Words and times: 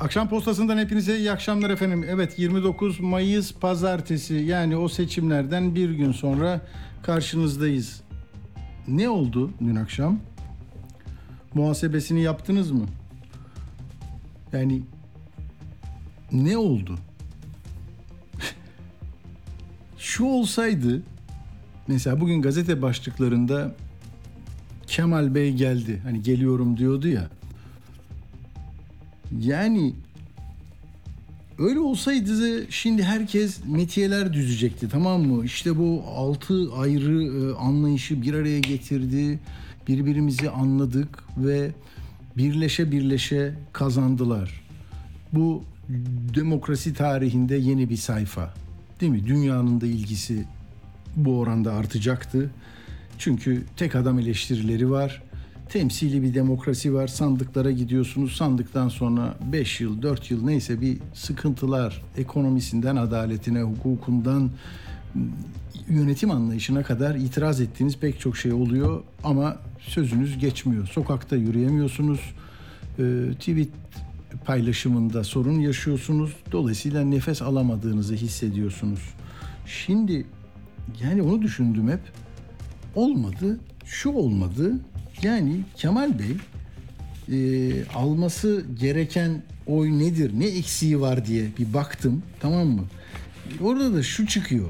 Akşam 0.00 0.28
postasından 0.28 0.78
hepinize 0.78 1.18
iyi 1.18 1.32
akşamlar 1.32 1.70
efendim. 1.70 2.04
Evet 2.08 2.38
29 2.38 3.00
Mayıs 3.00 3.54
pazartesi 3.54 4.34
yani 4.34 4.76
o 4.76 4.88
seçimlerden 4.88 5.74
bir 5.74 5.90
gün 5.90 6.12
sonra 6.12 6.60
karşınızdayız. 7.02 8.00
Ne 8.88 9.08
oldu 9.08 9.50
dün 9.60 9.76
akşam? 9.76 10.20
Muhasebesini 11.54 12.20
yaptınız 12.20 12.70
mı? 12.70 12.86
Yani 14.52 14.82
ne 16.32 16.56
oldu? 16.56 16.98
Şu 19.98 20.24
olsaydı 20.24 21.02
mesela 21.88 22.20
bugün 22.20 22.42
gazete 22.42 22.82
başlıklarında 22.82 23.74
Kemal 24.86 25.34
Bey 25.34 25.52
geldi. 25.52 26.00
Hani 26.04 26.22
geliyorum 26.22 26.76
diyordu 26.76 27.08
ya. 27.08 27.37
Yani 29.40 29.94
öyle 31.58 31.80
olsaydı 31.80 32.66
şimdi 32.72 33.02
herkes 33.02 33.58
metiyeler 33.66 34.32
düzecekti 34.32 34.88
tamam 34.88 35.22
mı? 35.22 35.44
İşte 35.44 35.78
bu 35.78 36.04
altı 36.16 36.72
ayrı 36.72 37.22
e, 37.24 37.54
anlayışı 37.54 38.22
bir 38.22 38.34
araya 38.34 38.58
getirdi. 38.58 39.38
Birbirimizi 39.88 40.50
anladık 40.50 41.24
ve 41.36 41.70
birleşe 42.36 42.92
birleşe 42.92 43.54
kazandılar. 43.72 44.60
Bu 45.32 45.64
demokrasi 46.34 46.94
tarihinde 46.94 47.56
yeni 47.56 47.90
bir 47.90 47.96
sayfa. 47.96 48.54
Değil 49.00 49.12
mi? 49.12 49.26
Dünyanın 49.26 49.80
da 49.80 49.86
ilgisi 49.86 50.44
bu 51.16 51.38
oranda 51.38 51.72
artacaktı. 51.72 52.50
Çünkü 53.18 53.64
tek 53.76 53.96
adam 53.96 54.18
eleştirileri 54.18 54.90
var 54.90 55.22
temsili 55.68 56.22
bir 56.22 56.34
demokrasi 56.34 56.94
var. 56.94 57.06
Sandıklara 57.06 57.70
gidiyorsunuz. 57.70 58.36
Sandıktan 58.36 58.88
sonra 58.88 59.34
5 59.52 59.80
yıl, 59.80 60.02
4 60.02 60.30
yıl 60.30 60.44
neyse 60.44 60.80
bir 60.80 60.98
sıkıntılar 61.14 62.02
ekonomisinden 62.16 62.96
adaletine, 62.96 63.62
hukukundan 63.62 64.50
yönetim 65.88 66.30
anlayışına 66.30 66.82
kadar 66.82 67.14
itiraz 67.14 67.60
ettiğiniz 67.60 67.98
pek 67.98 68.20
çok 68.20 68.36
şey 68.36 68.52
oluyor 68.52 69.02
ama 69.24 69.56
sözünüz 69.80 70.38
geçmiyor. 70.38 70.86
Sokakta 70.86 71.36
yürüyemiyorsunuz. 71.36 72.20
Ee, 72.98 73.24
tweet 73.38 73.68
paylaşımında 74.44 75.24
sorun 75.24 75.60
yaşıyorsunuz. 75.60 76.36
Dolayısıyla 76.52 77.04
nefes 77.04 77.42
alamadığınızı 77.42 78.14
hissediyorsunuz. 78.14 79.00
Şimdi 79.66 80.26
yani 81.02 81.22
onu 81.22 81.42
düşündüm 81.42 81.88
hep. 81.88 82.00
Olmadı. 82.94 83.60
Şu 83.84 84.10
olmadı. 84.10 84.72
Yani 85.22 85.60
Kemal 85.76 86.12
Bey 86.18 86.36
e, 87.32 87.70
alması 87.94 88.64
gereken 88.80 89.42
oy 89.66 89.98
nedir, 89.98 90.32
ne 90.38 90.46
eksiği 90.46 91.00
var 91.00 91.26
diye 91.26 91.46
bir 91.58 91.74
baktım 91.74 92.22
tamam 92.40 92.66
mı? 92.68 92.84
Orada 93.60 93.94
da 93.94 94.02
şu 94.02 94.26
çıkıyor. 94.26 94.68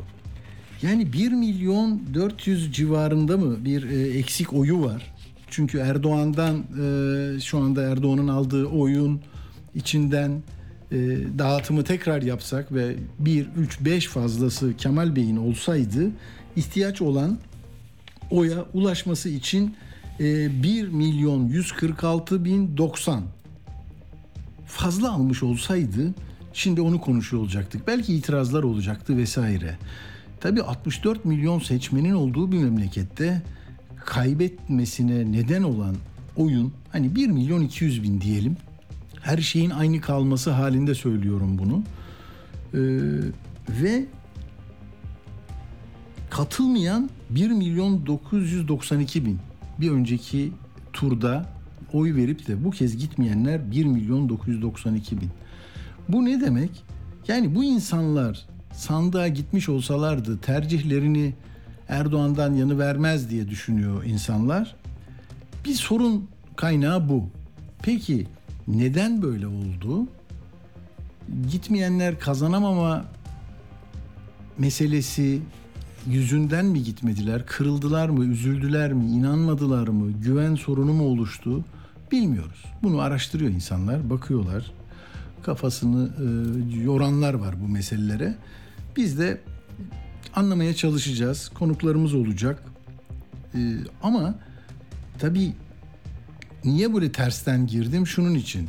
Yani 0.83 1.13
1 1.13 1.33
milyon 1.33 2.03
400 2.15 2.73
civarında 2.73 3.37
mı 3.37 3.65
bir 3.65 3.91
e, 3.91 4.19
eksik 4.19 4.53
oyu 4.53 4.83
var? 4.83 5.15
Çünkü 5.51 5.79
Erdoğan'dan 5.79 6.57
e, 6.57 7.41
şu 7.41 7.59
anda 7.59 7.83
Erdoğan'ın 7.83 8.29
aldığı 8.29 8.67
oyun 8.67 9.21
içinden 9.75 10.43
e, 10.93 10.97
dağıtımı 11.39 11.85
tekrar 11.85 12.23
yapsak 12.23 12.73
ve 12.73 12.95
1, 13.19 13.49
3, 13.57 13.81
5 13.81 14.07
fazlası 14.07 14.77
Kemal 14.77 15.17
Bey'in 15.17 15.37
olsaydı 15.37 16.11
ihtiyaç 16.57 17.03
olan 17.03 17.39
oya 18.31 18.65
ulaşması 18.75 19.29
için 19.29 19.75
1 20.19 20.25
ee, 20.25 20.89
milyon 20.89 21.49
146 21.49 22.45
bin 22.45 22.77
90 22.77 23.23
fazla 24.67 25.13
almış 25.13 25.43
olsaydı 25.43 26.15
şimdi 26.53 26.81
onu 26.81 27.01
konuşuyor 27.01 27.43
olacaktık. 27.43 27.87
Belki 27.87 28.15
itirazlar 28.15 28.63
olacaktı 28.63 29.17
vesaire. 29.17 29.79
Tabii 30.41 30.63
64 30.63 31.25
milyon 31.25 31.59
seçmenin 31.59 32.13
olduğu 32.13 32.53
bir 32.53 32.59
memlekette 32.59 33.43
kaybetmesine 34.05 35.33
neden 35.33 35.63
olan 35.63 35.97
oyun 36.37 36.73
hani 36.93 37.15
1 37.15 37.27
milyon 37.27 37.61
200 37.61 38.03
bin 38.03 38.21
diyelim. 38.21 38.57
Her 39.23 39.39
şeyin 39.39 39.71
aynı 39.71 40.01
kalması 40.01 40.51
halinde 40.51 40.95
söylüyorum 40.95 41.59
bunu. 41.59 41.83
Ee, 42.75 42.79
ve 43.69 44.05
katılmayan 46.31 47.11
1 47.31 47.51
milyon 47.51 48.07
992 48.07 49.27
bin 49.27 49.39
bir 49.81 49.91
önceki 49.91 50.53
turda 50.93 51.47
oy 51.93 52.15
verip 52.15 52.47
de 52.47 52.65
bu 52.65 52.71
kez 52.71 52.97
gitmeyenler 52.97 53.71
1 53.71 53.85
milyon 53.85 54.29
992 54.29 55.21
bin. 55.21 55.31
Bu 56.09 56.25
ne 56.25 56.41
demek? 56.41 56.71
Yani 57.29 57.55
bu 57.55 57.65
insanlar 57.65 58.47
sandığa 58.73 59.29
gitmiş 59.29 59.69
olsalardı 59.69 60.39
tercihlerini 60.39 61.35
Erdoğan'dan 61.89 62.55
yanı 62.55 62.79
vermez 62.79 63.31
diye 63.31 63.49
düşünüyor 63.49 64.05
insanlar. 64.05 64.77
Bir 65.65 65.75
sorun 65.75 66.29
kaynağı 66.57 67.09
bu. 67.09 67.29
Peki 67.83 68.27
neden 68.69 69.23
böyle 69.23 69.47
oldu? 69.47 70.09
Gitmeyenler 71.51 72.19
kazanamama 72.19 73.05
meselesi 74.59 75.41
yüzünden 76.07 76.67
mi 76.67 76.83
gitmediler, 76.83 77.47
kırıldılar 77.47 78.09
mı, 78.09 78.25
üzüldüler 78.25 78.93
mi, 78.93 79.07
inanmadılar 79.07 79.89
mı, 79.89 80.13
güven 80.13 80.55
sorunu 80.55 80.93
mu 80.93 81.05
oluştu 81.05 81.65
bilmiyoruz. 82.13 82.65
Bunu 82.83 83.01
araştırıyor 83.01 83.51
insanlar, 83.51 84.11
bakıyorlar. 84.11 84.73
Kafasını 85.43 86.11
e, 86.19 86.83
yoranlar 86.83 87.35
var 87.35 87.55
bu 87.63 87.69
meselelere. 87.69 88.35
Biz 88.97 89.19
de 89.19 89.41
anlamaya 90.35 90.75
çalışacağız. 90.75 91.49
Konuklarımız 91.49 92.15
olacak. 92.15 92.63
E, 93.55 93.59
ama 94.03 94.35
tabii 95.19 95.53
niye 96.65 96.95
böyle 96.95 97.13
tersten 97.13 97.67
girdim? 97.67 98.07
Şunun 98.07 98.35
için. 98.35 98.69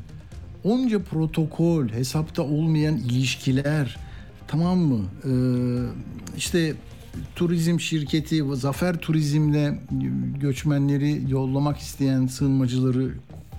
Onca 0.64 1.04
protokol, 1.04 1.88
hesapta 1.88 2.42
olmayan 2.42 2.98
ilişkiler, 2.98 3.98
tamam 4.48 4.78
mı? 4.78 5.06
Ee, 5.26 5.32
işte 6.38 6.76
turizm 7.36 7.80
şirketi 7.80 8.44
Zafer 8.54 8.98
Turizm'le 8.98 9.80
göçmenleri 10.40 11.32
yollamak 11.32 11.78
isteyen 11.78 12.28
sığınmacıları 12.28 13.14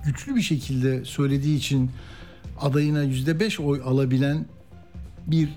güçlü 0.05 0.35
bir 0.35 0.41
şekilde 0.41 1.05
söylediği 1.05 1.57
için 1.57 1.91
adayına 2.61 3.03
yüzde 3.03 3.39
beş 3.39 3.59
oy 3.59 3.81
alabilen 3.85 4.45
bir 5.27 5.49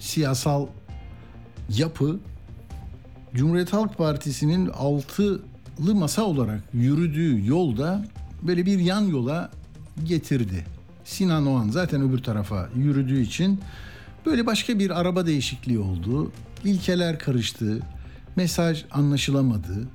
siyasal 0.00 0.66
yapı 1.76 2.20
Cumhuriyet 3.34 3.72
Halk 3.72 3.98
Partisi'nin 3.98 4.68
altılı 4.68 5.40
masa 5.94 6.22
olarak 6.22 6.60
yürüdüğü 6.74 7.46
yolda 7.46 8.04
böyle 8.42 8.66
bir 8.66 8.78
yan 8.78 9.02
yola 9.02 9.50
getirdi. 10.04 10.64
Sinan 11.04 11.46
Oğan 11.46 11.68
zaten 11.68 12.02
öbür 12.02 12.22
tarafa 12.22 12.68
yürüdüğü 12.76 13.20
için 13.20 13.60
böyle 14.26 14.46
başka 14.46 14.78
bir 14.78 15.00
araba 15.00 15.26
değişikliği 15.26 15.78
oldu 15.78 16.32
ilkeler 16.64 17.18
karıştı, 17.18 17.80
mesaj 18.36 18.84
anlaşılamadı. 18.90 19.88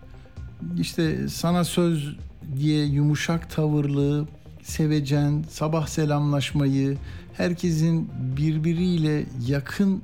İşte 0.79 1.29
sana 1.29 1.63
söz 1.63 2.15
diye 2.59 2.85
yumuşak 2.85 3.49
tavırlı, 3.49 4.27
sevecen, 4.63 5.45
sabah 5.49 5.87
selamlaşmayı, 5.87 6.97
herkesin 7.33 8.09
birbiriyle 8.37 9.25
yakın 9.47 10.01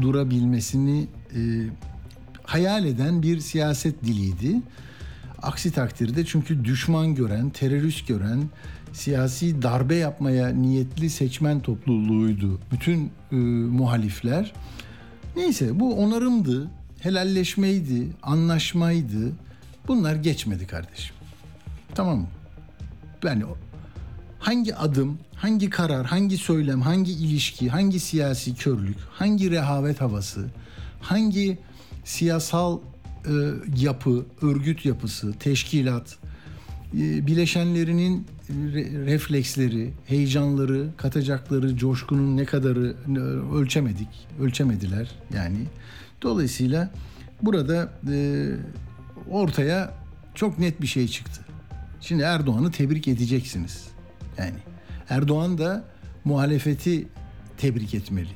durabilmesini 0.00 1.06
e, 1.36 1.40
hayal 2.42 2.84
eden 2.84 3.22
bir 3.22 3.40
siyaset 3.40 4.04
diliydi. 4.04 4.62
Aksi 5.42 5.72
takdirde 5.72 6.24
çünkü 6.24 6.64
düşman 6.64 7.14
gören, 7.14 7.50
terörist 7.50 8.08
gören, 8.08 8.42
siyasi 8.92 9.62
darbe 9.62 9.94
yapmaya 9.94 10.48
niyetli 10.48 11.10
seçmen 11.10 11.60
topluluğuydu 11.60 12.60
bütün 12.72 13.10
e, 13.32 13.36
muhalifler. 13.36 14.52
Neyse 15.36 15.80
bu 15.80 15.94
onarımdı, 15.94 16.70
helalleşmeydi, 17.00 18.08
anlaşmaydı. 18.22 19.32
Bunlar 19.88 20.14
geçmedi 20.14 20.66
kardeşim. 20.66 21.16
Tamam 21.94 22.18
mı? 22.18 22.26
Yani 23.24 23.44
hangi 24.38 24.76
adım, 24.76 25.18
hangi 25.34 25.70
karar, 25.70 26.06
hangi 26.06 26.38
söylem, 26.38 26.80
hangi 26.80 27.12
ilişki, 27.12 27.68
hangi 27.68 28.00
siyasi 28.00 28.54
körlük, 28.54 28.96
hangi 29.10 29.50
rehavet 29.50 30.00
havası, 30.00 30.46
hangi 31.00 31.58
siyasal 32.04 32.78
e, 33.26 33.32
yapı, 33.76 34.26
örgüt 34.42 34.84
yapısı, 34.84 35.32
teşkilat, 35.32 36.16
e, 36.94 37.26
bileşenlerinin 37.26 38.26
re- 38.50 39.06
refleksleri, 39.06 39.92
heyecanları, 40.06 40.88
katacakları 40.96 41.76
coşkunun 41.76 42.36
ne 42.36 42.44
kadarı 42.44 42.96
e, 43.08 43.18
ölçemedik, 43.56 44.08
ölçemediler 44.40 45.10
yani. 45.34 45.58
Dolayısıyla 46.22 46.90
burada 47.42 47.92
e, 48.12 48.46
ortaya 49.30 49.94
çok 50.34 50.58
net 50.58 50.80
bir 50.82 50.86
şey 50.86 51.08
çıktı. 51.08 51.40
Şimdi 52.00 52.22
Erdoğan'ı 52.22 52.70
tebrik 52.70 53.08
edeceksiniz. 53.08 53.88
Yani 54.38 54.56
Erdoğan 55.08 55.58
da 55.58 55.84
muhalefeti 56.24 57.08
tebrik 57.58 57.94
etmeli. 57.94 58.28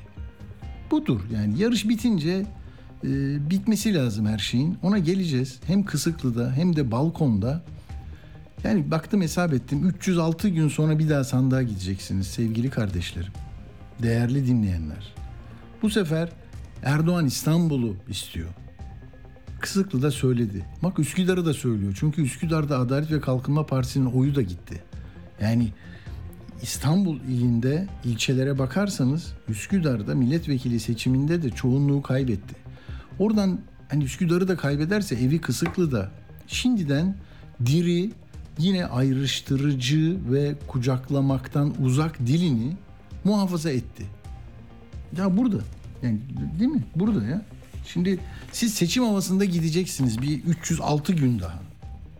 Budur 0.91 1.21
yani 1.35 1.59
yarış 1.59 1.89
bitince 1.89 2.47
e, 3.05 3.51
bitmesi 3.51 3.95
lazım 3.95 4.27
her 4.27 4.39
şeyin. 4.39 4.79
Ona 4.83 4.99
geleceğiz. 4.99 5.61
Hem 5.67 5.85
Kısıklı'da 5.85 6.53
hem 6.53 6.77
de 6.77 6.91
balkonda. 6.91 7.65
Yani 8.65 8.91
baktım 8.91 9.23
hesap 9.23 9.53
ettim. 9.53 9.89
306 9.89 10.49
gün 10.49 10.69
sonra 10.69 10.99
bir 10.99 11.09
daha 11.09 11.25
sandığa 11.25 11.63
gideceksiniz 11.63 12.27
sevgili 12.27 12.71
kardeşlerim. 12.71 13.33
Değerli 14.03 14.47
dinleyenler. 14.47 15.15
Bu 15.83 15.91
sefer 15.91 16.29
Erdoğan 16.83 17.27
İstanbul'u 17.27 17.97
istiyor. 18.09 18.49
Kısıklı'da 19.61 20.11
söyledi. 20.11 20.65
Bak 20.83 20.99
Üsküdar'ı 20.99 21.47
da 21.47 21.55
söylüyor. 21.55 21.97
Çünkü 22.01 22.23
Üsküdar'da 22.23 22.79
Adalet 22.79 23.11
ve 23.11 23.21
Kalkınma 23.21 23.67
Partisi'nin 23.67 24.07
oyu 24.07 24.35
da 24.35 24.43
gitti. 24.43 24.83
Yani 25.41 25.69
İstanbul 26.63 27.21
ilinde 27.21 27.89
ilçelere 28.05 28.59
bakarsanız 28.59 29.33
Üsküdar'da 29.49 30.15
milletvekili 30.15 30.81
seçiminde 30.81 31.43
de 31.43 31.51
çoğunluğu 31.51 32.03
kaybetti. 32.03 32.55
Oradan 33.19 33.61
hani 33.89 34.05
Üsküdar'ı 34.05 34.49
da 34.49 34.57
kaybederse 34.57 35.15
evi 35.15 35.41
Kısıklı'da 35.41 36.11
şimdiden 36.47 37.17
diri 37.67 38.11
yine 38.59 38.87
ayrıştırıcı 38.87 40.17
ve 40.33 40.55
kucaklamaktan 40.67 41.75
uzak 41.85 42.19
dilini 42.19 42.73
muhafaza 43.25 43.71
etti. 43.71 44.05
Ya 45.17 45.37
burada. 45.37 45.59
Yani 46.03 46.19
değil 46.59 46.71
mi? 46.71 46.85
Burada 46.97 47.25
ya. 47.25 47.43
Şimdi 47.87 48.19
siz 48.53 48.75
seçim 48.75 49.05
havasında 49.05 49.45
gideceksiniz 49.45 50.23
bir 50.23 50.45
306 50.45 51.13
gün 51.13 51.41
daha. 51.41 51.61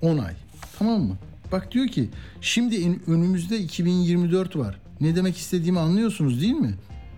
10 0.03 0.19
ay. 0.19 0.35
Tamam 0.79 1.01
mı? 1.01 1.17
Bak 1.53 1.73
diyor 1.73 1.89
ki 1.89 2.09
şimdi 2.41 3.01
önümüzde 3.07 3.59
2024 3.59 4.57
var. 4.57 4.81
Ne 5.01 5.17
demek 5.17 5.37
istediğimi 5.37 5.79
anlıyorsunuz 5.79 6.41
değil 6.41 6.55
mi? 6.55 6.75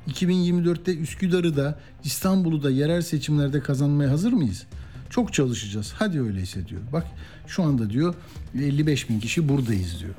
2024'te 0.09 0.97
Üsküdar'ı 0.97 1.57
da 1.57 1.79
İstanbul'u 2.05 2.63
da 2.63 2.71
yerel 2.71 3.03
seçimlerde 3.03 3.61
kazanmaya 3.61 4.11
hazır 4.11 4.33
mıyız? 4.33 4.67
Çok 5.11 5.33
çalışacağız. 5.33 5.93
Hadi 5.97 6.21
öyleyse 6.21 6.69
diyor. 6.69 6.81
Bak 6.93 7.07
şu 7.47 7.63
anda 7.63 7.91
diyor 7.91 8.15
55 8.55 9.11
bin 9.11 9.21
kişi 9.21 9.49
buradayız 9.49 10.01
diyor. 10.01 10.15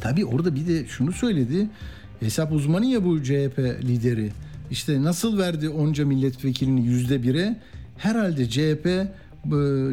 Tabii 0.00 0.24
orada 0.24 0.54
bir 0.54 0.66
de 0.66 0.86
şunu 0.86 1.12
söyledi. 1.12 1.66
Hesap 2.20 2.52
uzmanı 2.52 2.86
ya 2.86 3.04
bu 3.04 3.22
CHP 3.22 3.58
lideri. 3.58 4.30
İşte 4.70 5.02
nasıl 5.02 5.38
verdi 5.38 5.68
onca 5.68 6.06
milletvekilini 6.06 6.86
yüzde 6.86 7.22
bire? 7.22 7.56
Herhalde 7.98 8.50
CHP 8.50 9.08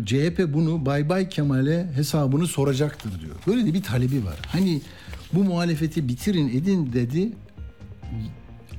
CHP 0.05 0.53
bunu 0.53 0.85
Bay 0.85 1.09
Bay 1.09 1.29
Kemal'e 1.29 1.87
hesabını 1.95 2.47
soracaktır 2.47 3.21
diyor. 3.21 3.35
Böyle 3.47 3.65
de 3.65 3.73
bir 3.73 3.83
talebi 3.83 4.25
var. 4.25 4.35
Hani 4.47 4.81
bu 5.33 5.43
muhalefeti 5.43 6.07
bitirin 6.07 6.49
edin 6.49 6.93
dedi. 6.93 7.31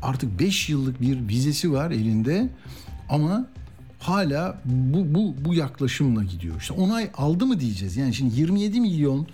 Artık 0.03 0.41
5 0.41 0.69
yıllık 0.69 1.01
bir 1.01 1.29
vizesi 1.29 1.73
var 1.73 1.91
elinde 1.91 2.49
ama 3.09 3.47
hala 3.99 4.59
bu 4.65 5.15
bu 5.15 5.35
bu 5.45 5.55
yaklaşımla 5.55 6.23
gidiyor. 6.23 6.61
İşte 6.61 6.75
onay 6.75 7.11
aldı 7.17 7.47
mı 7.47 7.61
diyeceğiz. 7.61 7.97
Yani 7.97 8.15
şimdi 8.15 8.41
27 8.41 8.81
milyon 8.81 9.27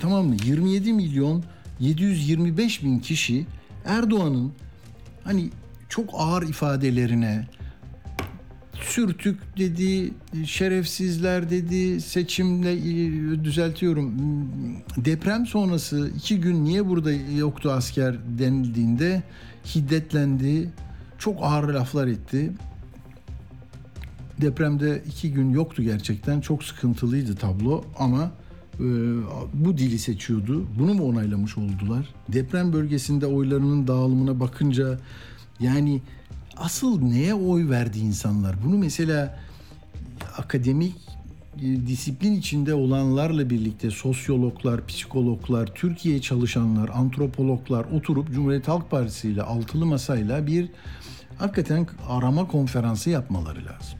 tamam 0.00 0.26
mı? 0.26 0.36
27 0.44 0.92
milyon 0.92 1.44
725 1.80 2.84
bin 2.84 2.98
kişi 2.98 3.46
Erdoğan'ın 3.84 4.52
hani 5.24 5.50
çok 5.88 6.10
ağır 6.14 6.42
ifadelerine 6.42 7.46
sürtük 8.82 9.58
dedi, 9.58 10.12
şerefsizler 10.46 11.50
dedi, 11.50 12.00
seçimle 12.00 12.82
düzeltiyorum. 13.44 14.12
Deprem 14.96 15.46
sonrası 15.46 16.10
iki 16.16 16.40
gün 16.40 16.64
niye 16.64 16.88
burada 16.88 17.12
yoktu 17.12 17.70
asker 17.72 18.16
denildiğinde 18.38 19.22
hiddetlendi. 19.74 20.68
Çok 21.18 21.38
ağır 21.42 21.68
laflar 21.68 22.06
etti. 22.06 22.52
Depremde 24.40 25.02
iki 25.06 25.32
gün 25.32 25.50
yoktu 25.50 25.82
gerçekten. 25.82 26.40
Çok 26.40 26.64
sıkıntılıydı 26.64 27.36
tablo 27.36 27.84
ama 27.98 28.30
e, 28.74 28.86
bu 29.54 29.78
dili 29.78 29.98
seçiyordu. 29.98 30.66
Bunu 30.78 30.94
mu 30.94 31.04
onaylamış 31.08 31.58
oldular? 31.58 32.08
Deprem 32.28 32.72
bölgesinde 32.72 33.26
oylarının 33.26 33.86
dağılımına 33.86 34.40
bakınca 34.40 34.98
yani 35.60 36.02
asıl 36.56 37.02
neye 37.02 37.34
oy 37.34 37.70
verdi 37.70 37.98
insanlar? 37.98 38.56
Bunu 38.64 38.78
mesela 38.78 39.38
akademik 40.38 40.94
e, 41.62 41.86
disiplin 41.86 42.32
içinde 42.32 42.74
olanlarla 42.74 43.50
birlikte 43.50 43.90
sosyologlar, 43.90 44.86
psikologlar, 44.86 45.66
Türkiye 45.74 46.20
çalışanlar, 46.20 46.90
antropologlar 46.94 47.84
oturup 47.84 48.32
Cumhuriyet 48.32 48.68
Halk 48.68 48.90
Partisi 48.90 49.28
ile 49.28 49.42
altılı 49.42 49.86
masayla 49.86 50.46
bir 50.46 50.68
hakikaten 51.38 51.86
arama 52.08 52.46
konferansı 52.48 53.10
yapmaları 53.10 53.58
lazım. 53.58 53.99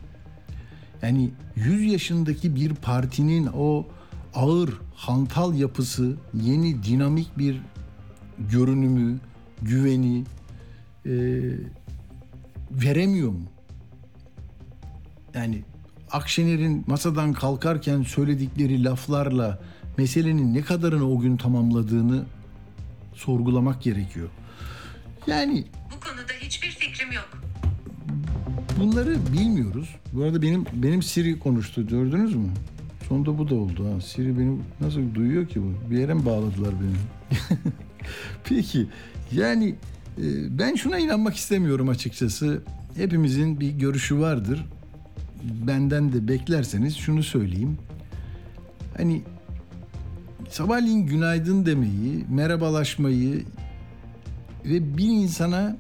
Yani 1.02 1.31
100 1.56 1.93
yaşındaki 1.93 2.55
bir 2.55 2.75
partinin 2.75 3.49
o 3.55 3.87
ağır, 4.35 4.70
hantal 4.94 5.55
yapısı, 5.55 6.17
yeni 6.35 6.85
dinamik 6.85 7.38
bir 7.38 7.61
görünümü, 8.38 9.19
güveni 9.62 10.25
e, 11.06 11.12
veremiyor 12.70 13.31
mu? 13.31 13.43
Yani 15.35 15.64
Akşener'in 16.11 16.85
masadan 16.87 17.32
kalkarken 17.32 18.02
söyledikleri 18.02 18.85
laflarla 18.85 19.62
meselenin 19.99 20.55
ne 20.55 20.62
kadarını 20.62 21.11
o 21.11 21.19
gün 21.19 21.37
tamamladığını 21.37 22.25
sorgulamak 23.14 23.82
gerekiyor. 23.82 24.29
Yani 25.26 25.64
Bu 25.97 26.00
konuda 26.00 26.32
hiçbir 26.41 26.69
fikrim 26.69 27.12
yok. 27.12 27.50
Bunları 28.81 29.17
bilmiyoruz. 29.32 29.97
Bu 30.12 30.23
arada 30.23 30.43
benim 30.43 30.64
benim 30.73 31.02
Siri 31.02 31.38
konuştu 31.38 31.87
gördünüz 31.87 32.35
mü? 32.35 32.49
Sonunda 33.09 33.38
bu 33.38 33.49
da 33.49 33.54
oldu 33.54 33.85
ha. 33.85 34.00
Siri 34.00 34.38
benim 34.38 34.62
nasıl 34.81 35.14
duyuyor 35.14 35.47
ki 35.47 35.62
bu? 35.62 35.90
Bir 35.90 35.99
yere 35.99 36.14
mi 36.14 36.26
bağladılar 36.26 36.75
beni? 36.81 37.38
Peki 38.45 38.87
yani 39.33 39.75
e, 40.19 40.59
ben 40.59 40.75
şuna 40.75 40.99
inanmak 40.99 41.37
istemiyorum 41.37 41.88
açıkçası. 41.88 42.62
Hepimizin 42.97 43.61
bir 43.61 43.71
görüşü 43.71 44.19
vardır. 44.19 44.66
Benden 45.66 46.12
de 46.12 46.28
beklerseniz 46.28 46.97
şunu 46.97 47.23
söyleyeyim. 47.23 47.78
Hani 48.97 49.23
sabahleyin 50.50 51.07
günaydın 51.07 51.66
demeyi, 51.66 52.25
merhabalaşmayı 52.28 53.45
ve 54.64 54.99
bir 54.99 55.09
insana 55.09 55.76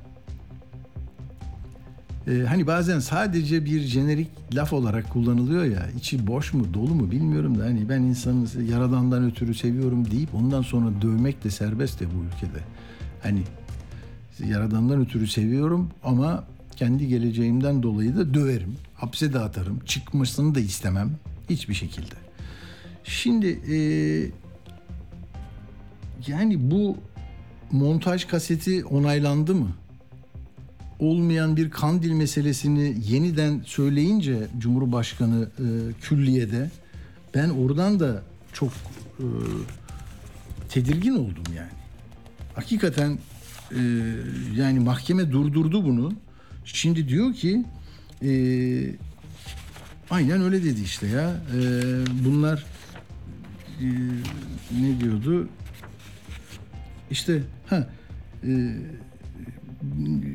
ee, 2.26 2.44
hani 2.48 2.66
bazen 2.66 2.98
sadece 2.98 3.64
bir 3.64 3.80
jenerik 3.80 4.28
laf 4.54 4.72
olarak 4.72 5.10
kullanılıyor 5.10 5.64
ya 5.64 5.90
içi 5.98 6.26
boş 6.26 6.54
mu 6.54 6.74
dolu 6.74 6.94
mu 6.94 7.10
bilmiyorum 7.10 7.58
da 7.58 7.64
hani 7.64 7.88
ben 7.88 8.02
insanı 8.02 8.46
yaradandan 8.70 9.24
ötürü 9.24 9.54
seviyorum 9.54 10.10
deyip 10.10 10.34
ondan 10.34 10.62
sonra 10.62 11.02
dövmek 11.02 11.44
de 11.44 11.50
serbest 11.50 12.00
de 12.00 12.06
bu 12.06 12.24
ülkede. 12.24 12.60
Hani 13.22 13.42
yaradandan 14.46 15.00
ötürü 15.00 15.26
seviyorum 15.26 15.90
ama 16.04 16.44
kendi 16.76 17.08
geleceğimden 17.08 17.82
dolayı 17.82 18.16
da 18.16 18.34
döverim. 18.34 18.76
Hapse 18.94 19.32
de 19.32 19.38
atarım. 19.38 19.80
Çıkmasını 19.86 20.54
da 20.54 20.60
istemem. 20.60 21.10
Hiçbir 21.50 21.74
şekilde. 21.74 22.14
Şimdi 23.04 23.46
eee 23.46 24.30
yani 26.26 26.70
bu 26.70 26.96
montaj 27.72 28.26
kaseti 28.26 28.84
onaylandı 28.84 29.54
mı? 29.54 29.68
Olmayan 31.00 31.56
bir 31.56 31.70
kandil 31.70 32.12
meselesini 32.12 32.96
yeniden 33.08 33.62
söyleyince 33.66 34.46
Cumhurbaşkanı 34.58 35.48
e, 35.58 35.66
külliyede 36.00 36.70
ben 37.34 37.48
oradan 37.48 38.00
da 38.00 38.22
çok 38.52 38.72
e, 39.18 39.26
tedirgin 40.68 41.14
oldum 41.14 41.44
yani. 41.56 41.70
Hakikaten 42.54 43.18
e, 43.70 43.80
yani 44.56 44.80
mahkeme 44.80 45.32
durdurdu 45.32 45.84
bunu. 45.84 46.12
Şimdi 46.64 47.08
diyor 47.08 47.34
ki 47.34 47.64
e, 48.22 48.32
aynen 50.10 50.42
öyle 50.42 50.64
dedi 50.64 50.80
işte 50.80 51.06
ya. 51.06 51.30
E, 51.30 51.60
bunlar 52.24 52.64
e, 53.80 53.86
ne 54.80 55.00
diyordu? 55.00 55.48
işte 57.10 57.42
ha 57.66 57.88
e, 58.44 58.76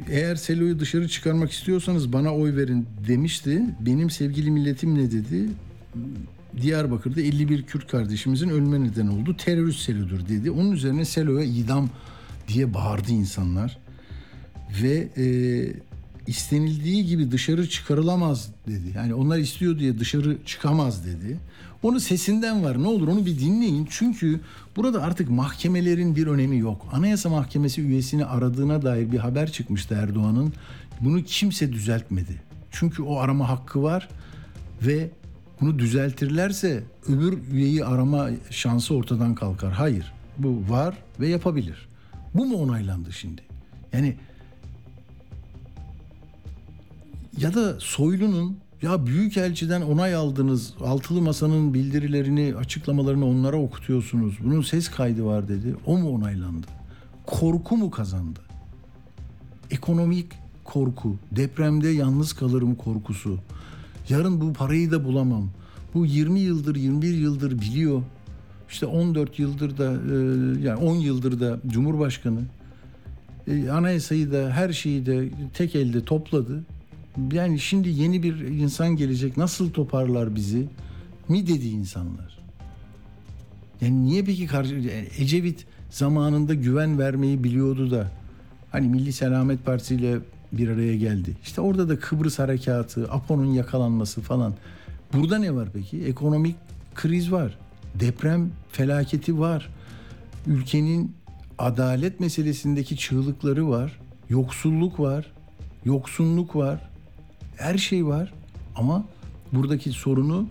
eğer 0.10 0.36
Selo'yu 0.36 0.80
dışarı 0.80 1.08
çıkarmak 1.08 1.52
istiyorsanız 1.52 2.14
bana 2.14 2.36
oy 2.36 2.56
verin 2.56 2.88
demişti. 3.08 3.62
Benim 3.80 4.10
sevgili 4.10 4.52
milletim 4.52 4.96
ne 4.96 5.12
dedi? 5.12 5.50
Diyarbakır'da 6.62 7.22
51 7.22 7.64
Kürt 7.64 7.88
kardeşimizin 7.88 8.50
ölme 8.50 8.84
neden 8.84 9.08
oldu. 9.08 9.38
Terörist 9.38 9.80
Selo'dur 9.80 10.28
dedi. 10.30 10.52
Onun 10.52 10.72
üzerine 10.72 11.06
Selo'ya 11.06 11.46
idam 11.46 11.90
diye 12.48 12.74
bağırdı 12.74 13.12
insanlar. 13.12 13.78
Ve 14.82 15.10
e, 15.18 15.26
istenildiği 16.28 17.06
gibi 17.06 17.32
dışarı 17.32 17.70
çıkarılamaz 17.70 18.50
dedi. 18.68 18.94
Yani 18.96 19.14
onlar 19.14 19.38
istiyor 19.38 19.80
diye 19.80 20.00
dışarı 20.00 20.38
çıkamaz 20.46 21.06
dedi. 21.06 21.38
Onu 21.86 22.00
sesinden 22.00 22.64
var. 22.64 22.84
Ne 22.84 22.88
olur 22.88 23.08
onu 23.08 23.26
bir 23.26 23.40
dinleyin. 23.40 23.88
Çünkü 23.90 24.40
burada 24.76 25.02
artık 25.02 25.30
mahkemelerin 25.30 26.16
bir 26.16 26.28
önemi 26.28 26.58
yok. 26.58 26.86
Anayasa 26.92 27.30
Mahkemesi 27.30 27.82
üyesini 27.82 28.26
aradığına 28.26 28.82
dair 28.82 29.12
bir 29.12 29.18
haber 29.18 29.52
çıkmıştı 29.52 29.96
Erdoğan'ın. 29.96 30.54
Bunu 31.02 31.24
kimse 31.24 31.74
düzeltmedi. 31.74 32.42
Çünkü 32.72 33.04
o 33.04 33.18
arama 33.18 33.50
hakkı 33.50 33.84
var 33.84 34.10
ve 34.82 35.10
bunu 35.62 35.80
düzeltirlerse 35.80 36.84
öbür 37.08 37.38
üyeyi 37.52 37.86
arama 37.86 38.30
şansı 38.50 38.96
ortadan 38.96 39.36
kalkar. 39.36 39.72
Hayır. 39.72 40.14
Bu 40.38 40.64
var 40.70 40.98
ve 41.20 41.28
yapabilir. 41.28 41.88
Bu 42.34 42.46
mu 42.46 42.56
onaylandı 42.56 43.14
şimdi? 43.14 43.42
Yani 43.94 44.16
ya 47.38 47.54
da 47.54 47.80
Soylu'nun 47.80 48.58
ya 48.82 49.06
Büyükelçiden 49.06 49.82
onay 49.82 50.16
aldınız, 50.16 50.74
altılı 50.82 51.22
masanın 51.22 51.74
bildirilerini, 51.74 52.56
açıklamalarını 52.56 53.26
onlara 53.26 53.58
okutuyorsunuz. 53.58 54.38
Bunun 54.44 54.62
ses 54.62 54.90
kaydı 54.90 55.26
var 55.26 55.48
dedi. 55.48 55.76
O 55.86 55.98
mu 55.98 56.10
onaylandı? 56.10 56.68
Korku 57.26 57.78
mu 57.78 57.92
kazandı? 57.92 58.40
Ekonomik 59.72 60.28
korku, 60.64 61.16
depremde 61.32 61.90
yalnız 61.90 62.34
kalırım 62.34 62.76
korkusu. 62.76 63.38
Yarın 64.10 64.42
bu 64.42 64.54
parayı 64.54 64.92
da 64.92 65.04
bulamam. 65.04 65.50
Bu 65.94 66.06
20 66.06 66.40
yıldır, 66.40 66.76
21 66.76 67.14
yıldır 67.14 67.60
biliyor. 67.62 68.02
İşte 68.70 68.86
14 68.86 69.40
yıldır 69.40 69.78
da 69.78 69.84
yani 70.68 70.80
10 70.80 70.96
yıldır 70.96 71.40
da 71.40 71.60
Cumhurbaşkanı 71.68 72.42
e, 73.48 73.70
anayasayı 73.70 74.32
da 74.32 74.50
her 74.50 74.74
şeyi 74.74 75.06
de 75.06 75.30
tek 75.54 75.76
elde 75.76 76.06
topladı. 76.06 76.64
Yani 77.32 77.60
şimdi 77.60 77.90
yeni 77.90 78.24
bir 78.24 78.40
insan 78.40 78.96
gelecek 78.96 79.38
nasıl 79.38 79.72
toparlar 79.72 80.36
bizi 80.36 80.68
mi 81.30 81.48
dedi 81.48 81.68
insanlar. 81.68 82.38
Yani 83.82 84.06
niye 84.06 84.24
peki 84.24 84.48
karşı 84.48 84.76
Ecevit 85.18 85.66
zamanında 85.90 86.54
güven 86.54 87.00
vermeyi 87.00 87.44
biliyordu 87.44 87.92
da 87.92 88.12
hani 88.72 88.88
Milli 88.88 89.14
Selamet 89.14 89.66
Partisi 89.66 89.96
ile 89.96 90.18
bir 90.52 90.70
araya 90.70 90.96
geldi. 90.96 91.38
İşte 91.44 91.62
orada 91.62 91.90
da 91.90 92.00
Kıbrıs 92.00 92.40
harekatı, 92.40 93.12
APO'nun 93.12 93.54
yakalanması 93.54 94.22
falan. 94.22 94.54
Burada 95.14 95.38
ne 95.38 95.56
var 95.56 95.68
peki? 95.74 96.04
Ekonomik 96.04 96.56
kriz 96.96 97.32
var. 97.32 97.58
Deprem 98.00 98.52
felaketi 98.72 99.40
var. 99.40 99.70
Ülkenin 100.48 101.16
adalet 101.58 102.20
meselesindeki 102.20 102.98
çığlıkları 102.98 103.70
var. 103.70 104.00
Yoksulluk 104.30 105.00
var. 105.00 105.32
Yoksunluk 105.86 106.56
var. 106.56 106.90
Her 107.58 107.78
şey 107.78 108.06
var. 108.06 108.34
Ama 108.76 109.06
buradaki 109.52 109.92
sorunu 109.92 110.48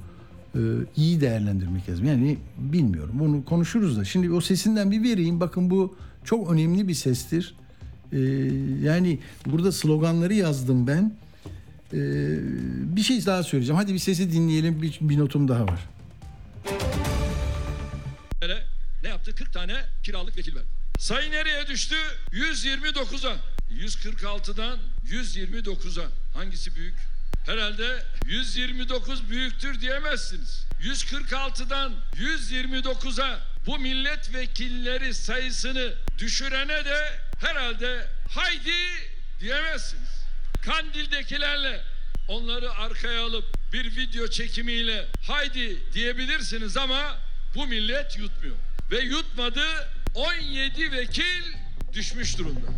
e, 0.54 0.60
iyi 0.96 1.20
değerlendirmek 1.20 1.88
lazım. 1.88 2.04
Yani 2.04 2.38
bilmiyorum. 2.58 3.14
Bunu 3.14 3.44
konuşuruz 3.44 3.98
da. 3.98 4.04
Şimdi 4.04 4.30
o 4.30 4.40
sesinden 4.40 4.90
bir 4.90 5.02
vereyim. 5.02 5.40
Bakın 5.40 5.70
bu 5.70 5.96
çok 6.24 6.52
önemli 6.52 6.88
bir 6.88 6.94
sestir. 6.94 7.54
E, 8.12 8.18
yani 8.82 9.18
burada 9.46 9.72
sloganları 9.72 10.34
yazdım 10.34 10.86
ben. 10.86 11.16
E, 11.92 11.98
bir 12.96 13.02
şey 13.02 13.26
daha 13.26 13.42
söyleyeceğim. 13.42 13.80
Hadi 13.80 13.94
bir 13.94 13.98
sesi 13.98 14.32
dinleyelim. 14.32 14.82
Bir, 14.82 14.98
bir 15.00 15.18
notum 15.18 15.48
daha 15.48 15.62
var. 15.66 15.88
Ne 19.04 19.10
yaptı? 19.10 19.34
40 19.34 19.52
tane 19.52 19.74
kiralık 20.02 20.36
vekil 20.36 20.54
verdi. 20.54 20.66
Sayı 20.98 21.30
nereye 21.30 21.66
düştü? 21.66 21.96
129'a. 22.32 23.36
146'dan 23.74 24.78
129'a. 25.06 26.04
Hangisi 26.34 26.76
büyük? 26.76 26.94
Herhalde 27.46 28.02
129 28.26 29.30
büyüktür 29.30 29.80
diyemezsiniz. 29.80 30.66
146'dan 30.82 31.92
129'a 32.16 33.40
bu 33.66 33.78
milletvekilleri 33.78 35.14
sayısını 35.14 35.94
düşürene 36.18 36.84
de 36.84 37.18
herhalde 37.40 38.06
haydi 38.30 38.72
diyemezsiniz. 39.40 40.08
Kandil'dekilerle 40.62 41.80
onları 42.28 42.72
arkaya 42.72 43.26
alıp 43.26 43.44
bir 43.72 43.96
video 43.96 44.28
çekimiyle 44.28 45.06
haydi 45.26 45.92
diyebilirsiniz 45.92 46.76
ama 46.76 47.16
bu 47.54 47.66
millet 47.66 48.18
yutmuyor. 48.18 48.56
Ve 48.90 49.00
yutmadı 49.00 49.64
17 50.14 50.92
vekil 50.92 51.42
düşmüş 51.92 52.38
durumda. 52.38 52.68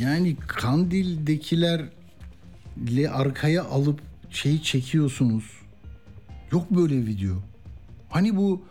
Yani 0.00 0.36
Kandil'dekilerle 0.46 3.10
arkaya 3.10 3.64
alıp 3.64 4.00
şeyi 4.30 4.62
çekiyorsunuz. 4.62 5.44
Yok 6.52 6.70
böyle 6.70 7.06
video. 7.06 7.34
Hani 8.10 8.36
bu 8.36 8.62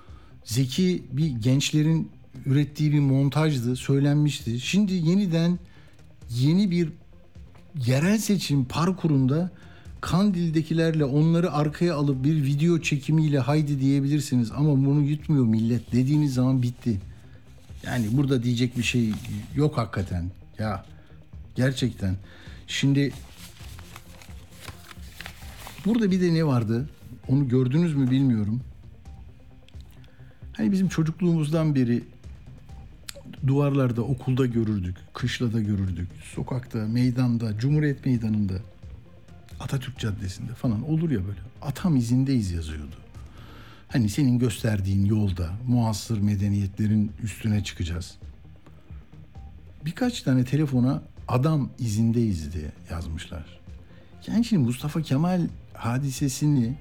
zeki 0.43 1.03
bir 1.12 1.27
gençlerin 1.27 2.12
ürettiği 2.46 2.91
bir 2.91 3.00
montajdı, 3.00 3.75
söylenmişti. 3.75 4.60
Şimdi 4.60 4.93
yeniden 4.93 5.60
yeni 6.29 6.72
bir 6.72 6.89
yerel 7.86 8.17
seçim 8.17 8.65
parkurunda 8.65 9.51
Kandil'dekilerle 10.01 11.05
onları 11.05 11.51
arkaya 11.51 11.96
alıp 11.96 12.24
bir 12.24 12.43
video 12.43 12.81
çekimiyle 12.81 13.39
haydi 13.39 13.81
diyebilirsiniz 13.81 14.51
ama 14.51 14.86
bunu 14.86 15.01
yutmuyor 15.01 15.46
millet 15.46 15.91
dediğiniz 15.91 16.34
zaman 16.34 16.62
bitti. 16.62 17.00
Yani 17.86 18.07
burada 18.12 18.43
diyecek 18.43 18.77
bir 18.77 18.84
şey 18.84 19.12
yok 19.55 19.77
hakikaten. 19.77 20.31
Ya 20.60 20.86
gerçekten. 21.58 22.16
Şimdi 22.68 23.12
burada 25.86 26.12
bir 26.12 26.22
de 26.22 26.34
ne 26.34 26.46
vardı? 26.46 26.90
Onu 27.28 27.48
gördünüz 27.48 27.96
mü 27.96 28.12
bilmiyorum. 28.12 28.62
Hani 30.54 30.72
bizim 30.72 30.88
çocukluğumuzdan 30.88 31.76
beri 31.76 32.04
duvarlarda, 33.48 34.02
okulda 34.02 34.46
görürdük, 34.46 34.98
kışlada 35.14 35.62
görürdük, 35.62 36.08
sokakta, 36.36 36.80
meydanda, 36.80 37.58
Cumhuriyet 37.60 38.06
Meydanı'nda, 38.06 38.54
Atatürk 39.60 40.00
Caddesi'nde 40.00 40.54
falan 40.54 40.90
olur 40.90 41.10
ya 41.10 41.20
böyle. 41.20 41.40
Atam 41.62 41.96
izindeyiz 41.96 42.52
yazıyordu. 42.52 42.96
Hani 43.88 44.10
senin 44.10 44.40
gösterdiğin 44.40 45.06
yolda 45.06 45.50
muasır 45.68 46.20
medeniyetlerin 46.22 47.12
üstüne 47.24 47.64
çıkacağız. 47.64 48.16
Birkaç 49.86 50.22
tane 50.22 50.46
telefona 50.46 51.02
adam 51.27 51.69
izindeyiz 51.79 52.53
diye 52.53 52.72
yazmışlar. 52.91 53.60
Yani 54.27 54.46
şimdi 54.46 54.63
Mustafa 54.63 55.01
Kemal 55.01 55.48
hadisesini 55.74 56.75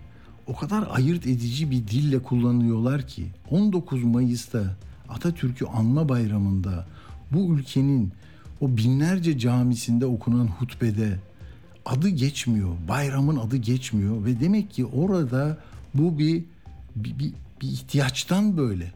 o 0.47 0.57
kadar 0.57 0.89
ayırt 0.91 1.27
edici 1.27 1.71
bir 1.71 1.89
dille 1.89 2.19
kullanıyorlar 2.19 3.07
ki 3.07 3.27
19 3.51 4.05
Mayıs'ta 4.05 4.77
Atatürk'ü 5.09 5.67
anma 5.67 6.09
bayramında 6.09 6.87
bu 7.33 7.55
ülkenin 7.55 8.13
o 8.61 8.77
binlerce 8.77 9.39
camisinde 9.39 10.07
okunan 10.07 10.47
hutbede 10.47 11.19
adı 11.85 12.09
geçmiyor. 12.09 12.69
Bayramın 12.89 13.37
adı 13.37 13.57
geçmiyor 13.57 14.25
ve 14.25 14.41
demek 14.41 14.71
ki 14.71 14.87
orada 14.87 15.59
bu 15.95 16.19
bir 16.19 16.45
bir, 16.97 17.19
bir, 17.19 17.33
bir 17.61 17.69
ihtiyaçtan 17.69 18.57
böyle. 18.57 18.93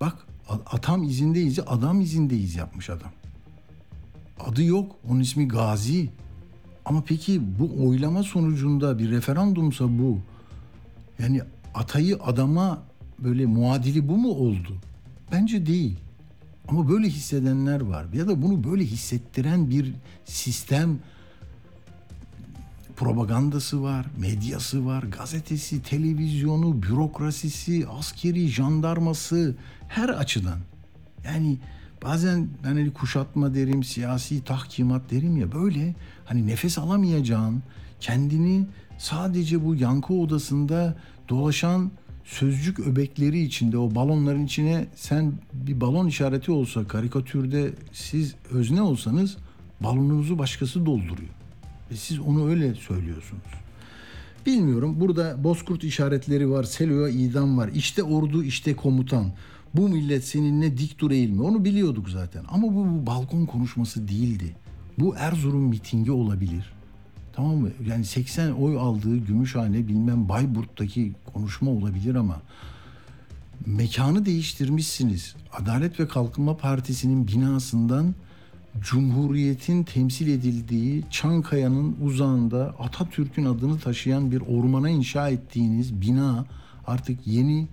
Bak 0.00 0.26
atam 0.48 1.02
izindeyiz, 1.02 1.58
adam 1.66 2.00
izindeyiz 2.00 2.54
yapmış 2.54 2.90
adam. 2.90 3.10
Adı 4.46 4.64
yok, 4.64 4.96
onun 5.08 5.20
ismi 5.20 5.48
Gazi. 5.48 6.10
Ama 6.84 7.02
peki 7.06 7.40
bu 7.58 7.88
oylama 7.88 8.22
sonucunda 8.22 8.98
bir 8.98 9.10
referandumsa 9.10 9.84
bu. 9.98 10.18
Yani 11.18 11.40
atayı 11.74 12.18
adama 12.22 12.82
böyle 13.18 13.46
muadili 13.46 14.08
bu 14.08 14.16
mu 14.16 14.30
oldu? 14.30 14.76
Bence 15.32 15.66
değil. 15.66 15.96
Ama 16.68 16.88
böyle 16.88 17.08
hissedenler 17.08 17.80
var. 17.80 18.06
Ya 18.12 18.28
da 18.28 18.42
bunu 18.42 18.64
böyle 18.64 18.84
hissettiren 18.84 19.70
bir 19.70 19.94
sistem 20.24 20.98
propagandası 22.96 23.82
var, 23.82 24.06
medyası 24.18 24.86
var, 24.86 25.02
gazetesi, 25.02 25.82
televizyonu, 25.82 26.82
bürokrasisi, 26.82 27.86
askeri, 27.88 28.48
jandarması 28.48 29.56
her 29.88 30.08
açıdan. 30.08 30.58
Yani 31.24 31.58
bazen 32.04 32.48
hani 32.62 32.92
kuşatma 32.92 33.54
derim, 33.54 33.84
siyasi 33.84 34.44
tahkimat 34.44 35.10
derim 35.10 35.36
ya 35.36 35.52
böyle 35.52 35.94
hani 36.24 36.46
nefes 36.46 36.78
alamayacağın, 36.78 37.62
kendini 38.00 38.66
sadece 38.98 39.64
bu 39.64 39.74
yankı 39.74 40.14
odasında 40.14 40.96
dolaşan 41.28 41.90
sözcük 42.24 42.80
öbekleri 42.80 43.40
içinde 43.40 43.78
o 43.78 43.94
balonların 43.94 44.44
içine 44.44 44.86
sen 44.96 45.32
bir 45.52 45.80
balon 45.80 46.06
işareti 46.06 46.52
olsa 46.52 46.88
karikatürde 46.88 47.72
siz 47.92 48.34
özne 48.50 48.82
olsanız 48.82 49.36
balonunuzu 49.80 50.38
başkası 50.38 50.86
dolduruyor. 50.86 51.30
Ve 51.90 51.96
siz 51.96 52.20
onu 52.20 52.48
öyle 52.48 52.74
söylüyorsunuz. 52.74 53.42
Bilmiyorum. 54.46 55.00
Burada 55.00 55.44
bozkurt 55.44 55.84
işaretleri 55.84 56.50
var. 56.50 56.64
Selo'ya 56.64 57.08
idam 57.08 57.58
var. 57.58 57.70
İşte 57.74 58.02
ordu, 58.02 58.44
işte 58.44 58.76
komutan. 58.76 59.32
Bu 59.76 59.88
millet 59.88 60.24
seninle 60.24 60.78
dik 60.78 60.98
dur 60.98 61.10
eğilme. 61.10 61.42
Onu 61.42 61.64
biliyorduk 61.64 62.10
zaten. 62.10 62.44
Ama 62.48 62.62
bu, 62.62 62.86
bu 62.86 63.06
balkon 63.06 63.46
konuşması 63.46 64.08
değildi. 64.08 64.56
Bu 64.98 65.14
Erzurum 65.16 65.62
mitingi 65.62 66.12
olabilir. 66.12 66.72
Tamam 67.32 67.56
mı? 67.56 67.70
Yani 67.86 68.04
80 68.04 68.52
oy 68.52 68.78
aldığı 68.78 69.16
Gümüşhane 69.16 69.88
bilmem 69.88 70.28
Bayburt'taki 70.28 71.12
konuşma 71.32 71.70
olabilir 71.70 72.14
ama 72.14 72.42
mekanı 73.66 74.26
değiştirmişsiniz. 74.26 75.34
Adalet 75.52 76.00
ve 76.00 76.08
Kalkınma 76.08 76.56
Partisi'nin 76.56 77.28
binasından 77.28 78.14
Cumhuriyet'in 78.80 79.84
temsil 79.84 80.28
edildiği 80.28 81.04
Çankaya'nın 81.10 81.96
uzağında 82.02 82.74
Atatürk'ün 82.78 83.44
adını 83.44 83.78
taşıyan 83.78 84.30
bir 84.30 84.40
ormana 84.40 84.90
inşa 84.90 85.28
ettiğiniz 85.28 86.00
bina 86.00 86.44
artık 86.86 87.26
yeni 87.26 87.68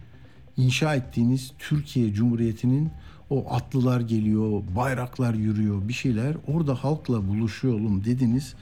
inşa 0.58 0.96
ettiğiniz 0.96 1.52
Türkiye 1.60 2.14
Cumhuriyeti'nin 2.14 2.90
o 3.30 3.54
atlılar 3.54 4.02
geliyor, 4.02 4.64
bayraklar 4.76 5.34
yürüyor, 5.34 5.88
bir 5.88 5.94
şeyler 5.94 6.36
orada 6.48 6.76
halkla 6.76 7.28
buluşuyalım 7.28 8.06
dediniz. 8.06 8.54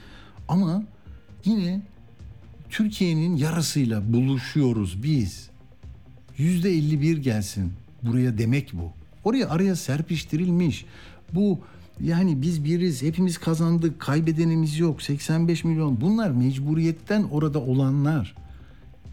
Ama 0.48 0.84
yine 1.46 1.82
Türkiye'nin 2.70 3.36
yarısıyla 3.36 4.14
buluşuyoruz 4.14 5.04
biz. 5.04 5.50
Yüzde 6.38 6.72
51 6.72 7.18
gelsin 7.18 7.74
buraya 8.04 8.38
demek 8.38 8.74
bu. 8.74 8.92
Oraya 9.24 9.50
araya 9.50 9.76
serpiştirilmiş. 9.76 10.86
Bu 11.34 11.60
yani 12.02 12.42
biz 12.42 12.66
biriz, 12.66 13.02
hepimiz 13.02 13.38
kazandık, 13.38 14.00
kaybedenimiz 14.00 14.80
yok, 14.80 15.02
85 15.02 15.64
milyon. 15.64 16.02
Bunlar 16.02 16.30
mecburiyetten 16.30 17.24
orada 17.24 17.60
olanlar. 17.60 18.36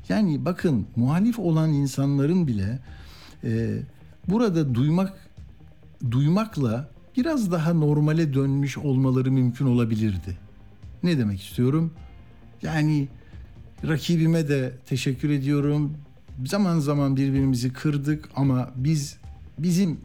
Yani 0.08 0.44
bakın 0.44 0.86
muhalif 0.96 1.38
olan 1.38 1.72
insanların 1.72 2.46
bile 2.46 2.78
e, 3.44 3.78
burada 4.28 4.74
duymak 4.74 5.30
duymakla 6.10 6.88
biraz 7.16 7.52
daha 7.52 7.72
normale 7.72 8.34
dönmüş 8.34 8.78
olmaları 8.78 9.32
mümkün 9.32 9.66
olabilirdi. 9.66 10.38
Ne 11.02 11.18
demek 11.18 11.42
istiyorum? 11.42 11.92
Yani 12.62 13.08
rakibime 13.88 14.48
de 14.48 14.72
teşekkür 14.86 15.30
ediyorum. 15.30 15.92
Zaman 16.46 16.78
zaman 16.78 17.16
birbirimizi 17.16 17.72
kırdık 17.72 18.28
ama 18.36 18.70
biz 18.76 19.16
bizim 19.58 20.00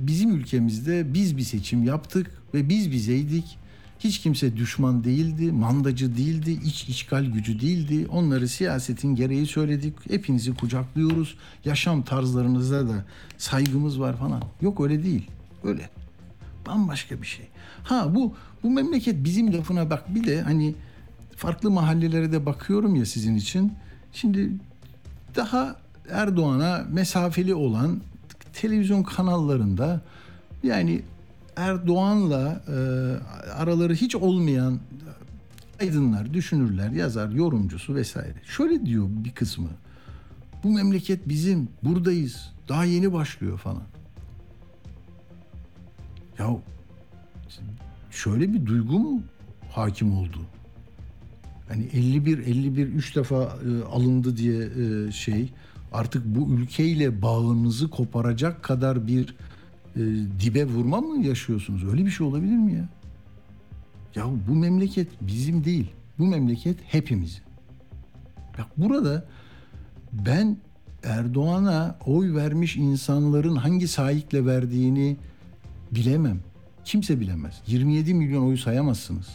bizim 0.00 0.30
ülkemizde 0.30 1.14
biz 1.14 1.36
bir 1.36 1.42
seçim 1.42 1.84
yaptık 1.84 2.42
ve 2.54 2.68
biz 2.68 2.90
bizeydik. 2.90 3.58
Hiç 4.04 4.18
kimse 4.18 4.56
düşman 4.56 5.04
değildi, 5.04 5.52
mandacı 5.52 6.16
değildi, 6.16 6.50
iç 6.64 6.88
işgal 6.88 7.24
gücü 7.24 7.60
değildi. 7.60 8.06
Onları 8.10 8.48
siyasetin 8.48 9.14
gereği 9.14 9.46
söyledik. 9.46 9.94
Hepinizi 10.10 10.54
kucaklıyoruz. 10.54 11.36
Yaşam 11.64 12.02
tarzlarınıza 12.02 12.88
da 12.88 13.04
saygımız 13.38 14.00
var 14.00 14.16
falan. 14.16 14.42
Yok 14.60 14.80
öyle 14.80 15.02
değil. 15.02 15.30
Öyle. 15.64 15.90
Bambaşka 16.66 17.22
bir 17.22 17.26
şey. 17.26 17.46
Ha 17.84 18.14
bu 18.14 18.34
bu 18.62 18.70
memleket 18.70 19.24
bizim 19.24 19.52
lafına 19.52 19.90
bak 19.90 20.14
bir 20.14 20.26
de 20.26 20.42
hani 20.42 20.74
farklı 21.36 21.70
mahallelere 21.70 22.32
de 22.32 22.46
bakıyorum 22.46 22.94
ya 22.94 23.06
sizin 23.06 23.34
için. 23.34 23.72
Şimdi 24.12 24.50
daha 25.36 25.76
Erdoğan'a 26.10 26.84
mesafeli 26.90 27.54
olan 27.54 28.00
televizyon 28.52 29.02
kanallarında 29.02 30.00
yani 30.62 31.02
Erdoğan'la 31.56 32.62
e, 32.68 32.74
araları 33.52 33.94
hiç 33.94 34.16
olmayan 34.16 34.80
aydınlar, 35.80 36.34
düşünürler, 36.34 36.90
yazar, 36.90 37.30
yorumcusu 37.30 37.94
vesaire. 37.94 38.34
Şöyle 38.44 38.86
diyor 38.86 39.06
bir 39.10 39.30
kısmı. 39.30 39.68
Bu 40.64 40.70
memleket 40.70 41.28
bizim, 41.28 41.68
buradayız. 41.82 42.52
Daha 42.68 42.84
yeni 42.84 43.12
başlıyor 43.12 43.58
falan. 43.58 43.82
Ya 46.38 46.56
şöyle 48.10 48.52
bir 48.52 48.66
duygu 48.66 48.98
mu 48.98 49.22
hakim 49.70 50.18
oldu? 50.18 50.38
Hani 51.68 51.84
51 51.84 52.38
51 52.38 52.86
3 52.86 53.16
defa 53.16 53.36
e, 53.42 53.84
alındı 53.84 54.36
diye 54.36 54.64
e, 54.64 55.12
şey 55.12 55.52
artık 55.92 56.22
bu 56.26 56.54
ülkeyle 56.54 57.22
bağınızı 57.22 57.90
koparacak 57.90 58.62
kadar 58.62 59.06
bir 59.06 59.34
e, 59.96 60.00
dibe 60.40 60.64
vurma 60.64 61.00
mı 61.00 61.26
yaşıyorsunuz? 61.26 61.84
Öyle 61.84 62.06
bir 62.06 62.10
şey 62.10 62.26
olabilir 62.26 62.56
mi 62.56 62.72
ya? 62.72 62.88
Ya 64.14 64.24
bu 64.48 64.54
memleket 64.54 65.08
bizim 65.20 65.64
değil. 65.64 65.92
Bu 66.18 66.26
memleket 66.26 66.76
hepimizin. 66.82 67.42
Bak 68.58 68.66
burada 68.76 69.26
ben 70.12 70.56
Erdoğan'a 71.02 71.96
oy 72.06 72.34
vermiş 72.34 72.76
insanların 72.76 73.56
hangi 73.56 73.88
sahikle 73.88 74.46
verdiğini 74.46 75.16
bilemem. 75.92 76.40
Kimse 76.84 77.20
bilemez. 77.20 77.62
27 77.66 78.14
milyon 78.14 78.46
oyu 78.46 78.58
sayamazsınız. 78.58 79.28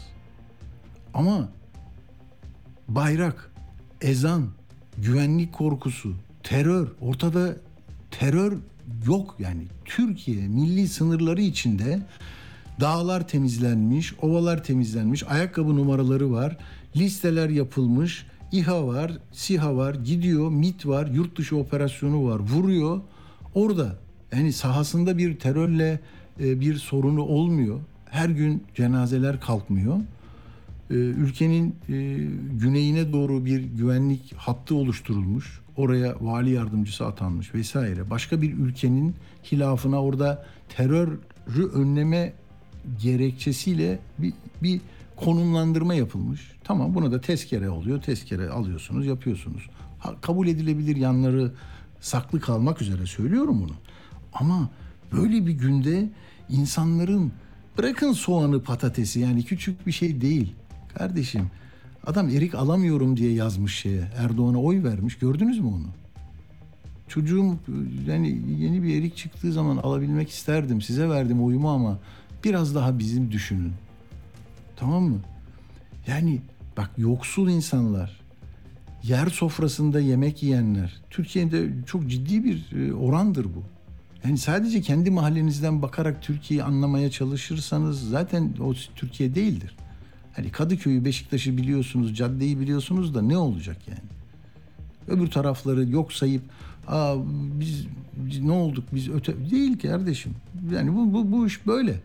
Ama 1.13 1.49
bayrak, 2.87 3.51
ezan, 4.01 4.47
güvenlik 4.97 5.53
korkusu, 5.53 6.13
terör, 6.43 6.87
ortada 7.01 7.55
terör 8.11 8.57
yok 9.05 9.36
yani. 9.39 9.63
Türkiye 9.86 10.47
milli 10.47 10.88
sınırları 10.88 11.41
içinde 11.41 11.99
dağlar 12.79 13.27
temizlenmiş, 13.27 14.13
ovalar 14.21 14.63
temizlenmiş, 14.63 15.23
ayakkabı 15.23 15.75
numaraları 15.75 16.31
var, 16.31 16.57
listeler 16.95 17.49
yapılmış, 17.49 18.25
İHA 18.51 18.88
var, 18.88 19.12
SİHA 19.31 19.75
var, 19.75 19.95
gidiyor, 19.95 20.51
MIT 20.51 20.86
var, 20.86 21.07
yurt 21.07 21.38
dışı 21.38 21.57
operasyonu 21.57 22.25
var, 22.25 22.39
vuruyor. 22.39 23.01
Orada 23.55 23.95
yani 24.31 24.53
sahasında 24.53 25.17
bir 25.17 25.39
terörle 25.39 25.99
e, 26.39 26.60
bir 26.60 26.75
sorunu 26.75 27.21
olmuyor. 27.21 27.79
Her 28.05 28.29
gün 28.29 28.63
cenazeler 28.75 29.41
kalkmıyor. 29.41 29.97
E, 30.89 30.93
ülkenin 30.93 31.75
e, 31.89 31.93
güneyine 32.60 33.13
doğru 33.13 33.45
bir 33.45 33.60
güvenlik 33.60 34.33
hattı 34.38 34.75
oluşturulmuş. 34.75 35.62
Oraya 35.77 36.15
vali 36.21 36.49
yardımcısı 36.49 37.05
atanmış 37.05 37.55
vesaire. 37.55 38.09
Başka 38.09 38.41
bir 38.41 38.53
ülkenin 38.53 39.15
hilafına 39.51 40.03
orada 40.03 40.45
terörü 40.69 41.65
önleme 41.73 42.33
gerekçesiyle 43.01 43.99
bir, 44.19 44.33
bir 44.63 44.81
konumlandırma 45.15 45.93
yapılmış. 45.93 46.51
Tamam 46.63 46.95
buna 46.95 47.11
da 47.11 47.21
tezkere 47.21 47.69
oluyor. 47.69 48.01
Tezkere 48.01 48.49
alıyorsunuz, 48.49 49.05
yapıyorsunuz. 49.05 49.69
Ha, 49.99 50.15
kabul 50.21 50.47
edilebilir 50.47 50.95
yanları 50.95 51.51
saklı 51.99 52.39
kalmak 52.39 52.81
üzere 52.81 53.05
söylüyorum 53.05 53.61
bunu. 53.61 53.75
Ama 54.33 54.69
böyle 55.11 55.45
bir 55.45 55.51
günde 55.51 56.09
insanların 56.49 57.31
bırakın 57.77 58.11
soğanı 58.11 58.63
patatesi 58.63 59.19
yani 59.19 59.43
küçük 59.43 59.87
bir 59.87 59.91
şey 59.91 60.21
değil. 60.21 60.55
Kardeşim 60.95 61.51
adam 62.07 62.29
erik 62.29 62.55
alamıyorum 62.55 63.17
diye 63.17 63.33
yazmış 63.33 63.75
şeye. 63.75 64.11
Erdoğan'a 64.17 64.61
oy 64.61 64.83
vermiş. 64.83 65.17
Gördünüz 65.17 65.59
mü 65.59 65.67
onu? 65.67 65.87
Çocuğum 67.07 67.55
yani 68.07 68.41
yeni 68.59 68.83
bir 68.83 68.99
erik 68.99 69.17
çıktığı 69.17 69.53
zaman 69.53 69.77
alabilmek 69.77 70.29
isterdim. 70.29 70.81
Size 70.81 71.09
verdim 71.09 71.43
oyumu 71.43 71.69
ama 71.69 71.99
biraz 72.43 72.75
daha 72.75 72.99
bizim 72.99 73.31
düşünün. 73.31 73.73
Tamam 74.75 75.03
mı? 75.03 75.19
Yani 76.07 76.41
bak 76.77 76.91
yoksul 76.97 77.49
insanlar, 77.49 78.19
yer 79.03 79.27
sofrasında 79.27 79.99
yemek 79.99 80.43
yiyenler, 80.43 81.01
Türkiye'de 81.09 81.69
çok 81.85 82.07
ciddi 82.09 82.43
bir 82.43 82.75
e, 82.75 82.93
orandır 82.93 83.45
bu. 83.45 83.63
Yani 84.23 84.37
sadece 84.37 84.81
kendi 84.81 85.11
mahallenizden 85.11 85.81
bakarak 85.81 86.21
Türkiye'yi 86.21 86.63
anlamaya 86.63 87.11
çalışırsanız 87.11 88.09
zaten 88.09 88.53
o 88.61 88.73
Türkiye 88.95 89.35
değildir. 89.35 89.75
Hani 90.38 90.50
Kadıköy'ü, 90.50 91.06
Beşiktaş'ı 91.06 91.58
biliyorsunuz, 91.58 92.15
caddeyi 92.15 92.60
biliyorsunuz 92.60 93.15
da 93.15 93.21
ne 93.21 93.38
olacak 93.38 93.78
yani? 93.88 94.10
Öbür 95.08 95.32
tarafları 95.32 95.89
yok 95.89 96.13
sayıp 96.13 96.41
Aa, 96.88 97.15
biz, 97.60 97.88
biz 98.17 98.39
ne 98.41 98.52
olduk 98.52 98.84
biz 98.91 99.10
öte 99.10 99.50
değil 99.52 99.78
ki 99.78 99.88
kardeşim. 99.88 100.36
Yani 100.73 100.95
bu, 100.95 101.13
bu, 101.13 101.32
bu 101.32 101.47
iş 101.47 101.67
böyle. 101.67 102.00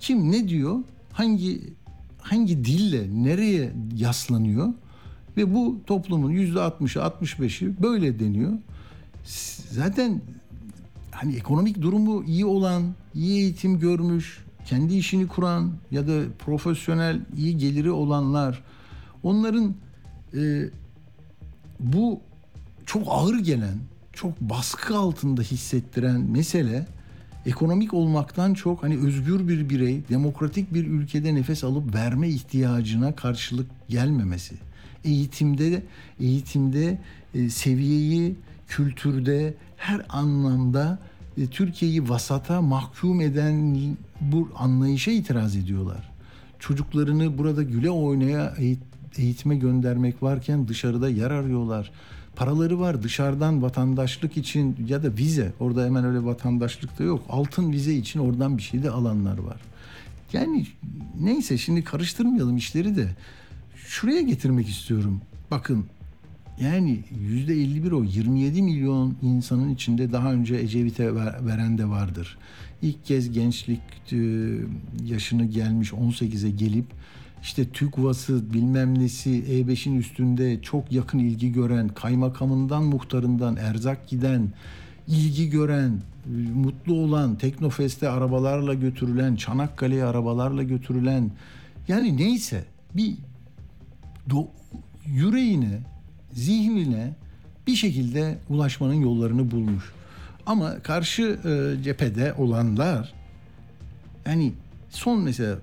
Kim 0.00 0.32
ne 0.32 0.48
diyor? 0.48 0.76
Hangi 1.12 1.60
hangi 2.18 2.64
dille 2.64 3.24
nereye 3.24 3.72
yaslanıyor? 3.96 4.68
Ve 5.36 5.54
bu 5.54 5.80
toplumun 5.86 6.30
yüzde 6.30 6.58
60'ı 6.58 7.02
65'i 7.02 7.82
böyle 7.82 8.18
deniyor. 8.18 8.52
Zaten 9.70 10.20
hani 11.10 11.34
ekonomik 11.34 11.82
durumu 11.82 12.24
iyi 12.24 12.44
olan, 12.44 12.82
iyi 13.14 13.40
eğitim 13.40 13.80
görmüş, 13.80 14.44
kendi 14.70 14.94
işini 14.94 15.26
kuran 15.26 15.72
ya 15.90 16.08
da 16.08 16.20
profesyonel 16.38 17.20
iyi 17.36 17.58
geliri 17.58 17.90
olanlar 17.90 18.62
onların 19.22 19.74
e, 20.34 20.64
bu 21.80 22.20
çok 22.86 23.02
ağır 23.06 23.38
gelen, 23.38 23.78
çok 24.12 24.40
baskı 24.40 24.96
altında 24.98 25.42
hissettiren 25.42 26.20
mesele 26.20 26.86
ekonomik 27.46 27.94
olmaktan 27.94 28.54
çok 28.54 28.82
hani 28.82 28.98
özgür 28.98 29.48
bir 29.48 29.68
birey, 29.68 30.00
demokratik 30.08 30.74
bir 30.74 30.86
ülkede 30.86 31.34
nefes 31.34 31.64
alıp 31.64 31.94
verme 31.94 32.28
ihtiyacına 32.28 33.16
karşılık 33.16 33.66
gelmemesi. 33.88 34.54
Eğitimde 35.04 35.82
eğitimde 36.20 36.98
e, 37.34 37.50
seviyeyi, 37.50 38.34
kültürde 38.68 39.54
her 39.76 40.06
anlamda 40.08 40.98
e, 41.38 41.46
Türkiye'yi 41.46 42.08
vasata 42.08 42.62
mahkum 42.62 43.20
eden 43.20 43.74
bu 44.20 44.48
anlayışa 44.56 45.10
itiraz 45.10 45.56
ediyorlar. 45.56 46.10
Çocuklarını 46.58 47.38
burada 47.38 47.62
güle 47.62 47.90
oynaya 47.90 48.54
eğitime 49.16 49.56
göndermek 49.56 50.22
varken 50.22 50.68
dışarıda 50.68 51.08
yer 51.08 51.30
arıyorlar. 51.30 51.90
Paraları 52.36 52.80
var 52.80 53.02
dışarıdan 53.02 53.62
vatandaşlık 53.62 54.36
için 54.36 54.76
ya 54.88 55.02
da 55.02 55.16
vize 55.16 55.52
orada 55.60 55.84
hemen 55.84 56.04
öyle 56.04 56.24
vatandaşlık 56.24 56.98
da 56.98 57.04
yok. 57.04 57.22
Altın 57.28 57.72
vize 57.72 57.94
için 57.94 58.20
oradan 58.20 58.58
bir 58.58 58.62
şey 58.62 58.82
de 58.82 58.90
alanlar 58.90 59.38
var. 59.38 59.60
Yani 60.32 60.66
neyse 61.20 61.58
şimdi 61.58 61.84
karıştırmayalım 61.84 62.56
işleri 62.56 62.96
de 62.96 63.08
şuraya 63.76 64.20
getirmek 64.20 64.68
istiyorum. 64.68 65.20
Bakın 65.50 65.86
yani 66.60 67.00
yüzde 67.20 67.54
51 67.54 67.92
o 67.92 68.04
27 68.04 68.62
milyon 68.62 69.16
insanın 69.22 69.74
içinde 69.74 70.12
daha 70.12 70.32
önce 70.32 70.56
Ecevit'e 70.56 71.14
veren 71.14 71.78
de 71.78 71.88
vardır. 71.88 72.38
İlk 72.82 73.04
kez 73.04 73.32
gençlik 73.32 73.80
e, 74.12 74.16
yaşını 75.04 75.44
gelmiş 75.44 75.92
18'e 75.92 76.50
gelip 76.50 76.86
işte 77.42 77.68
TÜGVA'sı 77.68 78.52
bilmem 78.52 78.98
nesi 78.98 79.30
E5'in 79.30 79.98
üstünde 79.98 80.62
çok 80.62 80.92
yakın 80.92 81.18
ilgi 81.18 81.52
gören, 81.52 81.88
kaymakamından 81.88 82.82
muhtarından 82.82 83.56
erzak 83.56 84.08
giden, 84.08 84.52
ilgi 85.08 85.50
gören, 85.50 86.00
mutlu 86.54 86.94
olan, 86.94 87.38
Teknofest'e 87.38 88.08
arabalarla 88.08 88.74
götürülen, 88.74 89.36
Çanakkale'ye 89.36 90.04
arabalarla 90.04 90.62
götürülen 90.62 91.30
yani 91.88 92.16
neyse 92.16 92.64
bir 92.94 93.14
do, 94.30 94.48
yüreğine, 95.06 95.78
zihnine 96.32 97.14
bir 97.66 97.74
şekilde 97.74 98.38
ulaşmanın 98.48 98.94
yollarını 98.94 99.50
bulmuş. 99.50 99.92
Ama 100.46 100.78
karşı 100.78 101.22
e, 101.22 101.82
cephede 101.82 102.32
olanlar 102.32 103.14
yani 104.26 104.52
son 104.90 105.20
mesela 105.20 105.58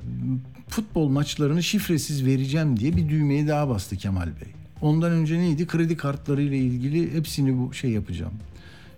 futbol 0.68 1.10
maçlarını 1.10 1.63
şifresiz 1.63 2.26
vereceğim 2.26 2.80
diye 2.80 2.96
bir 2.96 3.10
düğmeye 3.10 3.48
daha 3.48 3.70
bastı 3.70 3.98
Kemal 3.98 4.28
Bey. 4.28 4.54
Ondan 4.82 5.12
önce 5.12 5.40
neydi? 5.40 5.68
Kredi 5.68 5.98
kartları 5.98 6.42
ile 6.42 6.58
ilgili 6.58 7.13
hepsini 7.13 7.60
bu 7.60 7.74
şey 7.74 7.92
yapacağım. 7.92 8.34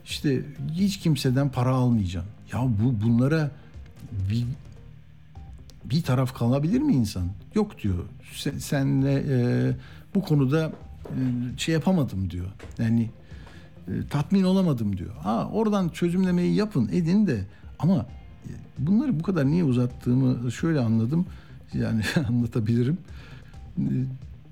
İşte 0.06 0.42
hiç 0.74 1.00
kimseden 1.00 1.50
para 1.50 1.70
almayacağım. 1.70 2.26
Ya 2.54 2.60
bu 2.64 3.02
bunlara 3.06 3.52
bir 4.30 4.46
bir 5.84 6.04
taraf 6.04 6.38
kalabilir 6.38 6.80
mi 6.80 6.94
insan? 6.94 7.28
Yok 7.56 7.84
diyor. 7.84 8.04
Sen, 8.36 8.58
senle 8.58 9.24
e, 9.30 9.72
bu 10.16 10.22
konuda 10.22 10.72
e, 11.06 11.20
şey 11.58 11.74
yapamadım 11.74 12.30
diyor. 12.30 12.48
Yani 12.80 13.10
e, 13.88 14.08
tatmin 14.10 14.44
olamadım 14.44 14.98
diyor. 14.98 15.16
Ha 15.16 15.50
oradan 15.54 15.90
çözümlemeyi 15.90 16.56
yapın, 16.56 16.90
edin 16.92 17.28
de 17.28 17.46
ama 17.80 18.06
e, 18.46 18.52
bunları 18.78 19.20
bu 19.20 19.24
kadar 19.24 19.46
niye 19.46 19.64
uzattığımı 19.64 20.52
şöyle 20.52 20.80
anladım. 20.80 21.26
Yani 21.74 22.02
anlatabilirim. 22.28 22.98
E, 23.78 23.92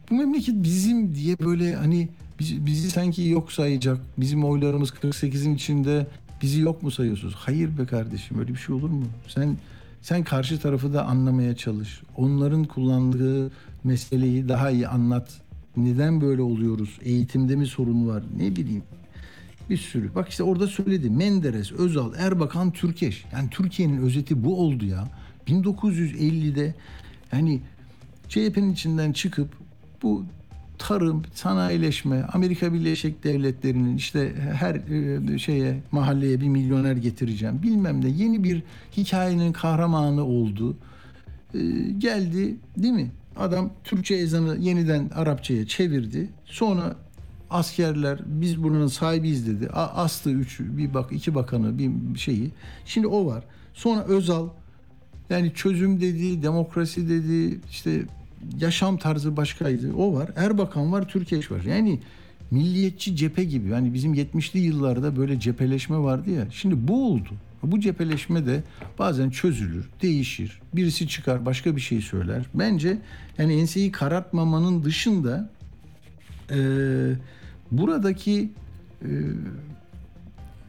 bu 0.10 0.16
memleket 0.16 0.56
bizim 0.63 1.16
diye 1.16 1.40
böyle 1.40 1.76
hani 1.76 2.10
bizi, 2.40 2.66
bizi 2.66 2.90
sanki 2.92 3.28
yok 3.28 3.52
sayacak. 3.52 3.98
Bizim 4.18 4.46
oylarımız 4.46 4.90
48'in 4.90 5.56
içinde 5.56 6.08
bizi 6.42 6.62
yok 6.62 6.84
mu 6.84 6.92
sayıyorsunuz? 6.92 7.36
Hayır 7.36 7.78
be 7.78 7.86
kardeşim 7.86 8.40
öyle 8.40 8.54
bir 8.54 8.60
şey 8.60 8.76
olur 8.76 8.90
mu? 8.90 9.04
Sen 9.28 9.58
sen 10.02 10.24
karşı 10.24 10.60
tarafı 10.60 10.94
da 10.94 11.06
anlamaya 11.06 11.56
çalış. 11.56 12.02
Onların 12.18 12.63
kullandığı 12.63 13.52
meseleyi 13.84 14.50
daha 14.50 14.72
iyi 14.72 14.88
anlat. 14.88 15.42
Neden 15.78 16.22
böyle 16.22 16.42
oluyoruz? 16.42 17.00
Eğitimde 17.02 17.56
mi 17.56 17.68
sorun 17.68 18.08
var? 18.08 18.24
Ne 18.38 18.56
bileyim. 18.56 18.84
Bir 19.69 19.77
sürü. 19.77 20.15
Bak 20.15 20.30
işte 20.30 20.43
orada 20.43 20.67
söyledi. 20.67 21.10
Menderes, 21.10 21.71
Özal, 21.71 22.13
Erbakan, 22.17 22.71
Türkeş. 22.71 23.25
Yani 23.34 23.49
Türkiye'nin 23.49 23.97
özeti 23.97 24.43
bu 24.43 24.60
oldu 24.60 24.86
ya. 24.86 25.08
1950'de 25.47 26.75
yani 27.32 27.62
CHP'nin 28.30 28.73
içinden 28.73 29.12
çıkıp 29.12 29.49
bu 30.03 30.25
tarım, 30.77 31.23
sanayileşme, 31.34 32.23
Amerika 32.34 32.73
Birleşik 32.73 33.23
Devletleri'nin 33.23 33.97
işte 33.97 34.34
her 34.53 34.75
e, 34.75 35.38
şeye 35.38 35.84
mahalleye 35.91 36.41
bir 36.41 36.47
milyoner 36.47 36.95
getireceğim 36.95 37.63
bilmem 37.63 38.01
ne 38.01 38.10
yeni 38.10 38.43
bir 38.43 38.63
hikayenin 38.97 39.53
kahramanı 39.53 40.25
oldu. 40.25 40.77
E, 41.53 41.60
geldi 41.97 42.56
değil 42.77 42.93
mi? 42.93 43.12
Adam 43.38 43.69
Türkçe 43.84 44.15
ezanı 44.15 44.58
yeniden 44.60 45.10
Arapçaya 45.15 45.67
çevirdi. 45.67 46.30
Sonra 46.45 46.95
askerler 47.50 48.20
biz 48.26 48.64
buranın 48.64 48.88
sahibiyiz 48.88 49.48
dedi. 49.48 49.70
Astı 49.74 50.30
üç 50.30 50.60
bir 50.60 50.94
bak 50.94 51.12
iki 51.12 51.36
bakanı 51.36 51.80
bir 51.80 52.20
şeyi. 52.20 52.52
Şimdi 52.86 53.08
o 53.08 53.26
var. 53.26 53.44
Sonra 53.74 54.04
Özal 54.04 54.48
yani 55.30 55.54
çözüm 55.54 56.02
dedi, 56.02 56.44
demokrasi 56.44 57.10
dedi, 57.10 57.60
işte 57.72 58.02
yaşam 58.60 58.98
tarzı 58.98 59.38
başkaydı. 59.38 59.94
O 59.94 60.14
var. 60.14 60.30
Erbakan 60.36 60.92
var, 60.92 61.08
Türkeş 61.08 61.52
var. 61.52 61.62
Yani 61.64 62.00
milliyetçi 62.52 63.16
cephe 63.16 63.44
gibi. 63.44 63.70
Yani 63.70 63.94
bizim 63.94 64.14
70'li 64.14 64.60
yıllarda 64.60 65.18
böyle 65.18 65.40
cepheleşme 65.40 65.98
vardı 65.98 66.32
ya. 66.32 66.48
Şimdi 66.52 66.88
bu 66.88 67.12
oldu. 67.12 67.30
Bu 67.64 67.80
cepheleşme 67.80 68.46
de 68.46 68.64
bazen 69.00 69.30
çözülür, 69.30 69.90
değişir. 70.02 70.62
Birisi 70.74 71.08
çıkar, 71.08 71.46
başka 71.46 71.76
bir 71.76 71.82
şey 71.82 72.02
söyler. 72.02 72.46
Bence 72.54 72.98
yani 73.38 73.54
enseyi 73.54 73.92
karartmamanın 73.92 74.84
dışında 74.84 75.50
e, 76.52 76.58
buradaki 77.71 78.51
e, 79.01 79.10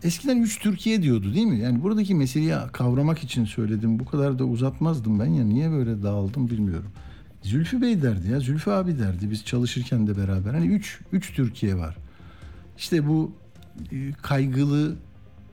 eskiden 0.03 0.43
üç 0.43 0.59
Türkiye 0.59 1.03
diyordu 1.03 1.35
değil 1.35 1.47
mi? 1.47 1.59
Yani 1.59 1.83
buradaki 1.83 2.15
meseleyi 2.15 2.55
kavramak 2.73 3.19
için 3.19 3.45
söyledim. 3.45 3.99
Bu 3.99 4.05
kadar 4.05 4.39
da 4.39 4.45
uzatmazdım 4.45 5.21
ben 5.21 5.27
ya. 5.27 5.45
Niye 5.45 5.71
böyle 5.71 6.03
dağıldım 6.03 6.51
bilmiyorum. 6.51 6.91
Zülfü 7.43 7.83
Bey 7.83 8.03
derdi 8.03 8.31
ya. 8.31 8.41
Zülfü 8.41 8.71
abi 8.71 8.99
derdi 8.99 9.31
biz 9.31 9.45
çalışırken 9.45 10.07
de 10.07 10.17
beraber. 10.17 10.55
Hani 10.55 10.67
üç, 10.67 11.01
üç 11.13 11.35
Türkiye 11.35 11.77
var. 11.77 11.97
İşte 12.79 13.09
bu 13.09 13.33
e, 13.93 14.13
kaygılı, 14.23 14.97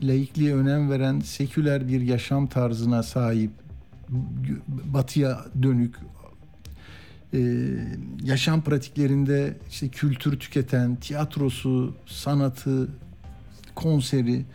laikliğe 0.03 0.55
önem 0.55 0.89
veren, 0.89 1.19
seküler 1.19 1.87
bir 1.87 2.01
yaşam 2.01 2.47
tarzına 2.47 3.03
sahip, 3.03 3.51
batıya 4.93 5.45
dönük, 5.63 5.95
yaşam 8.23 8.61
pratiklerinde 8.61 9.57
işte 9.69 9.87
kültür 9.87 10.39
tüketen, 10.39 10.95
tiyatrosu, 10.95 11.95
sanatı, 12.05 12.87
konseri, 13.75 14.45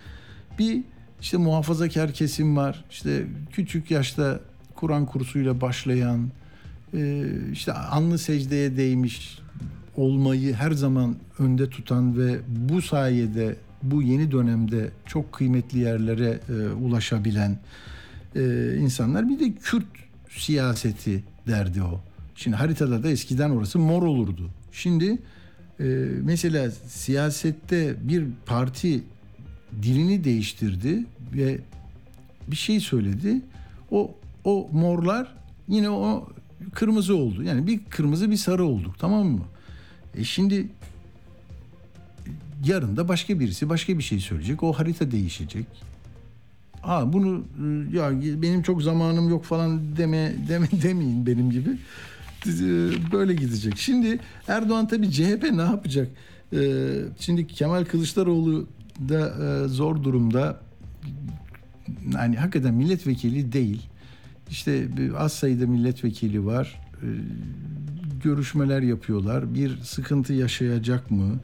bir 0.58 0.82
işte 1.20 1.36
muhafazakar 1.36 2.12
kesim 2.12 2.56
var. 2.56 2.84
İşte 2.90 3.26
küçük 3.52 3.90
yaşta 3.90 4.40
Kur'an 4.74 5.06
kursuyla 5.06 5.60
başlayan, 5.60 6.30
e, 6.94 7.24
işte 7.52 7.72
anlı 7.72 8.18
secdeye 8.18 8.76
değmiş 8.76 9.38
olmayı 9.96 10.54
her 10.54 10.70
zaman 10.70 11.16
önde 11.38 11.70
tutan 11.70 12.18
ve 12.18 12.38
bu 12.48 12.82
sayede 12.82 13.56
bu 13.82 14.02
yeni 14.02 14.30
dönemde 14.30 14.90
çok 15.06 15.32
kıymetli 15.32 15.78
yerlere 15.78 16.40
e, 16.48 16.52
ulaşabilen 16.68 17.58
e, 18.36 18.74
insanlar. 18.76 19.28
Bir 19.28 19.40
de 19.40 19.54
Kürt 19.54 19.86
siyaseti 20.28 21.24
derdi 21.46 21.82
o. 21.82 22.00
Şimdi 22.40 22.56
haritada 22.56 23.02
da 23.02 23.10
eskiden 23.10 23.50
orası 23.50 23.78
mor 23.78 24.02
olurdu. 24.02 24.50
Şimdi 24.72 25.18
e, 25.80 25.84
mesela 26.22 26.70
siyasette 26.70 27.96
bir 28.00 28.24
parti 28.46 29.02
dilini 29.82 30.24
değiştirdi 30.24 31.04
ve 31.34 31.58
bir 32.48 32.56
şey 32.56 32.80
söyledi. 32.80 33.40
O 33.90 34.14
o 34.44 34.68
morlar 34.72 35.34
yine 35.68 35.90
o 35.90 36.28
kırmızı 36.74 37.16
oldu. 37.16 37.42
Yani 37.42 37.66
bir 37.66 37.84
kırmızı 37.84 38.30
bir 38.30 38.36
sarı 38.36 38.64
olduk 38.64 38.98
tamam 38.98 39.26
mı? 39.26 39.44
E 40.16 40.24
şimdi 40.24 40.68
yarın 42.64 42.96
da 42.96 43.08
başka 43.08 43.40
birisi 43.40 43.68
başka 43.68 43.98
bir 43.98 44.02
şey 44.02 44.20
söyleyecek. 44.20 44.62
O 44.62 44.72
harita 44.72 45.10
değişecek. 45.10 45.66
Ha 46.82 47.12
bunu 47.12 47.44
e, 47.58 47.96
ya 47.96 48.10
benim 48.42 48.62
çok 48.62 48.82
zamanım 48.82 49.28
yok 49.28 49.44
falan 49.44 49.96
deme 49.96 50.34
deme 50.48 50.68
demeyin 50.82 51.26
benim 51.26 51.50
gibi. 51.50 51.70
E, 52.46 52.52
böyle 53.12 53.34
gidecek. 53.34 53.78
Şimdi 53.78 54.18
Erdoğan 54.48 54.88
tabii 54.88 55.10
CHP 55.10 55.50
ne 55.52 55.62
yapacak? 55.62 56.08
E, 56.52 56.58
şimdi 57.20 57.46
Kemal 57.46 57.84
Kılıçdaroğlu 57.84 58.66
da 59.08 59.68
zor 59.68 60.02
durumda. 60.04 60.60
Yani 62.14 62.36
hakikaten 62.36 62.74
milletvekili 62.74 63.52
değil. 63.52 63.82
İşte 64.50 64.88
az 65.18 65.32
sayıda 65.32 65.66
milletvekili 65.66 66.46
var. 66.46 66.80
Görüşmeler 68.24 68.82
yapıyorlar. 68.82 69.54
Bir 69.54 69.78
sıkıntı 69.82 70.32
yaşayacak 70.32 71.10
mı? 71.10 71.40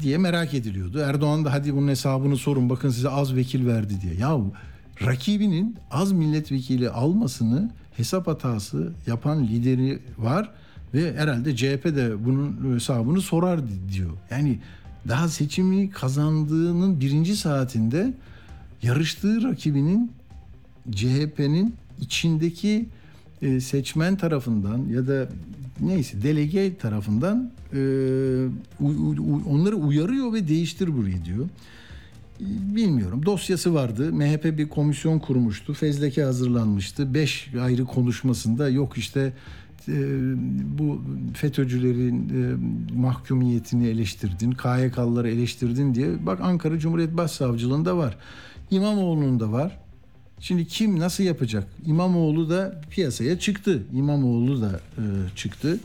diye 0.00 0.18
merak 0.18 0.54
ediliyordu. 0.54 0.98
Erdoğan 0.98 1.44
da 1.44 1.52
hadi 1.52 1.74
bunun 1.74 1.88
hesabını 1.88 2.36
sorun 2.36 2.70
bakın 2.70 2.90
size 2.90 3.08
az 3.08 3.36
vekil 3.36 3.66
verdi 3.66 4.00
diye. 4.02 4.14
Ya 4.14 4.38
rakibinin 5.04 5.76
az 5.90 6.12
milletvekili 6.12 6.90
almasını 6.90 7.70
hesap 7.96 8.26
hatası 8.26 8.92
yapan 9.06 9.46
lideri 9.46 9.98
var 10.18 10.50
ve 10.94 11.16
herhalde 11.16 11.56
CHP 11.56 11.84
de 11.84 12.24
bunun 12.24 12.74
hesabını 12.74 13.20
sorar 13.20 13.60
diyor. 13.92 14.10
Yani 14.30 14.58
daha 15.08 15.28
seçimi 15.28 15.90
kazandığının 15.90 17.00
birinci 17.00 17.36
saatinde 17.36 18.14
yarıştığı 18.82 19.42
rakibinin 19.42 20.12
CHP'nin 20.90 21.74
içindeki 22.00 22.86
e, 23.42 23.60
seçmen 23.60 24.16
tarafından 24.16 24.78
ya 24.88 25.06
da 25.06 25.28
neyse 25.80 26.22
delege 26.22 26.76
tarafından 26.76 27.50
e, 27.72 27.78
onları 29.48 29.76
uyarıyor 29.76 30.32
ve 30.32 30.48
değiştir 30.48 30.96
burayı 30.96 31.24
diyor. 31.24 31.48
Bilmiyorum. 32.50 33.26
Dosyası 33.26 33.74
vardı. 33.74 34.12
MHP 34.12 34.44
bir 34.58 34.68
komisyon 34.68 35.18
kurmuştu. 35.18 35.74
Fezleke 35.74 36.22
hazırlanmıştı. 36.22 37.14
Beş 37.14 37.50
ayrı 37.62 37.84
konuşmasında 37.84 38.68
yok 38.68 38.98
işte 38.98 39.32
e, 39.88 39.92
bu 40.78 41.02
FETÖ'cülerin 41.34 42.28
e, 42.28 42.56
mahkumiyetini 42.96 43.86
eleştirdin, 43.86 44.50
KYK'lıları 44.50 45.30
eleştirdin 45.30 45.94
diye. 45.94 46.26
Bak 46.26 46.40
Ankara 46.40 46.78
Cumhuriyet 46.78 47.16
Başsavcılığında 47.16 47.96
var. 47.96 48.18
İmamoğlu'nun 48.70 49.40
da 49.40 49.52
var. 49.52 49.78
Şimdi 50.40 50.66
kim 50.66 50.98
nasıl 50.98 51.24
yapacak? 51.24 51.68
İmamoğlu 51.86 52.50
da 52.50 52.80
piyasaya 52.90 53.38
çıktı. 53.38 53.82
İmamoğlu 53.92 54.62
da 54.62 54.80
e, 54.98 55.02
çıktı. 55.36 55.78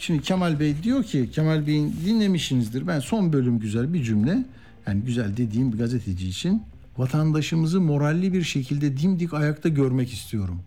Şimdi 0.00 0.22
Kemal 0.22 0.60
Bey 0.60 0.74
diyor 0.82 1.04
ki 1.04 1.30
Kemal 1.32 1.66
Bey'in 1.66 1.94
dinlemişsinizdir. 2.06 2.86
Ben 2.86 3.00
son 3.00 3.32
bölüm 3.32 3.58
güzel 3.58 3.94
bir 3.94 4.02
cümle. 4.02 4.44
Yani 4.86 5.02
güzel 5.02 5.36
dediğim 5.36 5.72
bir 5.72 5.78
gazeteci 5.78 6.28
için 6.28 6.62
vatandaşımızı 6.98 7.80
moralli 7.80 8.32
bir 8.32 8.42
şekilde 8.42 8.96
dimdik 8.96 9.34
ayakta 9.34 9.68
görmek 9.68 10.12
istiyorum. 10.12 10.60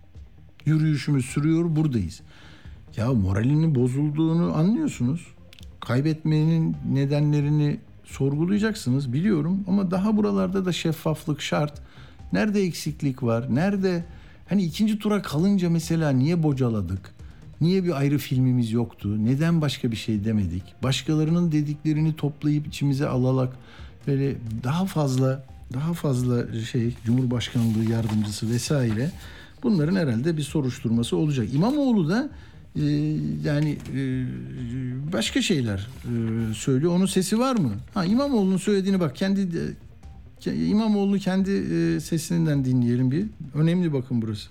Yürüyüşümüz 0.65 1.25
sürüyor 1.25 1.75
buradayız. 1.75 2.21
Ya 2.97 3.13
moralinin 3.13 3.75
bozulduğunu 3.75 4.54
anlıyorsunuz. 4.54 5.28
Kaybetmenin 5.80 6.75
nedenlerini 6.91 7.80
sorgulayacaksınız 8.04 9.13
biliyorum 9.13 9.63
ama 9.67 9.91
daha 9.91 10.17
buralarda 10.17 10.65
da 10.65 10.71
şeffaflık 10.71 11.41
şart. 11.41 11.82
Nerede 12.34 12.62
eksiklik 12.62 13.23
var? 13.23 13.56
Nerede 13.56 14.06
hani 14.49 14.63
ikinci 14.63 14.99
tura 14.99 15.21
kalınca 15.21 15.69
mesela 15.69 16.10
niye 16.10 16.43
bocaladık? 16.43 17.15
Niye 17.62 17.84
bir 17.84 17.99
ayrı 17.99 18.17
filmimiz 18.17 18.71
yoktu? 18.71 19.25
Neden 19.25 19.62
başka 19.62 19.91
bir 19.91 19.95
şey 19.95 20.25
demedik? 20.25 20.63
Başkalarının 20.84 21.51
dediklerini 21.51 22.15
toplayıp 22.15 22.67
içimize 22.67 23.08
alalak 23.08 23.56
böyle 24.08 24.36
daha 24.63 24.86
fazla 24.86 25.46
daha 25.74 25.94
fazla 25.94 26.62
şey 26.72 26.94
Cumhurbaşkanlığı 27.06 27.91
yardımcısı 27.91 28.50
vesaire 28.50 29.12
bunların 29.63 29.96
herhalde 29.96 30.38
bir 30.38 30.44
soruşturması 30.44 31.18
olacak. 31.18 31.48
İmamoğlu 31.54 32.10
da 32.10 32.30
e, 32.76 32.84
yani 33.44 33.78
e, 33.96 34.26
başka 35.13 35.41
şeyler 35.41 35.88
e, 36.04 36.54
söylüyor. 36.54 36.91
Onun 36.96 37.06
sesi 37.06 37.39
var 37.39 37.56
mı? 37.56 37.72
Ha 37.94 38.06
İmamoğlu'nun 38.06 38.58
söylediğini 38.58 39.00
bak 39.00 39.15
kendi 39.15 39.76
İmamoğlu 40.46 41.20
kendi 41.20 41.52
e, 41.52 42.00
sesinden 42.00 42.65
dinleyelim 42.65 43.12
bir. 43.12 43.26
Önemli 43.54 43.94
bakın 43.94 44.22
burası. 44.22 44.50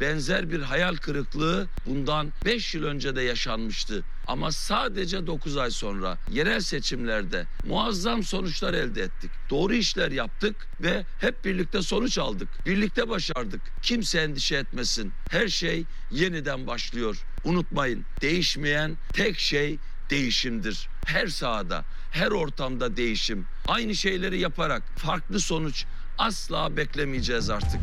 Benzer 0.00 0.50
bir 0.50 0.60
hayal 0.60 0.96
kırıklığı 0.96 1.66
bundan 1.86 2.26
5 2.44 2.74
yıl 2.74 2.84
önce 2.84 3.16
de 3.16 3.22
yaşanmıştı. 3.22 4.04
Ama 4.30 4.52
sadece 4.52 5.26
9 5.26 5.56
ay 5.56 5.70
sonra 5.70 6.18
yerel 6.30 6.60
seçimlerde 6.60 7.46
muazzam 7.66 8.22
sonuçlar 8.22 8.74
elde 8.74 9.02
ettik. 9.02 9.30
Doğru 9.50 9.74
işler 9.74 10.10
yaptık 10.10 10.68
ve 10.80 11.04
hep 11.20 11.44
birlikte 11.44 11.82
sonuç 11.82 12.18
aldık. 12.18 12.48
Birlikte 12.66 13.08
başardık. 13.08 13.60
Kimse 13.82 14.20
endişe 14.20 14.56
etmesin. 14.56 15.12
Her 15.30 15.48
şey 15.48 15.84
yeniden 16.10 16.66
başlıyor. 16.66 17.24
Unutmayın 17.44 18.04
değişmeyen 18.20 18.96
tek 19.12 19.38
şey 19.38 19.78
değişimdir. 20.10 20.88
Her 21.06 21.26
sahada, 21.26 21.84
her 22.10 22.30
ortamda 22.30 22.96
değişim. 22.96 23.46
Aynı 23.68 23.94
şeyleri 23.94 24.38
yaparak 24.38 24.82
farklı 24.96 25.40
sonuç 25.40 25.84
asla 26.18 26.76
beklemeyeceğiz 26.76 27.50
artık. 27.50 27.80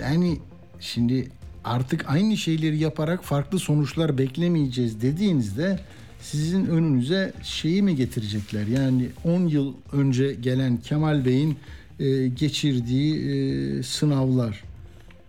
Yani 0.00 0.40
şimdi 0.80 1.30
artık 1.66 2.04
aynı 2.08 2.36
şeyleri 2.36 2.78
yaparak 2.78 3.24
farklı 3.24 3.58
sonuçlar 3.58 4.18
beklemeyeceğiz 4.18 5.02
dediğinizde 5.02 5.80
sizin 6.20 6.66
önünüze 6.66 7.32
şeyi 7.42 7.82
mi 7.82 7.96
getirecekler? 7.96 8.66
Yani 8.66 9.08
10 9.24 9.46
yıl 9.46 9.74
önce 9.92 10.34
gelen 10.34 10.76
Kemal 10.76 11.24
Bey'in 11.24 11.56
e, 12.00 12.28
geçirdiği 12.28 13.30
e, 13.30 13.82
sınavlar 13.82 14.62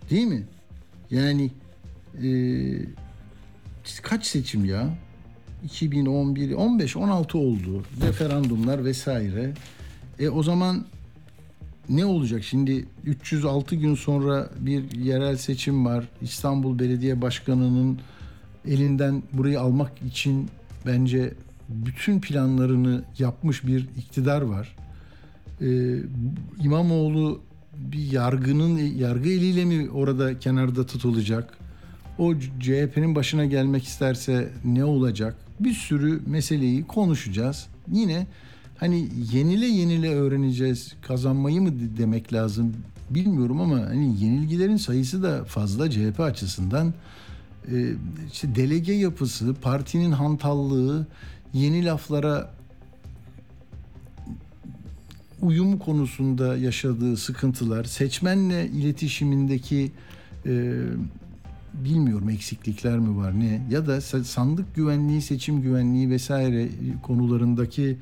değil 0.10 0.28
mi? 0.28 0.44
Yani 1.12 1.52
e, 2.24 2.30
kaç 4.02 4.26
seçim 4.26 4.66
ya? 4.66 4.98
2011, 5.66 6.54
15, 6.54 6.96
16 6.96 7.38
oldu. 7.38 7.84
Referandumlar 8.02 8.86
vesaire. 8.86 9.54
E 10.20 10.30
o 10.30 10.44
zaman 10.44 10.86
ne 11.90 12.06
olacak? 12.06 12.44
Şimdi 12.44 12.86
306 13.06 13.76
gün 13.76 13.96
sonra 13.96 14.50
bir 14.60 14.92
yerel 14.92 15.38
seçim 15.38 15.86
var. 15.86 16.08
İstanbul 16.22 16.80
Belediye 16.80 17.22
Başkanı'nın 17.22 18.00
elinden 18.68 19.24
burayı 19.34 19.62
almak 19.62 19.92
için 20.02 20.50
bence 20.86 21.34
bütün 21.70 22.22
planlarını 22.22 23.04
yapmış 23.20 23.68
bir 23.68 23.88
iktidar 23.98 24.42
var. 24.42 24.76
Ee, 25.62 25.98
İmamoğlu 26.64 27.42
bir 27.78 28.12
yargının 28.12 28.78
yargı 28.78 29.30
eliyle 29.30 29.66
mi 29.66 29.90
orada 29.90 30.40
kenarda 30.40 30.86
tutulacak? 30.86 31.58
O 32.18 32.34
CHP'nin 32.60 33.16
başına 33.16 33.46
gelmek 33.46 33.84
isterse 33.84 34.50
ne 34.66 34.86
olacak? 34.86 35.36
Bir 35.60 35.74
sürü 35.74 36.22
meseleyi 36.26 36.88
konuşacağız. 36.88 37.68
Yine 37.92 38.28
hani 38.78 39.10
yenile 39.34 39.66
yenile 39.66 40.16
öğreneceğiz 40.16 40.94
kazanmayı 41.02 41.62
mı 41.62 41.70
demek 41.98 42.34
lazım 42.34 42.74
bilmiyorum 43.10 43.62
ama 43.62 43.80
hani 43.80 44.24
yenilgilerin 44.24 44.78
sayısı 44.78 45.24
da 45.24 45.46
fazla 45.46 45.92
CHP 45.92 46.20
açısından. 46.20 46.94
Ee, 47.72 47.94
işte 48.34 48.56
delege 48.56 48.94
yapısı, 48.94 49.54
partinin 49.54 50.12
hantallığı, 50.12 51.08
yeni 51.54 51.86
laflara 51.86 52.54
uyum 55.42 55.80
konusunda 55.80 56.58
yaşadığı 56.58 57.18
sıkıntılar, 57.18 57.84
seçmenle 57.84 58.68
iletişimindeki 58.68 59.92
e, 60.46 60.74
bilmiyorum 61.74 62.30
eksiklikler 62.30 63.00
mi 63.00 63.18
var 63.18 63.40
ne? 63.40 63.68
Ya 63.72 63.88
da 63.88 64.02
sandık 64.02 64.76
güvenliği, 64.76 65.22
seçim 65.22 65.62
güvenliği 65.62 66.10
vesaire 66.10 66.70
konularındaki 67.04 67.98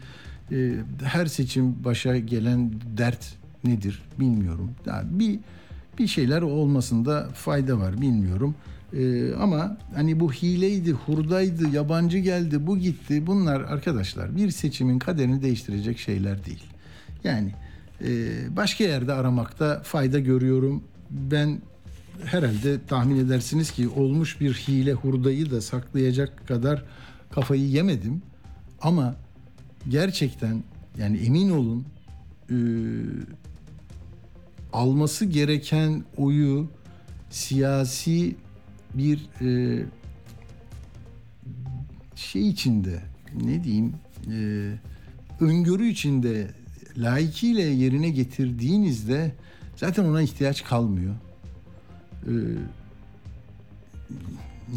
e, 0.52 0.74
her 1.04 1.26
seçim 1.26 1.84
başa 1.84 2.18
gelen 2.18 2.74
dert 2.98 3.34
nedir 3.64 4.02
bilmiyorum. 4.20 4.72
Yani 4.86 5.20
bir 5.20 5.40
bir 6.00 6.08
şeyler 6.08 6.42
olmasında 6.42 7.30
fayda 7.34 7.80
var 7.80 8.02
bilmiyorum. 8.02 8.56
Ee, 8.94 9.34
ama 9.34 9.78
hani 9.96 10.20
bu 10.20 10.34
hileydi, 10.34 10.92
hurdaydı, 10.92 11.70
yabancı 11.70 12.18
geldi, 12.18 12.68
bu 12.68 12.78
gitti. 12.78 13.28
Bunlar 13.28 13.62
arkadaşlar 13.62 14.36
bir 14.36 14.52
seçimin 14.52 15.00
kaderini 15.00 15.42
değiştirecek 15.42 16.00
şeyler 16.00 16.46
değil. 16.46 16.64
Yani 17.24 17.52
e, 18.02 18.10
başka 18.56 18.84
yerde 18.84 19.14
aramakta 19.14 19.82
fayda 19.84 20.20
görüyorum. 20.20 20.84
Ben 21.10 21.62
herhalde 22.26 22.86
tahmin 22.88 23.26
edersiniz 23.26 23.72
ki 23.72 23.90
olmuş 23.90 24.42
bir 24.42 24.54
hile 24.54 24.94
hurdayı 24.94 25.52
da 25.52 25.62
saklayacak 25.62 26.48
kadar 26.48 26.84
kafayı 27.32 27.68
yemedim. 27.68 28.22
Ama 28.82 29.16
gerçekten 29.90 30.64
yani 30.98 31.18
emin 31.18 31.50
olun 31.50 31.86
e, 32.50 32.58
alması 34.74 35.26
gereken 35.26 36.04
oyu 36.18 36.68
siyasi 37.30 38.36
bir 38.94 39.30
e, 39.42 39.86
şey 42.16 42.50
içinde 42.50 43.02
ne 43.44 43.64
diyeyim 43.64 43.94
e, 44.32 44.72
öngörü 45.40 45.88
içinde 45.88 46.52
layıkıyla 46.98 47.64
yerine 47.64 48.10
getirdiğinizde 48.10 49.32
zaten 49.76 50.06
ona 50.06 50.22
ihtiyaç 50.22 50.64
kalmıyor. 50.64 51.16
E, 52.24 52.34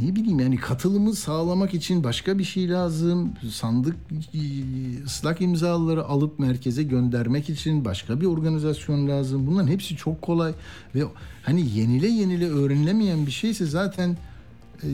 ne 0.02 0.16
bileyim 0.16 0.40
yani 0.40 0.56
katılımı 0.56 1.14
sağlamak 1.14 1.74
için 1.74 2.04
başka 2.04 2.38
bir 2.38 2.44
şey 2.44 2.68
lazım. 2.70 3.32
Sandık 3.50 3.96
ıslak 5.04 5.40
imzaları 5.40 6.04
alıp 6.04 6.38
merkeze 6.38 6.82
göndermek 6.82 7.50
için 7.50 7.84
başka 7.84 8.20
bir 8.20 8.26
organizasyon 8.26 9.08
lazım. 9.08 9.46
Bunların 9.46 9.68
hepsi 9.68 9.96
çok 9.96 10.22
kolay 10.22 10.52
ve 10.94 11.02
hani 11.42 11.70
yenile 11.78 12.08
yenile 12.08 12.48
öğrenilemeyen 12.48 13.26
bir 13.26 13.30
şeyse 13.30 13.66
zaten 13.66 14.16
e, 14.82 14.86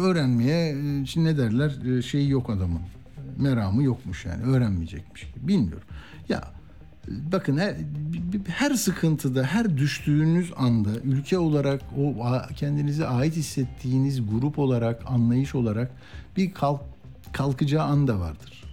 öğrenmeye 0.00 0.68
e, 0.70 1.06
şimdi 1.06 1.26
ne 1.28 1.38
derler 1.38 1.98
e, 1.98 2.02
şeyi 2.02 2.30
yok 2.30 2.50
adamın. 2.50 2.80
Meramı 3.38 3.82
yokmuş 3.82 4.24
yani 4.24 4.42
öğrenmeyecekmiş. 4.42 5.26
Bilmiyorum. 5.36 5.88
Ya 6.28 6.38
e, 6.38 6.59
bakın 7.08 7.58
her, 7.58 7.76
her 8.46 8.74
sıkıntıda, 8.74 9.44
her 9.44 9.76
düştüğünüz 9.76 10.52
anda 10.56 10.90
ülke 11.04 11.38
olarak 11.38 11.80
o 11.98 12.14
kendinize 12.56 13.06
ait 13.06 13.36
hissettiğiniz 13.36 14.30
grup 14.30 14.58
olarak, 14.58 15.02
anlayış 15.06 15.54
olarak 15.54 15.90
bir 16.36 16.54
kalk, 16.54 16.80
kalkacağı 17.32 17.84
anda 17.84 18.20
vardır. 18.20 18.64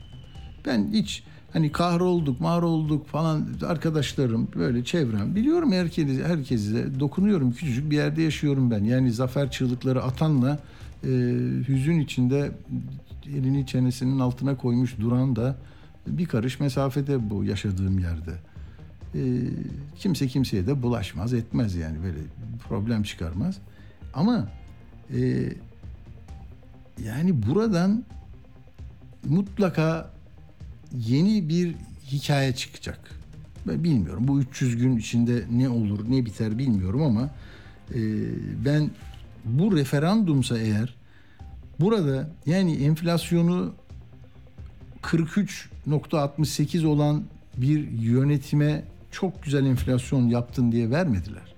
Ben 0.66 0.90
hiç 0.94 1.24
hani 1.54 1.72
kahrolduk, 1.72 2.42
mahrolduk 2.42 3.08
falan 3.08 3.48
arkadaşlarım 3.68 4.48
böyle 4.56 4.84
çevrem 4.84 5.36
biliyorum 5.36 5.72
herkese 5.72 6.24
herkese 6.24 7.00
dokunuyorum 7.00 7.52
küçücük 7.52 7.92
bir 7.92 7.96
yerde 7.96 8.22
yaşıyorum 8.22 8.72
ben. 8.72 8.84
Yani 8.84 9.12
zafer 9.12 9.52
çığlıkları 9.52 10.04
atanla 10.04 10.60
e, 11.04 11.08
hüzün 11.68 12.00
içinde 12.00 12.52
elini 13.28 13.66
çenesinin 13.66 14.20
altına 14.20 14.58
koymuş 14.58 15.00
duran 15.00 15.36
da 15.36 15.56
bir 16.08 16.26
karış 16.26 16.60
mesafede 16.60 17.30
bu 17.30 17.43
yaşadığım 17.43 18.00
yerde. 18.00 18.34
E, 19.15 19.22
kimse 19.96 20.28
kimseye 20.28 20.67
de 20.67 20.82
bulaşmaz 20.84 21.34
etmez 21.34 21.76
yani 21.76 22.04
böyle 22.04 22.20
problem 22.70 23.04
çıkarmaz. 23.04 23.58
Ama 24.13 24.48
e, 25.13 25.50
yani 27.06 27.48
buradan 27.48 28.04
mutlaka 29.26 30.12
yeni 30.93 31.50
bir 31.50 31.76
hikaye 32.12 32.56
çıkacak. 32.56 33.00
Ben 33.67 33.84
bilmiyorum 33.84 34.28
bu 34.28 34.39
300 34.39 34.78
gün 34.78 34.98
içinde 34.98 35.43
ne 35.52 35.70
olur 35.70 36.00
ne 36.10 36.26
biter 36.26 36.58
bilmiyorum 36.58 37.02
ama 37.02 37.30
e, 37.96 38.00
ben 38.65 38.89
bu 39.46 39.78
referandumsa 39.78 40.58
eğer 40.58 40.96
burada 41.80 42.30
yani 42.46 42.76
enflasyonu 42.76 43.74
43.68 45.88 46.86
olan 46.86 47.23
bir 47.58 47.91
yönetime 47.91 48.84
çok 49.12 49.43
güzel 49.43 49.65
enflasyon 49.65 50.28
yaptın 50.28 50.71
diye 50.71 50.89
vermediler. 50.89 51.56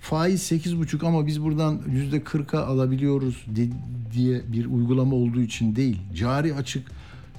Faiz 0.00 0.52
8,5 0.52 1.06
ama 1.06 1.26
biz 1.26 1.42
buradan 1.42 1.80
%40'a 2.12 2.66
alabiliyoruz 2.66 3.46
diye 4.14 4.40
bir 4.52 4.66
uygulama 4.66 5.16
olduğu 5.16 5.42
için 5.42 5.76
değil. 5.76 5.96
Cari 6.14 6.54
açık 6.54 6.90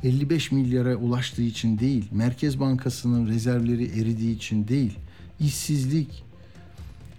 55 0.04 0.52
milyara 0.52 0.96
ulaştığı 0.96 1.42
için 1.42 1.80
değil. 1.80 2.06
Merkez 2.12 2.60
Bankası'nın 2.60 3.28
rezervleri 3.28 3.86
eridiği 3.86 4.36
için 4.36 4.68
değil. 4.68 4.94
İşsizlik, 5.40 6.24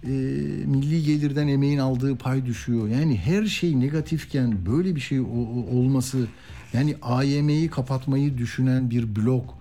e, 0.03 0.09
milli 0.65 1.03
gelirden 1.03 1.47
emeğin 1.47 1.77
aldığı 1.77 2.15
pay 2.15 2.45
düşüyor. 2.45 2.87
Yani 2.87 3.17
her 3.17 3.45
şey 3.45 3.79
negatifken 3.79 4.65
böyle 4.65 4.95
bir 4.95 5.01
şey 5.01 5.19
o- 5.19 5.23
o- 5.25 5.77
olması 5.77 6.27
yani 6.73 6.95
AYM'yi 7.01 7.69
kapatmayı 7.69 8.37
düşünen 8.37 8.89
bir 8.89 9.15
blok 9.15 9.57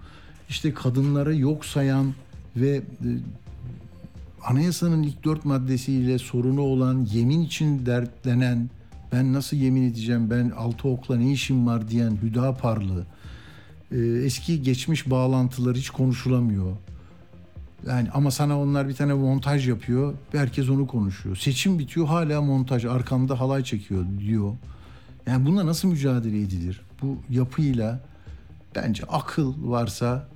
işte 0.48 0.74
kadınları 0.74 1.36
yok 1.36 1.64
sayan 1.64 2.14
ve 2.56 2.76
e, 2.76 2.82
anayasanın 4.44 5.02
ilk 5.02 5.24
dört 5.24 5.44
maddesiyle 5.44 6.18
sorunu 6.18 6.60
olan 6.60 7.06
yemin 7.12 7.40
için 7.40 7.86
dertlenen 7.86 8.70
ben 9.12 9.32
nasıl 9.32 9.56
yemin 9.56 9.90
edeceğim 9.90 10.30
ben 10.30 10.50
altı 10.50 10.88
okla 10.88 11.16
ne 11.16 11.32
işim 11.32 11.66
var 11.66 11.88
diyen 11.88 12.18
Hüdaparlı 12.22 13.06
e, 13.92 13.98
eski 13.98 14.62
geçmiş 14.62 15.10
bağlantılar 15.10 15.76
hiç 15.76 15.90
konuşulamıyor. 15.90 16.76
Yani 17.86 18.10
ama 18.10 18.30
sana 18.30 18.60
onlar 18.60 18.88
bir 18.88 18.94
tane 18.94 19.14
montaj 19.14 19.68
yapıyor. 19.68 20.14
Herkes 20.32 20.68
onu 20.68 20.86
konuşuyor. 20.86 21.36
Seçim 21.36 21.78
bitiyor 21.78 22.06
hala 22.06 22.42
montaj. 22.42 22.84
Arkamda 22.84 23.40
halay 23.40 23.64
çekiyor 23.64 24.04
diyor. 24.18 24.52
Yani 25.26 25.46
bununla 25.46 25.66
nasıl 25.66 25.88
mücadele 25.88 26.40
edilir? 26.40 26.80
Bu 27.02 27.18
yapıyla 27.30 28.00
bence 28.74 29.04
akıl 29.04 29.54
varsa 29.70 30.28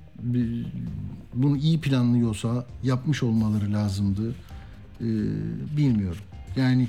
bunu 1.33 1.57
iyi 1.57 1.81
planlıyorsa 1.81 2.65
yapmış 2.83 3.23
olmaları 3.23 3.73
lazımdı. 3.73 4.35
Ee, 5.01 5.05
bilmiyorum. 5.77 6.21
Yani 6.55 6.87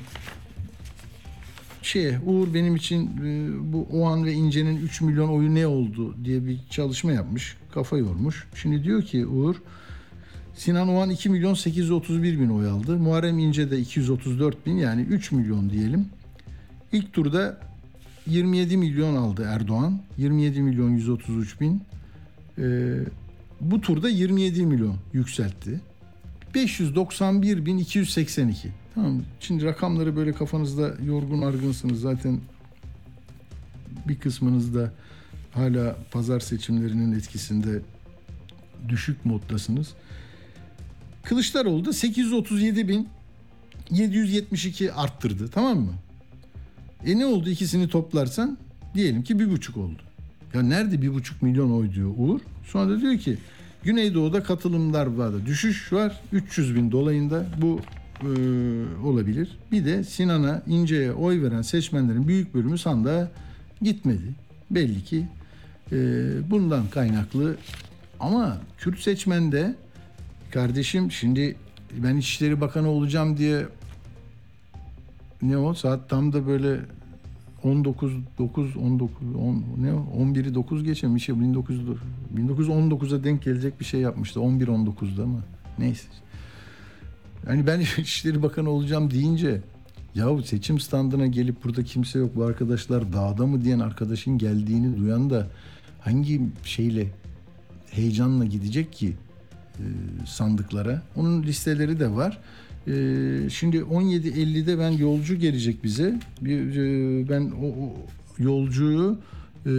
şey 1.82 2.16
Uğur 2.26 2.54
benim 2.54 2.76
için 2.76 3.06
e, 3.24 3.72
bu 3.72 3.88
Oğan 3.92 4.24
ve 4.24 4.32
İnce'nin 4.32 4.76
3 4.76 5.00
milyon 5.00 5.28
oyu 5.28 5.54
ne 5.54 5.66
oldu 5.66 6.24
diye 6.24 6.46
bir 6.46 6.58
çalışma 6.70 7.12
yapmış. 7.12 7.56
Kafa 7.74 7.96
yormuş. 7.96 8.48
Şimdi 8.54 8.84
diyor 8.84 9.02
ki 9.02 9.26
Uğur 9.26 9.56
Sinan 10.54 10.88
Oğan 10.88 11.10
2 11.10 11.28
milyon 11.28 11.54
831 11.54 12.40
bin 12.40 12.48
oy 12.48 12.68
aldı. 12.68 12.98
Muharrem 12.98 13.38
İnce 13.38 13.70
de 13.70 13.78
234 13.78 14.66
bin 14.66 14.76
yani 14.76 15.02
3 15.02 15.32
milyon 15.32 15.70
diyelim. 15.70 16.06
İlk 16.92 17.12
turda 17.12 17.60
27 18.26 18.76
milyon 18.76 19.16
aldı 19.16 19.46
Erdoğan. 19.48 20.02
27 20.18 20.62
milyon 20.62 20.90
133 20.90 21.60
bin. 21.60 21.82
Ee, 22.58 22.98
bu 23.60 23.80
turda 23.80 24.08
27 24.08 24.66
milyon 24.66 24.96
yükseltti. 25.12 25.80
591 26.54 27.66
bin 27.66 27.78
282. 27.78 28.68
Tamam? 28.94 29.22
Şimdi 29.40 29.64
rakamları 29.64 30.16
böyle 30.16 30.32
kafanızda 30.32 30.94
yorgun 31.04 31.42
argınsınız. 31.42 32.00
Zaten 32.00 32.40
bir 34.08 34.18
kısmınız 34.18 34.74
da 34.74 34.92
hala 35.52 35.96
pazar 36.10 36.40
seçimlerinin 36.40 37.12
etkisinde 37.12 37.80
düşük 38.88 39.26
moddasınız. 39.26 39.94
Kılıçdaroğlu 41.22 41.84
da 41.84 41.92
837 41.92 42.88
bin 42.88 43.08
772 43.90 44.92
arttırdı 44.92 45.48
tamam 45.48 45.78
mı? 45.78 45.92
E 47.06 47.18
ne 47.18 47.26
oldu 47.26 47.50
ikisini 47.50 47.88
toplarsan 47.88 48.58
diyelim 48.94 49.22
ki 49.22 49.38
bir 49.38 49.50
buçuk 49.50 49.76
oldu. 49.76 50.02
Ya 50.54 50.62
nerede 50.62 51.02
bir 51.02 51.14
buçuk 51.14 51.42
milyon 51.42 51.70
oy 51.70 51.92
diyor 51.94 52.10
Uğur. 52.18 52.40
Sonra 52.66 52.90
da 52.90 53.00
diyor 53.00 53.18
ki 53.18 53.38
Güneydoğu'da 53.82 54.42
katılımlar 54.42 55.06
vardı. 55.06 55.42
Düşüş 55.46 55.92
var 55.92 56.20
300 56.32 56.74
bin 56.74 56.92
dolayında 56.92 57.46
bu 57.58 57.80
e, 58.22 58.26
olabilir. 59.04 59.58
Bir 59.72 59.84
de 59.84 60.04
Sinan'a 60.04 60.62
İnce'ye 60.66 61.12
oy 61.12 61.42
veren 61.42 61.62
seçmenlerin 61.62 62.28
büyük 62.28 62.54
bölümü 62.54 62.78
sandığa 62.78 63.30
gitmedi. 63.82 64.34
Belli 64.70 65.04
ki 65.04 65.26
e, 65.92 65.96
bundan 66.50 66.88
kaynaklı 66.90 67.56
ama 68.20 68.58
Kürt 68.78 69.00
seçmende 69.00 69.74
kardeşim 70.50 71.12
şimdi 71.12 71.56
ben 71.96 72.16
İçişleri 72.16 72.60
Bakanı 72.60 72.88
olacağım 72.88 73.36
diye 73.36 73.66
ne 75.42 75.56
o 75.56 75.74
saat 75.74 76.10
tam 76.10 76.32
da 76.32 76.46
böyle 76.46 76.80
19 77.64 78.12
9 78.38 78.76
19 78.76 79.34
10 79.36 79.64
ne 79.78 79.94
o 79.94 79.98
11'i 79.98 80.54
9 80.54 80.84
geçen 80.84 81.14
bir 81.14 81.20
şey 81.20 81.34
19 81.34 81.80
1919'a 82.36 83.24
denk 83.24 83.42
gelecek 83.42 83.80
bir 83.80 83.84
şey 83.84 84.00
yapmıştı 84.00 84.40
11 84.40 84.66
19'da 84.66 85.26
mı 85.26 85.42
neyse. 85.78 86.08
Yani 87.48 87.66
ben 87.66 87.80
İçişleri 87.98 88.42
Bakanı 88.42 88.70
olacağım 88.70 89.10
deyince 89.10 89.60
yahu 90.14 90.42
seçim 90.42 90.80
standına 90.80 91.26
gelip 91.26 91.64
burada 91.64 91.84
kimse 91.84 92.18
yok 92.18 92.36
bu 92.36 92.44
arkadaşlar 92.44 93.12
dağda 93.12 93.46
mı 93.46 93.64
diyen 93.64 93.78
arkadaşın 93.78 94.38
geldiğini 94.38 94.96
duyan 94.96 95.30
da 95.30 95.46
hangi 96.00 96.40
şeyle 96.64 97.06
heyecanla 97.90 98.44
gidecek 98.44 98.92
ki 98.92 99.16
e, 99.78 99.84
sandıklara. 100.26 101.02
Onun 101.16 101.42
listeleri 101.42 102.00
de 102.00 102.10
var. 102.10 102.38
E, 102.86 103.50
şimdi 103.50 103.76
17.50'de 103.76 104.78
ben 104.78 104.90
yolcu 104.90 105.34
gelecek 105.34 105.84
bize. 105.84 106.20
E, 106.46 106.48
ben 107.28 107.52
o, 107.62 107.92
yolcuyu 108.38 109.18
e, 109.66 109.70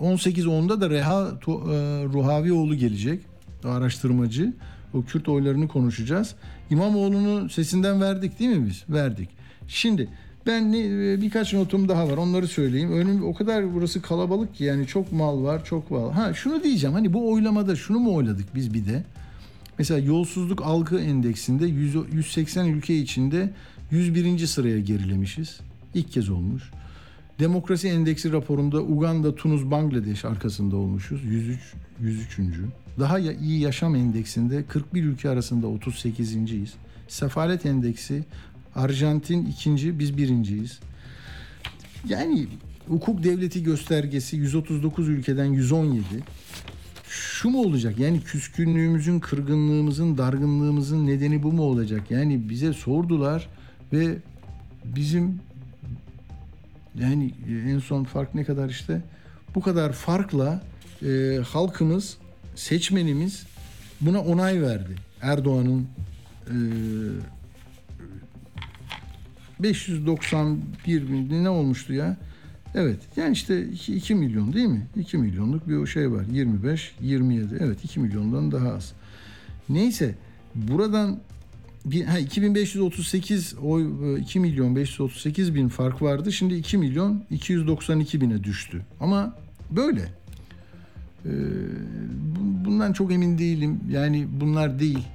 18.10'da 0.00 0.80
da 0.80 0.90
Reha 0.90 1.28
e, 1.28 1.52
Ruhavioğlu 2.04 2.74
gelecek. 2.74 3.20
Araştırmacı. 3.64 4.52
O 4.94 5.04
Kürt 5.04 5.28
oylarını 5.28 5.68
konuşacağız. 5.68 6.34
İmamoğlu'nun 6.70 7.48
sesinden 7.48 8.00
verdik 8.00 8.38
değil 8.40 8.56
mi 8.56 8.66
biz? 8.66 8.84
Verdik. 8.88 9.28
Şimdi 9.68 10.08
ben 10.46 10.72
e, 10.72 11.20
birkaç 11.22 11.52
notum 11.52 11.88
daha 11.88 12.08
var. 12.08 12.16
Onları 12.16 12.48
söyleyeyim. 12.48 12.92
Önüm 12.92 13.24
o 13.24 13.34
kadar 13.34 13.74
burası 13.74 14.02
kalabalık 14.02 14.54
ki 14.54 14.64
yani 14.64 14.86
çok 14.86 15.12
mal 15.12 15.42
var, 15.42 15.64
çok 15.64 15.90
mal. 15.90 16.12
Ha 16.12 16.34
şunu 16.34 16.62
diyeceğim. 16.62 16.94
Hani 16.94 17.12
bu 17.12 17.32
oylamada 17.32 17.76
şunu 17.76 17.98
mu 17.98 18.14
oyladık 18.14 18.54
biz 18.54 18.74
bir 18.74 18.86
de? 18.86 19.04
Mesela 19.80 20.00
yolsuzluk 20.00 20.62
algı 20.62 20.98
endeksinde 20.98 21.66
100 21.66 21.94
180 22.12 22.66
ülke 22.66 22.98
içinde 22.98 23.50
101. 23.90 24.46
sıraya 24.46 24.80
gerilemişiz. 24.80 25.60
İlk 25.94 26.12
kez 26.12 26.30
olmuş. 26.30 26.62
Demokrasi 27.38 27.88
endeksi 27.88 28.32
raporunda 28.32 28.82
Uganda, 28.82 29.34
Tunus, 29.34 29.64
Bangladeş 29.70 30.24
arkasında 30.24 30.76
olmuşuz. 30.76 31.24
103 31.24 31.58
103. 32.00 32.38
Daha 32.98 33.18
ya- 33.18 33.32
iyi 33.32 33.60
yaşam 33.60 33.94
endeksinde 33.96 34.64
41 34.68 35.04
ülke 35.04 35.28
arasında 35.30 35.66
38.yiz. 35.66 36.72
Sefalet 37.08 37.66
endeksi 37.66 38.24
Arjantin 38.74 39.46
ikinci, 39.46 39.98
biz 39.98 40.16
birinciyiz. 40.16 40.78
Yani 42.08 42.46
hukuk 42.88 43.24
devleti 43.24 43.62
göstergesi 43.62 44.36
139 44.36 45.08
ülkeden 45.08 45.44
117. 45.44 46.04
Şu 47.10 47.50
mu 47.50 47.60
olacak? 47.60 47.98
Yani 47.98 48.20
küskünlüğümüzün, 48.20 49.20
kırgınlığımızın, 49.20 50.18
dargınlığımızın 50.18 51.06
nedeni 51.06 51.42
bu 51.42 51.52
mu 51.52 51.62
olacak? 51.62 52.10
Yani 52.10 52.48
bize 52.48 52.72
sordular 52.72 53.48
ve 53.92 54.16
bizim 54.84 55.40
Yani 56.98 57.34
en 57.48 57.78
son 57.78 58.04
fark 58.04 58.34
ne 58.34 58.44
kadar 58.44 58.68
işte? 58.68 59.02
Bu 59.54 59.60
kadar 59.60 59.92
farkla 59.92 60.62
e, 61.02 61.38
halkımız, 61.46 62.16
seçmenimiz 62.54 63.46
buna 64.00 64.20
onay 64.20 64.62
verdi. 64.62 64.94
Erdoğan'ın 65.22 65.88
e, 66.46 66.56
591 69.60 71.08
bin 71.08 71.44
ne 71.44 71.48
olmuştu 71.48 71.92
ya? 71.92 72.16
Evet 72.74 72.98
yani 73.16 73.32
işte 73.32 73.68
2, 73.68 73.94
2 73.94 74.14
milyon 74.14 74.52
değil 74.52 74.66
mi? 74.66 74.86
2 74.96 75.18
milyonluk 75.18 75.68
bir 75.68 75.76
o 75.76 75.86
şey 75.86 76.12
var. 76.12 76.24
25, 76.32 76.94
27 77.00 77.56
evet 77.60 77.84
2 77.84 78.00
milyondan 78.00 78.52
daha 78.52 78.68
az. 78.68 78.92
Neyse 79.68 80.14
buradan 80.54 81.18
bir, 81.84 82.04
ha, 82.04 82.18
2538 82.18 83.54
oy 83.62 84.20
2 84.20 84.40
milyon 84.40 84.76
538 84.76 85.54
bin 85.54 85.68
fark 85.68 86.02
vardı. 86.02 86.32
Şimdi 86.32 86.54
2 86.54 86.78
milyon 86.78 87.24
292 87.30 88.20
bine 88.20 88.44
düştü. 88.44 88.82
Ama 89.00 89.36
böyle. 89.70 90.00
Ee, 91.26 91.28
bu- 92.36 92.64
bundan 92.64 92.92
çok 92.92 93.12
emin 93.12 93.38
değilim. 93.38 93.80
Yani 93.90 94.26
bunlar 94.40 94.80
değil. 94.80 95.06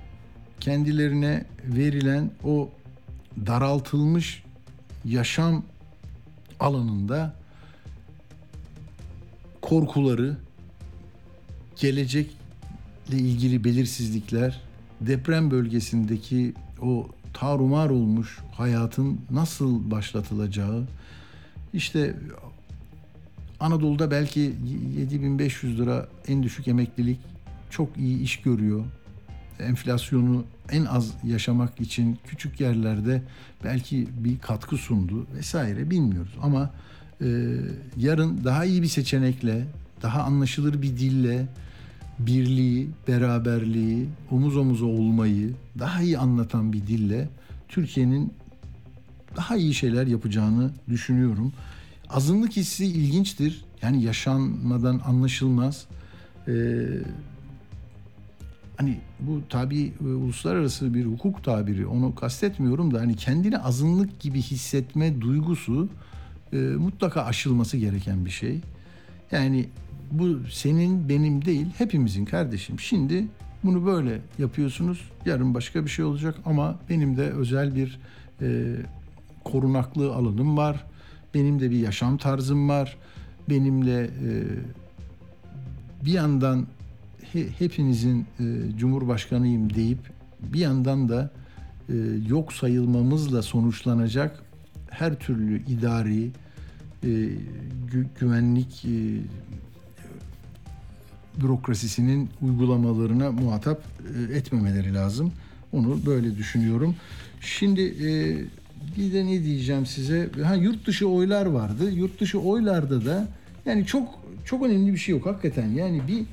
Kendilerine 0.59 1.45
verilen 1.65 2.31
o 2.43 2.69
daraltılmış 3.45 4.43
yaşam 5.05 5.63
alanında 6.59 7.33
korkuları, 9.65 10.37
gelecekle 11.75 13.17
ilgili 13.17 13.63
belirsizlikler, 13.63 14.61
deprem 15.01 15.51
bölgesindeki 15.51 16.53
o 16.81 17.07
tarumar 17.33 17.89
olmuş 17.89 18.39
hayatın 18.51 19.21
nasıl 19.31 19.91
başlatılacağı, 19.91 20.83
işte 21.73 22.15
Anadolu'da 23.59 24.11
belki 24.11 24.55
7500 24.97 25.79
lira 25.79 26.07
en 26.27 26.43
düşük 26.43 26.67
emeklilik 26.67 27.19
çok 27.69 27.97
iyi 27.97 28.19
iş 28.19 28.41
görüyor. 28.41 28.85
Enflasyonu 29.59 30.43
en 30.71 30.85
az 30.85 31.13
yaşamak 31.23 31.81
için 31.81 32.19
küçük 32.27 32.59
yerlerde 32.59 33.23
belki 33.63 34.07
bir 34.17 34.39
katkı 34.39 34.77
sundu 34.77 35.27
vesaire 35.35 35.89
bilmiyoruz 35.89 36.33
ama 36.41 36.71
e, 37.21 37.27
yarın 37.97 38.43
daha 38.43 38.65
iyi 38.65 38.81
bir 38.81 38.87
seçenekle, 38.87 39.67
daha 40.01 40.23
anlaşılır 40.23 40.81
bir 40.81 40.97
dille 40.97 41.47
birliği, 42.19 42.89
beraberliği, 43.07 44.09
omuz 44.31 44.57
omuza 44.57 44.85
olmayı 44.85 45.53
daha 45.79 46.01
iyi 46.01 46.17
anlatan 46.17 46.73
bir 46.73 46.87
dille 46.87 47.29
Türkiye'nin 47.69 48.33
daha 49.37 49.55
iyi 49.55 49.73
şeyler 49.73 50.07
yapacağını 50.07 50.71
düşünüyorum. 50.89 51.53
Azınlık 52.09 52.51
hissi 52.51 52.85
ilginçtir. 52.85 53.65
Yani 53.81 54.03
yaşanmadan 54.03 55.01
anlaşılmaz. 55.05 55.85
Ee, 56.47 56.51
hani 58.77 58.99
bu 59.19 59.41
tabi 59.49 59.93
e, 60.01 60.03
uluslararası 60.03 60.93
bir 60.93 61.05
hukuk 61.05 61.43
tabiri 61.43 61.87
onu 61.87 62.15
kastetmiyorum 62.15 62.93
da 62.93 62.99
hani 62.99 63.15
kendini 63.15 63.57
azınlık 63.57 64.19
gibi 64.19 64.41
hissetme 64.41 65.21
duygusu 65.21 65.89
e, 66.53 66.57
mutlaka 66.57 67.21
aşılması 67.21 67.77
gereken 67.77 68.25
bir 68.25 68.29
şey. 68.29 68.59
Yani 69.31 69.69
bu 70.11 70.39
senin 70.51 71.09
benim 71.09 71.45
değil 71.45 71.67
hepimizin 71.77 72.25
kardeşim. 72.25 72.79
Şimdi 72.79 73.25
bunu 73.63 73.85
böyle 73.85 74.19
yapıyorsunuz. 74.39 74.99
Yarın 75.25 75.53
başka 75.53 75.83
bir 75.85 75.89
şey 75.89 76.05
olacak 76.05 76.35
ama 76.45 76.79
benim 76.89 77.17
de 77.17 77.21
özel 77.21 77.75
bir 77.75 77.99
e, 78.41 78.75
korunaklı 79.43 80.13
alanım 80.13 80.57
var. 80.57 80.85
Benim 81.33 81.59
de 81.59 81.71
bir 81.71 81.77
yaşam 81.77 82.17
tarzım 82.17 82.69
var. 82.69 82.97
Benimle 83.49 84.03
e, 84.03 84.31
bir 86.05 86.11
yandan 86.11 86.67
he- 87.33 87.49
hepinizin 87.59 88.25
e, 88.39 88.43
cumhurbaşkanıyım 88.77 89.73
deyip 89.73 89.99
bir 90.39 90.59
yandan 90.59 91.09
da 91.09 91.31
e, 91.89 91.93
yok 92.27 92.53
sayılmamızla 92.53 93.41
sonuçlanacak 93.41 94.43
her 94.99 95.15
türlü 95.15 95.61
idari 95.65 96.29
e, 97.03 97.07
gü- 97.91 98.05
güvenlik 98.19 98.85
e, 98.85 98.97
bürokrasisinin 101.41 102.29
uygulamalarına 102.41 103.31
muhatap 103.31 103.83
e, 104.29 104.37
etmemeleri 104.37 104.93
lazım. 104.93 105.31
Onu 105.73 105.99
böyle 106.05 106.37
düşünüyorum. 106.37 106.95
Şimdi 107.41 107.81
e, 107.81 108.09
bir 108.97 109.13
de 109.13 109.25
ne 109.25 109.43
diyeceğim 109.43 109.85
size? 109.85 110.29
Ha 110.43 110.55
yurt 110.55 110.87
dışı 110.87 111.07
oylar 111.07 111.45
vardı. 111.45 111.91
Yurt 111.91 112.19
dışı 112.19 112.39
oylarda 112.39 113.05
da 113.05 113.27
yani 113.65 113.85
çok 113.85 114.07
çok 114.45 114.65
önemli 114.65 114.93
bir 114.93 114.97
şey 114.97 115.15
yok 115.15 115.25
hakikaten. 115.25 115.67
Yani 115.69 116.01
bir 116.07 116.23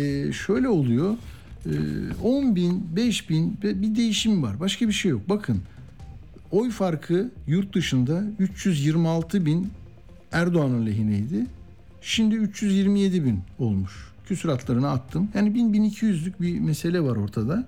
e, 0.00 0.32
şöyle 0.32 0.68
oluyor. 0.68 1.16
E, 1.66 1.72
10 2.22 2.56
bin, 2.56 2.96
5 2.96 3.30
bin 3.30 3.58
bir 3.62 3.96
değişim 3.96 4.42
var. 4.42 4.60
Başka 4.60 4.88
bir 4.88 4.92
şey 4.92 5.10
yok. 5.10 5.28
Bakın 5.28 5.60
oy 6.50 6.70
farkı 6.70 7.30
yurt 7.46 7.74
dışında 7.74 8.24
326 8.38 9.46
bin 9.46 9.70
Erdoğan'ın 10.32 10.86
lehineydi. 10.86 11.46
Şimdi 12.00 12.34
327 12.34 13.24
bin 13.24 13.40
olmuş. 13.58 14.12
Küsuratlarını 14.26 14.90
attım. 14.90 15.28
Yani 15.34 15.48
1000-1200'lük 15.48 16.40
bir 16.40 16.60
mesele 16.60 17.00
var 17.00 17.16
ortada. 17.16 17.66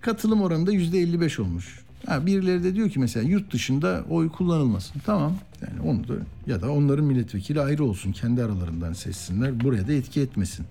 Katılım 0.00 0.42
oranı 0.42 0.66
da 0.66 0.72
%55 0.72 1.42
olmuş. 1.42 1.82
Ha, 2.06 2.26
birileri 2.26 2.64
de 2.64 2.74
diyor 2.74 2.90
ki 2.90 2.98
mesela 2.98 3.28
yurt 3.28 3.52
dışında 3.52 4.04
oy 4.10 4.28
kullanılmasın. 4.28 5.00
Tamam. 5.06 5.34
Yani 5.62 5.90
onu 5.90 6.08
da 6.08 6.14
ya 6.46 6.62
da 6.62 6.70
onların 6.72 7.04
milletvekili 7.04 7.60
ayrı 7.60 7.84
olsun. 7.84 8.12
Kendi 8.12 8.42
aralarından 8.42 8.92
seçsinler. 8.92 9.60
Buraya 9.60 9.88
da 9.88 9.92
etki 9.92 10.20
etmesin. 10.20 10.66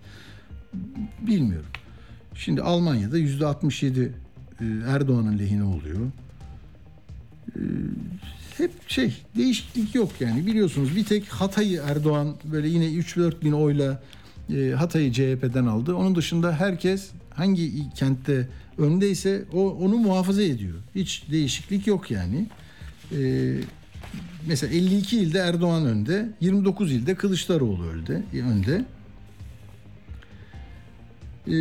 Bilmiyorum. 1.28 1.70
Şimdi 2.36 2.62
Almanya'da 2.62 3.20
%67 3.20 4.04
e, 4.04 4.10
Erdoğan'ın 4.88 5.40
lehine 5.40 5.64
oluyor 5.64 6.00
hep 8.58 8.72
şey 8.88 9.14
değişiklik 9.36 9.96
yok 9.96 10.12
yani 10.20 10.46
biliyorsunuz 10.46 10.96
bir 10.96 11.06
tek 11.06 11.28
Hatay'ı 11.28 11.82
Erdoğan 11.88 12.36
böyle 12.44 12.68
yine 12.68 12.86
3-4 12.86 13.42
bin 13.42 13.52
oyla 13.52 14.02
e, 14.56 14.72
Hatay'ı 14.72 15.12
CHP'den 15.14 15.66
aldı. 15.66 15.96
Onun 15.96 16.16
dışında 16.16 16.56
herkes 16.60 17.10
hangi 17.30 17.94
kentte 17.94 18.48
öndeyse 18.78 19.46
o 19.54 19.70
onu 19.70 19.98
muhafaza 19.98 20.42
ediyor. 20.42 20.76
Hiç 20.96 21.24
değişiklik 21.32 21.88
yok 21.88 22.12
yani. 22.12 22.46
E, 23.18 23.54
mesela 24.48 24.74
52 24.74 25.18
ilde 25.18 25.40
Erdoğan 25.40 25.86
önde, 25.86 26.30
29 26.42 26.92
ilde 26.92 27.16
Kılıçdaroğlu 27.16 27.84
önde. 27.84 28.24
önde. 28.34 28.86
E, 31.48 31.56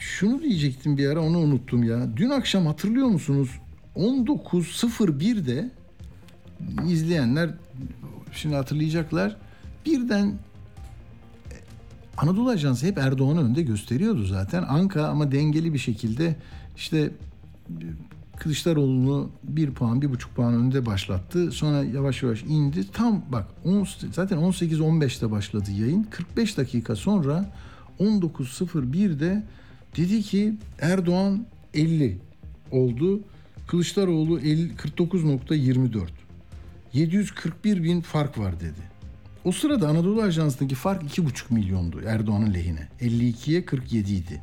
şunu 0.00 0.42
diyecektim 0.42 0.96
bir 0.96 1.06
ara 1.06 1.20
onu 1.20 1.38
unuttum 1.38 1.82
ya. 1.82 2.16
Dün 2.16 2.30
akşam 2.30 2.66
hatırlıyor 2.66 3.06
musunuz? 3.06 3.50
19.01'de 3.96 5.70
izleyenler 6.88 7.50
şimdi 8.32 8.54
hatırlayacaklar. 8.54 9.36
Birden 9.86 10.34
Anadolu 12.16 12.50
Ajansı 12.50 12.86
hep 12.86 12.98
Erdoğan'ı 12.98 13.44
önde 13.44 13.62
gösteriyordu 13.62 14.24
zaten. 14.24 14.62
Anka 14.62 15.06
ama 15.06 15.32
dengeli 15.32 15.72
bir 15.74 15.78
şekilde 15.78 16.36
işte 16.76 17.12
Kılıçdaroğlu'nu 18.36 19.30
bir 19.44 19.70
puan, 19.70 20.02
bir 20.02 20.10
buçuk 20.10 20.34
puan 20.36 20.54
önde 20.54 20.86
başlattı. 20.86 21.52
Sonra 21.52 21.84
yavaş 21.84 22.22
yavaş 22.22 22.42
indi. 22.42 22.90
Tam 22.92 23.22
bak 23.32 23.46
on, 23.64 23.86
zaten 24.12 24.38
18-15'te 24.38 25.30
başladı 25.30 25.70
yayın. 25.70 26.02
45 26.10 26.56
dakika 26.56 26.96
sonra 26.96 27.52
19.01'de 28.00 29.42
dedi 29.96 30.22
ki 30.22 30.54
Erdoğan 30.80 31.46
50 31.74 32.18
oldu. 32.70 33.20
Kılıçdaroğlu 33.66 34.40
50, 34.40 34.72
49.24. 34.72 36.06
741 36.92 37.82
bin 37.82 38.00
fark 38.00 38.38
var 38.38 38.60
dedi. 38.60 38.90
O 39.44 39.52
sırada 39.52 39.88
Anadolu 39.88 40.22
Ajansı'ndaki 40.22 40.74
fark 40.74 41.02
2,5 41.02 41.54
milyondu 41.54 42.00
Erdoğan'ın 42.06 42.54
lehine. 42.54 42.88
52'ye 43.00 43.64
47 43.64 44.12
idi. 44.12 44.42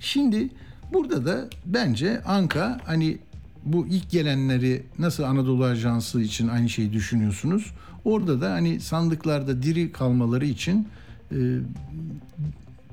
Şimdi 0.00 0.48
burada 0.92 1.26
da 1.26 1.48
bence 1.66 2.22
Anka 2.22 2.80
hani 2.84 3.18
bu 3.64 3.86
ilk 3.86 4.10
gelenleri 4.10 4.82
nasıl 4.98 5.22
Anadolu 5.22 5.64
Ajansı 5.64 6.22
için 6.22 6.48
aynı 6.48 6.68
şeyi 6.68 6.92
düşünüyorsunuz? 6.92 7.72
Orada 8.04 8.40
da 8.40 8.52
hani 8.52 8.80
sandıklarda 8.80 9.62
diri 9.62 9.92
kalmaları 9.92 10.46
için 10.46 10.88
e, 11.32 11.36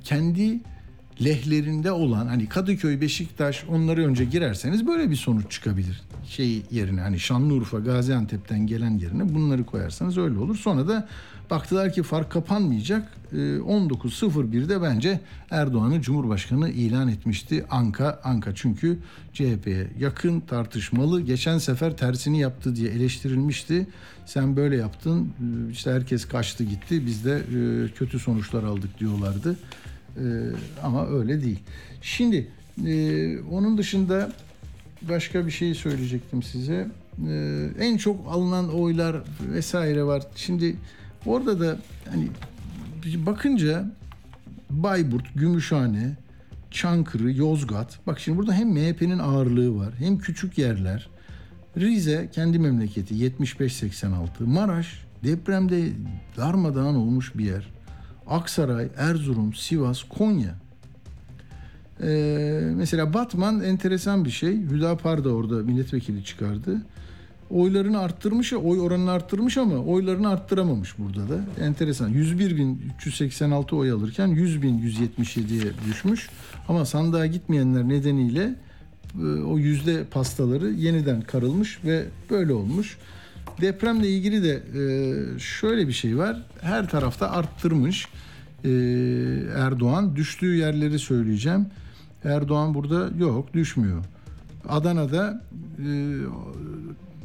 kendi 0.04 0.60
lehlerinde 1.24 1.92
olan 1.92 2.28
hani 2.28 2.50
Kadıköy, 2.50 3.02
Beşiktaş 3.02 3.64
onları 3.70 4.06
önce 4.06 4.26
girerseniz 4.26 4.88
böyle 4.88 5.10
bir 5.10 5.16
sonuç 5.16 5.52
çıkabilir. 5.52 6.02
Şey 6.28 6.62
yerine 6.72 7.02
hani 7.02 7.20
Şanlıurfa, 7.20 7.80
Gaziantep'ten 7.80 8.68
gelen 8.68 8.98
yerine 8.98 9.34
bunları 9.34 9.66
koyarsanız 9.66 10.18
öyle 10.18 10.40
olur. 10.40 10.56
Sonra 10.56 10.88
da 10.88 11.08
baktılar 11.50 11.94
ki 11.94 12.04
fark 12.04 12.32
kapanmayacak. 12.32 13.12
Ee, 13.34 13.36
19.01'de 13.36 14.82
bence 14.82 15.20
Erdoğan'ı 15.52 16.02
Cumhurbaşkanı 16.02 16.70
ilan 16.70 17.08
etmişti. 17.08 17.66
Anka, 17.70 18.20
Anka 18.24 18.56
çünkü 18.56 19.00
CHP'ye 19.34 19.88
yakın 20.00 20.40
tartışmalı. 20.40 21.22
Geçen 21.22 21.58
sefer 21.58 21.98
tersini 21.98 22.40
yaptı 22.40 22.76
diye 22.76 22.92
eleştirilmişti. 22.92 23.88
Sen 24.26 24.56
böyle 24.56 24.76
yaptın 24.76 25.34
ee, 25.40 25.72
işte 25.72 25.92
herkes 25.92 26.26
kaçtı 26.26 26.64
gitti 26.64 27.06
biz 27.06 27.26
de 27.26 27.36
e, 27.36 27.88
kötü 27.88 28.20
sonuçlar 28.20 28.64
aldık 28.64 29.00
diyorlardı. 29.00 29.58
Ee, 30.18 30.22
ama 30.84 31.08
öyle 31.08 31.44
değil. 31.44 31.60
Şimdi 32.02 32.48
e, 32.88 33.40
onun 33.40 33.78
dışında 33.78 34.32
başka 35.02 35.46
bir 35.46 35.52
şey 35.52 35.74
söyleyecektim 35.76 36.44
size. 36.44 36.88
Ee, 37.28 37.68
en 37.80 37.98
çok 37.98 38.28
alınan 38.30 38.74
oylar 38.74 39.22
vesaire 39.54 40.04
var. 40.04 40.24
Şimdi 40.36 40.76
orada 41.26 41.60
da 41.60 41.78
hani 42.12 42.28
bakınca 43.26 43.92
Bayburt, 44.70 45.36
Gümüşhane, 45.36 46.18
Çankırı, 46.72 47.32
Yozgat. 47.32 48.00
Bak 48.08 48.20
şimdi 48.20 48.38
burada 48.38 48.54
hem 48.54 48.70
MHP'nin 48.70 49.20
ağırlığı 49.20 49.76
var 49.76 49.94
hem 49.98 50.18
küçük 50.18 50.58
yerler. 50.58 51.10
Rize 51.78 52.30
kendi 52.34 52.60
memleketi 52.60 53.16
75-86. 53.16 54.10
Maraş 54.40 55.06
depremde 55.24 55.90
darmadağın 56.38 56.96
olmuş 56.96 57.32
bir 57.36 57.46
yer. 57.46 57.68
Aksaray, 58.32 58.88
Erzurum, 58.98 59.54
Sivas, 59.54 60.04
Konya. 60.04 60.56
Ee, 62.04 62.62
mesela 62.76 63.14
Batman 63.14 63.64
enteresan 63.64 64.26
bir 64.26 64.30
şey. 64.30 64.58
Hüdapar 64.58 65.24
da 65.24 65.30
orada 65.30 65.56
milletvekili 65.56 66.26
çıkardı. 66.26 66.82
Oylarını 67.50 68.00
arttırmış, 68.00 68.54
oy 68.54 68.80
oranını 68.80 69.12
arttırmış 69.12 69.58
ama 69.58 69.76
oylarını 69.76 70.30
arttıramamış 70.30 70.96
burada 70.98 71.30
da. 71.30 71.64
Enteresan. 71.64 72.14
101.386 72.14 73.76
oy 73.76 73.92
alırken 73.92 74.30
100.177'ye 74.30 75.72
düşmüş. 75.88 76.30
Ama 76.68 76.86
sandığa 76.86 77.26
gitmeyenler 77.26 77.90
nedeniyle 77.90 78.56
e, 79.20 79.26
o 79.26 79.58
yüzde 79.58 80.04
pastaları 80.04 80.72
yeniden 80.72 81.22
karılmış 81.22 81.80
ve 81.86 82.06
böyle 82.30 82.54
olmuş. 82.54 82.98
Depremle 83.62 84.10
ilgili 84.10 84.44
de 84.44 84.54
e, 84.54 85.40
şöyle 85.40 85.88
bir 85.88 85.94
şey 85.94 86.18
var. 86.18 86.44
Her 86.62 86.90
tarafta 86.90 87.32
arttırmış 87.32 88.08
e, 88.64 88.70
Erdoğan. 89.56 90.16
Düştüğü 90.16 90.56
yerleri 90.56 91.00
söyleyeceğim. 91.00 91.66
Erdoğan 92.24 92.74
burada 92.74 93.10
yok 93.18 93.54
düşmüyor. 93.54 94.04
Adana'da 94.70 95.42
e, 95.80 95.90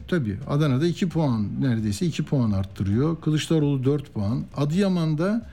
tabii 0.08 0.36
Adana'da 0.48 0.86
2 0.86 1.08
puan 1.08 1.46
neredeyse 1.60 2.06
2 2.06 2.24
puan 2.24 2.50
arttırıyor. 2.50 3.20
Kılıçdaroğlu 3.20 3.84
4 3.84 4.14
puan. 4.14 4.44
Adıyaman'da 4.56 5.46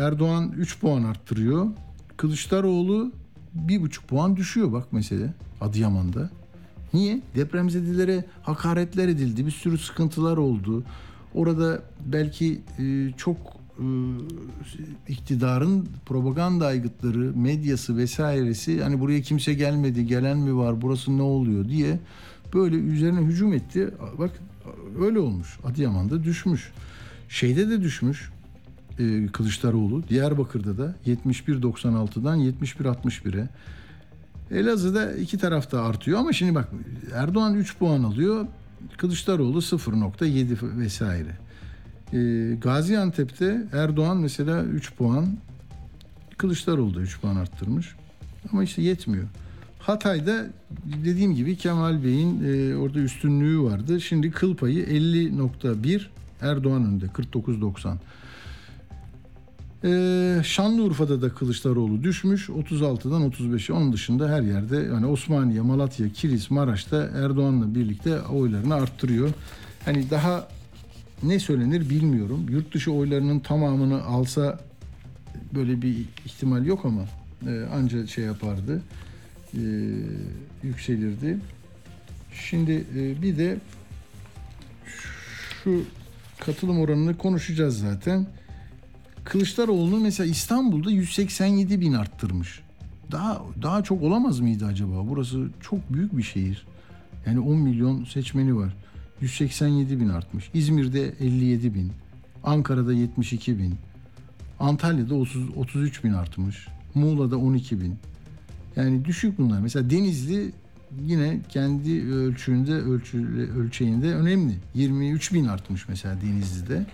Erdoğan 0.00 0.52
3 0.56 0.80
puan 0.80 1.04
arttırıyor. 1.04 1.66
Kılıçdaroğlu 2.16 3.12
1,5 3.66 4.06
puan 4.06 4.36
düşüyor 4.36 4.72
bak 4.72 4.92
mesele 4.92 5.32
Adıyaman'da. 5.60 6.30
Niye? 6.96 7.20
Depremzedelere 7.34 8.24
hakaretler 8.42 9.08
edildi. 9.08 9.46
Bir 9.46 9.50
sürü 9.50 9.78
sıkıntılar 9.78 10.36
oldu. 10.36 10.84
Orada 11.34 11.82
belki 12.06 12.60
e, 12.78 13.12
çok 13.16 13.36
e, 13.78 13.86
iktidarın 15.08 15.88
propaganda 16.06 16.66
aygıtları, 16.66 17.32
medyası 17.36 17.96
vesairesi 17.96 18.82
hani 18.82 19.00
buraya 19.00 19.22
kimse 19.22 19.54
gelmedi, 19.54 20.06
gelen 20.06 20.38
mi 20.38 20.56
var, 20.56 20.82
burası 20.82 21.18
ne 21.18 21.22
oluyor 21.22 21.68
diye 21.68 21.98
böyle 22.54 22.76
üzerine 22.76 23.20
hücum 23.20 23.52
etti. 23.52 23.90
Bak 24.18 24.30
öyle 25.00 25.18
olmuş. 25.18 25.58
Adıyaman'da 25.64 26.24
düşmüş. 26.24 26.72
Şeyde 27.28 27.70
de 27.70 27.82
düşmüş. 27.82 28.30
E, 28.98 29.26
Kılıçdaroğlu 29.26 30.08
Diyarbakır'da 30.08 30.78
da 30.78 30.94
71.96'dan 31.06 32.40
71.61'e. 32.40 33.48
Elazığ'da 34.50 35.12
iki 35.12 35.38
tarafta 35.38 35.82
artıyor 35.82 36.18
ama 36.18 36.32
şimdi 36.32 36.54
bak 36.54 36.68
Erdoğan 37.14 37.54
3 37.54 37.78
puan 37.78 38.02
alıyor. 38.02 38.46
Kılıçdaroğlu 38.96 39.58
0.7 39.58 40.78
vesaire. 40.78 41.36
Ee, 42.12 42.54
Gaziantep'te 42.60 43.66
Erdoğan 43.72 44.16
mesela 44.16 44.64
3 44.64 44.94
puan, 44.94 45.26
Kılıçdaroğlu 46.36 46.94
da 46.94 47.00
3 47.00 47.20
puan 47.20 47.36
arttırmış. 47.36 47.94
Ama 48.52 48.64
işte 48.64 48.82
yetmiyor. 48.82 49.24
Hatay'da 49.78 50.46
dediğim 51.04 51.34
gibi 51.34 51.56
Kemal 51.56 52.04
Bey'in 52.04 52.44
e, 52.44 52.76
orada 52.76 52.98
üstünlüğü 52.98 53.62
vardı. 53.62 54.00
Şimdi 54.00 54.30
kıl 54.30 54.56
payı 54.56 54.84
50.1 54.84 56.06
Erdoğan 56.40 56.84
önde 56.84 57.06
49.90. 57.06 57.94
Ee, 59.86 60.40
Şanlıurfa'da 60.44 61.22
da 61.22 61.28
Kılıçdaroğlu 61.28 62.02
düşmüş 62.02 62.48
36'dan 62.48 63.30
35'e. 63.30 63.72
Onun 63.72 63.92
dışında 63.92 64.28
her 64.28 64.42
yerde 64.42 64.76
yani 64.76 65.06
Osmaniye, 65.06 65.60
Malatya, 65.60 66.08
Kilis, 66.08 66.50
Maraş'ta 66.50 67.10
Erdoğan'la 67.14 67.74
birlikte 67.74 68.20
oylarını 68.20 68.74
arttırıyor. 68.74 69.30
Hani 69.84 70.10
daha 70.10 70.48
ne 71.22 71.38
söylenir 71.38 71.90
bilmiyorum. 71.90 72.46
Yurt 72.50 72.74
dışı 72.74 72.92
oylarının 72.92 73.40
tamamını 73.40 74.04
alsa 74.04 74.60
böyle 75.54 75.82
bir 75.82 75.96
ihtimal 76.24 76.66
yok 76.66 76.84
ama 76.84 77.02
e, 77.46 77.64
anca 77.74 78.06
şey 78.06 78.24
yapardı. 78.24 78.82
E, 79.54 79.62
yükselirdi. 80.62 81.38
Şimdi 82.32 82.84
e, 82.96 83.22
bir 83.22 83.38
de 83.38 83.58
şu 85.64 85.82
katılım 86.38 86.80
oranını 86.80 87.18
konuşacağız 87.18 87.78
zaten. 87.78 88.26
Kılıçdaroğlu'nu 89.26 90.00
mesela 90.00 90.30
İstanbul'da 90.30 90.90
187 90.90 91.80
bin 91.80 91.92
arttırmış. 91.92 92.60
Daha 93.12 93.42
daha 93.62 93.82
çok 93.82 94.02
olamaz 94.02 94.40
mıydı 94.40 94.66
acaba? 94.66 95.08
Burası 95.08 95.48
çok 95.60 95.92
büyük 95.92 96.16
bir 96.18 96.22
şehir. 96.22 96.66
Yani 97.26 97.40
10 97.40 97.58
milyon 97.58 98.04
seçmeni 98.04 98.56
var. 98.56 98.76
187 99.20 100.00
bin 100.00 100.08
artmış. 100.08 100.50
İzmir'de 100.54 101.14
57 101.20 101.74
bin. 101.74 101.92
Ankara'da 102.44 102.92
72 102.92 103.58
bin. 103.58 103.74
Antalya'da 104.60 105.14
30, 105.14 105.56
33 105.56 106.04
bin 106.04 106.12
artmış. 106.12 106.68
Muğla'da 106.94 107.38
12 107.38 107.80
bin. 107.80 107.94
Yani 108.76 109.04
düşük 109.04 109.38
bunlar. 109.38 109.60
Mesela 109.60 109.90
Denizli 109.90 110.52
yine 111.06 111.40
kendi 111.48 112.12
ölçüğünde 112.12 112.72
ölçü, 112.72 113.26
ölçeğinde 113.58 114.14
önemli. 114.14 114.54
23 114.74 115.32
bin 115.32 115.44
artmış 115.46 115.88
mesela 115.88 116.20
Denizli'de. 116.20 116.86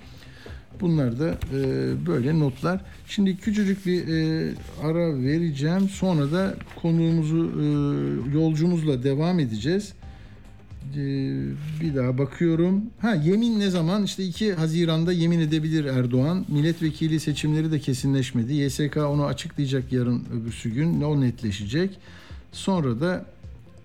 Bunlar 0.81 1.21
da 1.21 1.39
e, 1.55 2.07
böyle 2.07 2.39
notlar. 2.39 2.81
Şimdi 3.07 3.37
küçücük 3.37 3.87
bir 3.87 4.09
e, 4.09 4.51
ara 4.83 5.23
vereceğim. 5.23 5.89
Sonra 5.89 6.33
da 6.33 6.55
konuğumuzu 6.83 7.53
e, 7.61 7.65
yolcumuzla 8.39 9.03
devam 9.03 9.41
edeceğiz. 9.41 9.93
E, 10.97 11.01
bir 11.81 11.97
daha 11.97 12.19
bakıyorum. 12.19 12.83
Ha 12.99 13.15
yemin 13.15 13.61
ne 13.61 13.71
zaman? 13.71 14.05
İşte 14.05 14.25
2 14.25 14.55
Haziran'da 14.55 15.13
yemin 15.13 15.41
edebilir 15.41 15.85
Erdoğan. 15.85 16.45
Milletvekili 16.49 17.21
seçimleri 17.21 17.73
de 17.73 17.79
kesinleşmedi. 17.79 18.55
YSK 18.55 18.97
onu 18.97 19.25
açıklayacak 19.25 19.93
yarın 19.93 20.25
öbürsü 20.35 20.71
gün. 20.71 21.03
O 21.03 21.21
netleşecek. 21.21 21.99
Sonra 22.53 23.01
da 23.01 23.25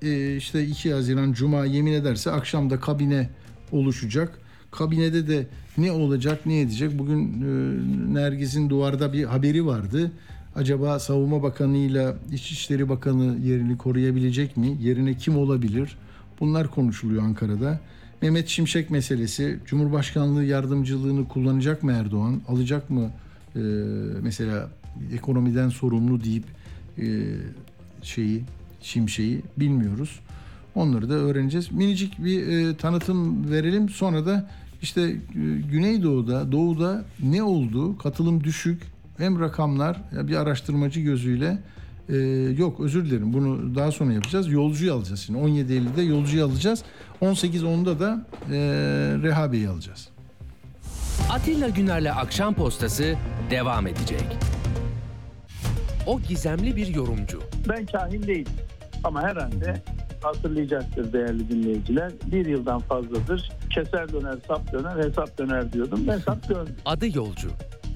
e, 0.02 0.36
işte 0.36 0.66
2 0.66 0.94
Haziran 0.94 1.34
Cuma 1.34 1.66
yemin 1.66 1.94
ederse 1.94 2.32
akşam 2.32 2.70
da 2.70 2.80
kabine 2.80 3.30
oluşacak. 3.72 4.40
Kabinede 4.78 5.28
de 5.28 5.47
ne 5.78 5.91
olacak 5.91 6.45
ne 6.45 6.61
edecek? 6.61 6.99
Bugün 6.99 7.19
e, 7.19 8.13
Nergiz'in 8.13 8.69
duvarda 8.69 9.13
bir 9.13 9.23
haberi 9.23 9.65
vardı. 9.65 10.11
Acaba 10.55 10.99
Savunma 10.99 11.43
Bakanı 11.43 11.78
ile 11.78 12.13
İçişleri 12.32 12.89
Bakanı 12.89 13.38
yerini 13.43 13.78
koruyabilecek 13.78 14.57
mi? 14.57 14.78
Yerine 14.82 15.13
kim 15.13 15.38
olabilir? 15.38 15.97
Bunlar 16.39 16.71
konuşuluyor 16.71 17.23
Ankara'da. 17.23 17.80
Mehmet 18.21 18.47
Şimşek 18.47 18.89
meselesi, 18.89 19.59
Cumhurbaşkanlığı 19.65 20.43
yardımcılığını 20.43 21.28
kullanacak 21.28 21.84
mı 21.84 21.91
Erdoğan? 21.91 22.41
Alacak 22.47 22.89
mı 22.89 23.11
e, 23.55 23.59
mesela 24.21 24.69
ekonomiden 25.13 25.69
sorumlu 25.69 26.23
deyip 26.23 26.45
e, 26.97 27.05
şeyi, 28.01 28.43
Şimşek'i 28.82 29.41
bilmiyoruz. 29.57 30.19
Onları 30.75 31.09
da 31.09 31.13
öğreneceğiz. 31.13 31.71
Minicik 31.71 32.23
bir 32.23 32.47
e, 32.47 32.78
tanıtım 32.78 33.51
verelim. 33.51 33.89
Sonra 33.89 34.25
da 34.25 34.49
işte 34.82 35.01
e, 35.01 35.15
Güneydoğu'da, 35.71 36.51
Doğu'da 36.51 37.05
ne 37.23 37.43
oldu? 37.43 37.97
Katılım 37.97 38.43
düşük. 38.43 38.82
Hem 39.17 39.39
rakamlar 39.39 40.01
ya 40.15 40.28
bir 40.28 40.36
araştırmacı 40.36 40.99
gözüyle 40.99 41.57
e, 42.09 42.15
yok 42.57 42.80
özür 42.80 43.05
dilerim 43.05 43.34
bunu 43.34 43.75
daha 43.75 43.91
sonra 43.91 44.13
yapacağız. 44.13 44.47
Yolcuyu 44.51 44.93
alacağız 44.93 45.19
şimdi. 45.19 45.39
17 45.39 45.73
Eylül'de 45.73 46.01
yolcuyu 46.01 46.45
alacağız. 46.45 46.84
18.10'da 47.21 47.99
da 47.99 48.25
e, 48.51 48.57
Reha 49.23 49.51
Bey'i 49.51 49.69
alacağız. 49.69 50.09
Atilla 51.32 51.69
Güner'le 51.69 52.11
Akşam 52.15 52.53
Postası 52.53 53.15
devam 53.51 53.88
edecek. 53.88 54.38
o 56.07 56.21
gizemli 56.21 56.75
bir 56.75 56.88
yorumcu. 56.88 57.41
Ben 57.69 57.86
kahin 57.86 58.23
değilim 58.28 58.51
ama 59.03 59.21
herhalde 59.21 59.82
hatırlayacaktır 60.22 61.13
değerli 61.13 61.49
dinleyiciler. 61.49 62.11
Bir 62.32 62.45
yıldan 62.45 62.80
fazladır 62.80 63.51
keser 63.74 64.13
döner 64.13 64.36
sap 64.47 64.72
döner 64.74 65.03
hesap 65.03 65.38
döner 65.38 65.74
diyordum. 65.74 66.07
Hesap 66.07 66.49
döndü. 66.49 66.72
Adı 66.86 67.18
yolcu. 67.18 67.49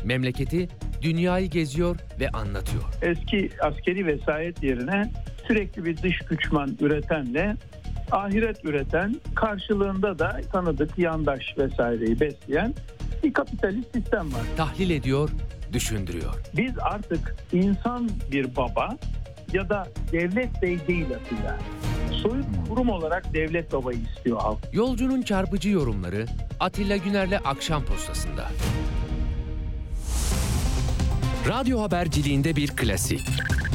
Memleketi 0.05 0.67
dünyayı 1.01 1.49
geziyor 1.49 1.97
ve 2.19 2.29
anlatıyor. 2.29 2.83
Eski 3.01 3.49
askeri 3.61 4.05
vesayet 4.05 4.63
yerine 4.63 5.11
sürekli 5.47 5.85
bir 5.85 5.97
dış 5.97 6.19
güçman 6.19 6.77
üretenle 6.81 7.55
ahiret 8.11 8.65
üreten 8.65 9.15
karşılığında 9.35 10.19
da 10.19 10.41
tanıdık 10.51 10.97
yandaş 10.97 11.41
vesaireyi 11.57 12.19
besleyen 12.19 12.73
bir 13.23 13.33
kapitalist 13.33 13.95
sistem 13.95 14.33
var. 14.33 14.41
Tahlil 14.57 14.89
ediyor, 14.89 15.29
düşündürüyor. 15.73 16.33
Biz 16.57 16.71
artık 16.81 17.35
insan 17.53 18.09
bir 18.31 18.55
baba 18.55 18.97
ya 19.53 19.69
da 19.69 19.87
devlet 20.11 20.61
bey 20.61 20.87
değil 20.87 21.05
Atilla. 21.15 21.57
Soyut 22.11 22.45
kurum 22.69 22.89
olarak 22.89 23.33
devlet 23.33 23.73
babayı 23.73 23.99
istiyor 24.15 24.39
halk. 24.39 24.57
Yolcunun 24.73 25.21
çarpıcı 25.21 25.69
yorumları 25.69 26.25
Atilla 26.59 26.97
Güner'le 26.97 27.39
Akşam 27.45 27.83
Postası'nda. 27.83 28.47
Radyo 31.47 31.81
haberciliğinde 31.81 32.55
bir 32.55 32.67
klasik. 32.67 33.21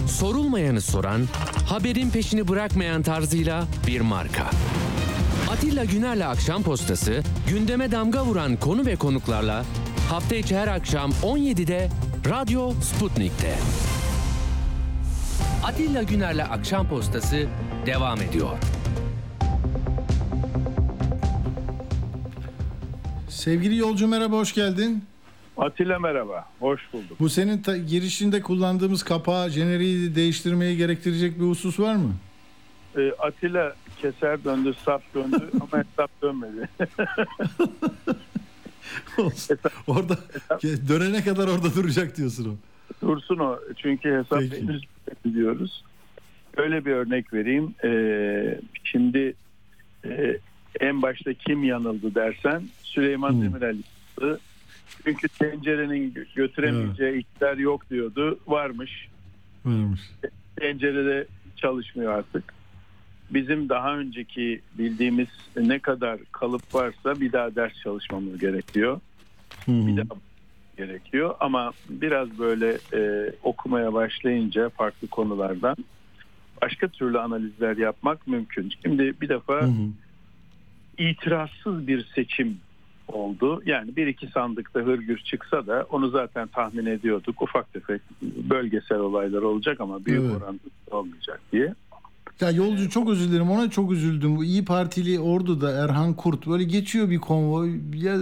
Sorulmayanı 0.08 0.80
soran, 0.80 1.22
haberin 1.68 2.10
peşini 2.10 2.48
bırakmayan 2.48 3.02
tarzıyla 3.02 3.64
bir 3.86 4.00
marka. 4.00 4.50
Atilla 5.50 5.84
Güner'le 5.84 6.26
Akşam 6.26 6.62
Postası, 6.62 7.22
gündeme 7.48 7.90
damga 7.92 8.24
vuran 8.24 8.56
konu 8.56 8.86
ve 8.86 8.96
konuklarla 8.96 9.64
hafta 10.10 10.36
içi 10.36 10.56
her 10.56 10.68
akşam 10.68 11.10
17'de 11.10 11.88
Radyo 12.28 12.72
Sputnik'te. 12.72 13.54
Atilla 15.64 16.02
Güner'le 16.02 16.44
Akşam 16.50 16.88
Postası 16.88 17.46
devam 17.86 18.20
ediyor. 18.20 18.50
Sevgili 23.28 23.76
yolcu 23.76 24.08
merhaba 24.08 24.36
hoş 24.36 24.54
geldin. 24.54 25.04
Atilla 25.56 25.98
merhaba, 25.98 26.44
hoş 26.60 26.80
bulduk. 26.92 27.20
Bu 27.20 27.28
senin 27.28 27.62
ta- 27.62 27.76
girişinde 27.76 28.40
kullandığımız 28.42 29.02
kapağı, 29.02 29.50
jeneriği 29.50 30.14
değiştirmeyi 30.14 30.76
gerektirecek 30.76 31.40
bir 31.40 31.44
husus 31.44 31.80
var 31.80 31.96
mı? 31.96 32.12
Ee, 32.96 33.12
Atilla 33.18 33.74
keser 34.02 34.44
döndü, 34.44 34.74
sap 34.84 35.02
döndü 35.14 35.50
ama 35.60 35.84
hesap 35.84 36.22
dönmedi. 36.22 36.68
Olsun. 39.18 39.58
orada 39.86 40.16
dönene 40.88 41.24
kadar 41.24 41.48
orada 41.48 41.74
duracak 41.74 42.16
diyorsun 42.16 42.50
o. 42.50 42.54
Dursun 43.06 43.38
o 43.38 43.58
çünkü 43.76 44.08
hesap 44.14 44.40
henüz 44.40 44.82
bitmedi 44.82 45.34
diyoruz. 45.34 45.84
Öyle 46.56 46.84
bir 46.84 46.92
örnek 46.92 47.32
vereyim. 47.32 47.74
Ee, 47.84 48.60
şimdi 48.84 49.34
e, 50.04 50.36
en 50.80 51.02
başta 51.02 51.34
kim 51.34 51.64
yanıldı 51.64 52.14
dersen 52.14 52.62
Süleyman 52.82 53.30
Hmm. 53.32 53.42
Demirel 53.42 53.76
yanıldı. 54.20 54.40
Çünkü 55.04 55.28
tencerenin 55.28 56.10
gö- 56.12 56.34
götüremeyeceği 56.34 57.18
iktidar 57.18 57.56
yok 57.56 57.90
diyordu. 57.90 58.38
Varmış. 58.46 59.08
Varmış. 59.64 60.00
Tencerede 60.56 61.26
çalışmıyor 61.56 62.12
artık. 62.12 62.54
Bizim 63.30 63.68
daha 63.68 63.96
önceki 63.98 64.60
bildiğimiz 64.78 65.28
ne 65.56 65.78
kadar 65.78 66.18
kalıp 66.32 66.74
varsa 66.74 67.20
bir 67.20 67.32
daha 67.32 67.54
ders 67.54 67.72
çalışmamız 67.82 68.38
gerekiyor. 68.38 69.00
Hı. 69.66 69.72
bir 69.72 69.96
daha 69.96 70.18
gerekiyor 70.76 71.34
ama 71.40 71.72
biraz 71.88 72.38
böyle 72.38 72.78
e, 72.94 73.32
okumaya 73.42 73.92
başlayınca 73.94 74.68
farklı 74.68 75.08
konulardan 75.08 75.76
başka 76.62 76.88
türlü 76.88 77.18
analizler 77.18 77.76
yapmak 77.76 78.26
mümkün. 78.26 78.72
Şimdi 78.84 79.14
bir 79.20 79.28
defa 79.28 79.60
Hı 79.62 79.66
hı. 79.66 79.88
itirazsız 80.98 81.86
bir 81.86 82.06
seçim 82.14 82.56
oldu. 83.08 83.62
Yani 83.66 83.96
bir 83.96 84.06
iki 84.06 84.26
sandıkta 84.26 84.80
hırgür 84.80 85.18
çıksa 85.18 85.66
da 85.66 85.86
onu 85.90 86.08
zaten 86.08 86.46
tahmin 86.48 86.86
ediyorduk. 86.86 87.42
Ufak 87.42 87.72
tefek 87.72 88.00
bölgesel 88.22 88.98
olaylar 88.98 89.42
olacak 89.42 89.80
ama 89.80 90.04
büyük 90.04 90.20
Evet. 90.20 90.36
oranda 90.42 90.58
olmayacak 90.90 91.40
diye. 91.52 91.74
Ya 92.40 92.50
yolcu 92.50 92.90
çok 92.90 93.08
özür 93.10 93.28
dilerim 93.30 93.50
ona 93.50 93.70
çok 93.70 93.92
üzüldüm. 93.92 94.36
Bu 94.36 94.44
İyi 94.44 94.64
Partili 94.64 95.20
Ordu'da 95.20 95.84
Erhan 95.84 96.14
Kurt 96.14 96.46
böyle 96.46 96.64
geçiyor 96.64 97.10
bir 97.10 97.18
konvoy. 97.18 97.70
Ya 97.94 98.16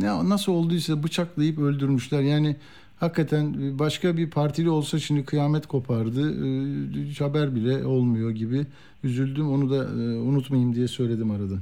ne 0.00 0.28
nasıl 0.28 0.52
olduysa 0.52 1.02
bıçaklayıp 1.02 1.58
öldürmüşler. 1.58 2.20
Yani 2.22 2.56
hakikaten 3.00 3.78
başka 3.78 4.16
bir 4.16 4.30
partili 4.30 4.70
olsa 4.70 4.98
şimdi 4.98 5.24
kıyamet 5.24 5.66
kopardı. 5.66 6.30
Ee, 6.30 7.08
Hiç 7.10 7.20
haber 7.20 7.54
bile 7.54 7.86
olmuyor 7.86 8.30
gibi. 8.30 8.66
Üzüldüm 9.04 9.50
onu 9.50 9.70
da 9.70 9.84
e, 9.84 10.16
unutmayayım 10.16 10.74
diye 10.74 10.88
söyledim 10.88 11.30
arada. 11.30 11.54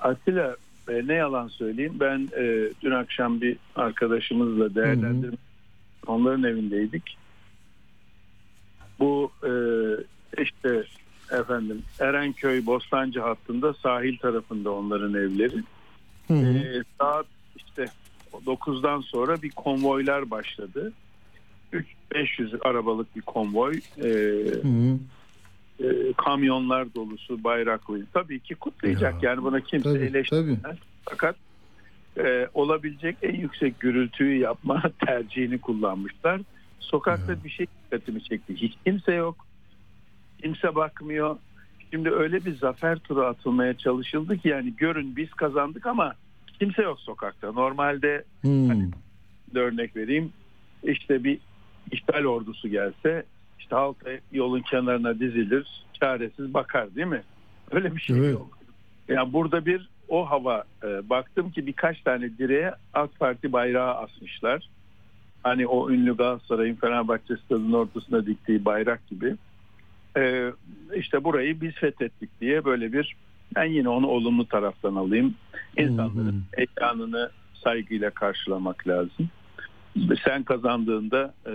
Atilla 0.00 0.56
e, 0.88 1.06
ne 1.06 1.14
yalan 1.14 1.48
söyleyeyim 1.48 1.94
ben 2.00 2.28
e, 2.36 2.70
dün 2.82 2.90
akşam 2.90 3.40
bir 3.40 3.56
arkadaşımızla 3.76 4.74
değerlendirme 4.74 5.36
onların 6.06 6.44
evindeydik. 6.44 7.16
Bu 8.98 9.30
e, 9.44 9.52
işte 10.42 10.84
efendim 11.30 11.82
Erenköy 12.00 12.66
Bostancı 12.66 13.20
hattında 13.20 13.74
sahil 13.74 14.18
tarafında 14.18 14.70
onların 14.70 15.14
evleri. 15.14 15.62
Hı 16.28 16.34
hı. 16.34 16.58
E, 16.58 16.82
saat 17.00 17.26
işte 17.56 17.84
9'dan 18.46 19.00
sonra 19.00 19.42
bir 19.42 19.50
konvoylar 19.50 20.30
başladı. 20.30 20.92
3-500 22.12 22.58
arabalık 22.60 23.16
bir 23.16 23.20
konvoy. 23.20 23.80
E, 23.98 24.02
Hı 24.02 24.68
hı. 24.68 24.98
e, 25.84 26.12
kamyonlar 26.12 26.94
dolusu 26.94 27.44
bayraklı. 27.44 28.06
Tabii 28.12 28.40
ki 28.40 28.54
kutlayacak 28.54 29.22
Ya, 29.22 29.30
yani 29.30 29.42
buna 29.42 29.60
kimse 29.60 29.92
Tabii, 29.92 30.04
eleştirmez. 30.04 30.62
tabii. 30.62 30.76
Fakat 31.10 31.36
e, 32.18 32.48
olabilecek 32.54 33.16
en 33.22 33.34
yüksek 33.34 33.80
gürültüyü 33.80 34.38
yapma 34.40 34.82
tercihini 35.06 35.58
kullanmışlar. 35.60 36.40
Sokakta 36.80 37.32
Ya. 37.32 37.44
bir 37.44 37.50
şey 37.50 37.66
dikkatimi 37.84 38.24
çekti. 38.24 38.54
Hiç 38.56 38.74
kimse 38.86 39.12
yok. 39.14 39.46
Kimse 40.42 40.74
bakmıyor. 40.74 41.36
Şimdi 41.90 42.10
öyle 42.10 42.44
bir 42.44 42.56
zafer 42.56 42.98
turu 42.98 43.24
atılmaya 43.24 43.74
çalışıldı 43.74 44.38
ki 44.38 44.48
yani 44.48 44.76
görün 44.76 45.16
biz 45.16 45.30
kazandık 45.30 45.86
ama 45.86 46.14
kimse 46.58 46.82
yok 46.82 47.00
sokakta. 47.00 47.52
Normalde 47.52 48.24
Hı. 48.42 48.48
Hani 48.48 48.90
bir 49.54 49.60
örnek 49.60 49.96
vereyim. 49.96 50.32
İşte 50.82 51.24
bir 51.24 51.38
işgal 51.92 52.24
ordusu 52.24 52.68
gelse 52.68 53.24
işte 53.58 53.76
halk 53.76 53.96
yolun 54.32 54.60
kenarına 54.60 55.20
dizilir, 55.20 55.66
çaresiz 56.00 56.54
bakar 56.54 56.94
değil 56.94 57.06
mi? 57.06 57.22
Öyle 57.70 57.96
bir 57.96 58.00
şey 58.00 58.18
Evet. 58.18 58.32
yok. 58.32 58.58
Yani 59.08 59.32
burada 59.32 59.66
bir 59.66 59.88
o 60.08 60.30
hava 60.30 60.64
e, 60.84 61.10
baktım 61.10 61.50
ki 61.50 61.66
birkaç 61.66 62.00
tane 62.00 62.38
direğe 62.38 62.72
AK 62.94 63.18
Parti 63.18 63.52
bayrağı 63.52 63.94
asmışlar. 63.94 64.68
Hani 65.42 65.66
o 65.66 65.90
ünlü 65.90 66.16
Galatasaray'ın 66.16 66.74
Fenerbahçe 66.74 67.36
stadının 67.36 67.72
ortasına 67.72 68.26
diktiği 68.26 68.64
bayrak 68.64 69.06
gibi. 69.06 69.36
E, 70.16 70.52
işte 70.94 71.24
burayı 71.24 71.60
biz 71.60 71.74
fethettik 71.74 72.40
diye 72.40 72.64
böyle 72.64 72.92
bir 72.92 73.16
ben 73.56 73.64
yine 73.64 73.88
onu 73.88 74.06
olumlu 74.06 74.48
taraftan 74.48 74.94
alayım. 74.94 75.34
İnsanların 75.76 76.44
ekranını 76.56 77.30
saygıyla 77.54 78.10
karşılamak 78.10 78.88
lazım. 78.88 79.28
Sen 80.24 80.42
kazandığında 80.42 81.34
e, 81.46 81.52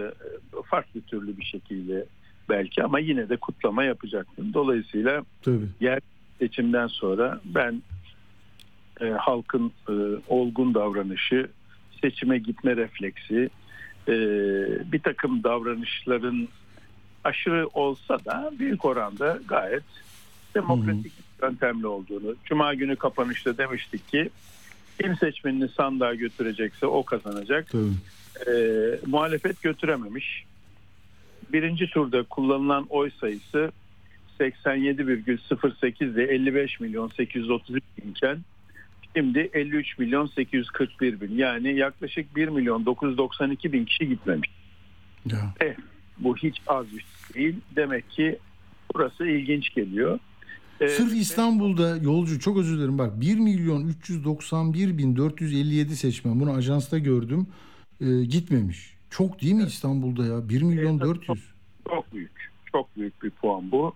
farklı 0.66 1.02
türlü 1.02 1.38
bir 1.38 1.44
şekilde 1.44 2.06
belki 2.50 2.84
ama 2.84 3.00
yine 3.00 3.30
de 3.30 3.38
kutlama 3.38 3.84
yapacaksın. 3.84 4.54
Dolayısıyla 4.54 5.24
Tabii. 5.42 5.68
yer 5.80 6.00
seçimden 6.40 6.88
sonra 6.88 7.40
ben 7.46 7.82
e, 9.02 9.10
halkın 9.10 9.72
e, 9.90 9.94
olgun 10.28 10.74
davranışı, 10.74 11.48
seçime 12.02 12.38
gitme 12.38 12.76
refleksi, 12.76 13.50
e, 14.08 14.14
bir 14.92 15.00
takım 15.00 15.44
davranışların 15.44 16.48
aşırı 17.24 17.68
olsa 17.68 18.26
da 18.26 18.52
büyük 18.60 18.86
oranda 18.86 19.40
gayet 19.48 19.84
demokratik 20.56 21.14
yöntemli 21.42 21.88
olduğunu. 21.88 22.36
Cuma 22.46 22.74
günü 22.74 22.96
kapanışta 22.96 23.58
demiştik 23.58 24.08
ki 24.08 24.30
kim 25.02 25.16
seçmenini 25.18 25.70
sandığa 25.70 26.14
götürecekse 26.14 26.86
o 26.86 27.04
kazanacak. 27.04 27.68
Tabii. 27.72 27.92
E, 28.48 28.54
muhalefet 29.06 29.62
götürememiş. 29.62 30.46
Birinci 31.54 31.90
turda 31.90 32.24
kullanılan 32.24 32.86
oy 32.90 33.12
sayısı 33.12 33.72
87,08 34.40 36.04
ile 36.04 36.24
55 36.24 36.80
milyon 36.80 37.08
833 37.08 37.84
binken 37.98 38.38
şimdi 39.16 39.50
53 39.54 39.98
milyon 39.98 40.28
841 40.28 41.22
bin 41.22 41.38
yani 41.38 41.76
yaklaşık 41.76 42.36
1 42.36 42.48
milyon 42.48 42.86
992 42.86 43.74
bin 43.74 43.86
kişi 43.86 44.10
gitmemiş. 44.10 44.50
Ya. 45.26 45.54
Bu 46.18 46.38
hiç 46.38 46.62
az 46.68 46.86
bir 46.86 47.00
şey 47.00 47.36
değil. 47.36 47.56
Demek 47.76 48.10
ki 48.10 48.40
burası 48.94 49.28
ilginç 49.28 49.74
geliyor. 49.76 50.20
Ee, 50.82 50.88
Sırf 50.88 51.14
İstanbul'da 51.16 51.98
yolcu 51.98 52.40
çok 52.40 52.58
özür 52.58 52.78
dilerim 52.78 52.98
bak 52.98 53.22
1 53.22 53.40
milyon 53.40 53.88
391 53.88 54.98
bin 54.98 55.16
457 55.16 55.96
seçmen 55.96 56.40
bunu 56.40 56.52
ajansta 56.54 56.98
gördüm 56.98 57.48
Ee, 58.02 58.24
gitmemiş. 58.24 58.94
Çok 59.10 59.42
değil 59.42 59.54
mi 59.54 59.64
İstanbul'da 59.64 60.26
ya? 60.26 60.50
1 60.50 60.62
milyon 60.62 60.98
Evet, 60.98 61.02
400. 61.02 61.40
Çok 61.90 62.14
büyük. 62.14 62.52
Çok 62.72 62.98
büyük 62.98 63.24
bir 63.24 63.30
puan 63.30 63.72
bu. 63.72 63.94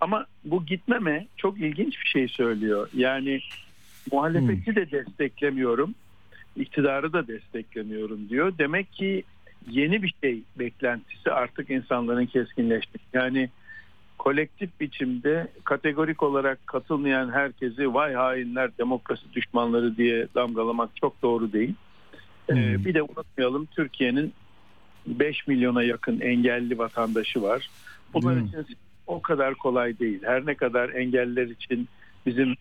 Ama 0.00 0.26
bu 0.44 0.66
gitmeme 0.66 1.26
çok 1.36 1.60
ilginç 1.60 2.00
bir 2.00 2.06
şey 2.08 2.28
söylüyor. 2.28 2.88
Yani 2.94 3.40
muhalefeti 4.12 4.74
de 4.76 4.90
desteklemiyorum. 4.90 5.94
iktidarı 6.56 7.12
da 7.12 7.26
desteklemiyorum 7.28 8.28
diyor. 8.28 8.52
Demek 8.58 8.92
ki 8.92 9.24
yeni 9.70 10.02
bir 10.02 10.14
şey 10.24 10.42
beklentisi 10.58 11.30
artık 11.30 11.70
insanların 11.70 12.26
keskinleşti. 12.26 12.98
Yani 13.12 13.50
kolektif 14.18 14.80
biçimde 14.80 15.48
kategorik 15.64 16.22
olarak 16.22 16.66
katılmayan 16.66 17.30
herkesi 17.32 17.94
vay 17.94 18.14
hainler 18.14 18.70
demokrasi 18.78 19.32
düşmanları 19.32 19.96
diye 19.96 20.28
damgalamak 20.34 20.90
çok 20.96 21.22
doğru 21.22 21.52
değil. 21.52 21.74
Ee, 22.48 22.52
Hmm. 22.54 22.84
bir 22.84 22.94
de 22.94 23.02
unutmayalım 23.02 23.66
Türkiye'nin 23.66 24.32
5 25.06 25.46
milyona 25.46 25.82
yakın 25.82 26.20
engelli 26.20 26.78
vatandaşı 26.78 27.42
var. 27.42 27.70
Bunlar 28.14 28.36
Hmm. 28.40 28.46
için 28.46 28.66
o 29.06 29.22
kadar 29.22 29.54
kolay 29.54 29.98
değil. 29.98 30.20
Her 30.24 30.46
ne 30.46 30.54
kadar 30.54 30.88
engelliler 30.88 31.46
için 31.46 31.88
bizim 32.26 32.54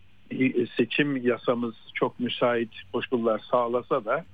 seçim 0.77 1.17
yasamız 1.27 1.75
çok 1.93 2.19
müsait 2.19 2.69
koşullar 2.93 3.41
sağlasa 3.51 4.05
da 4.05 4.25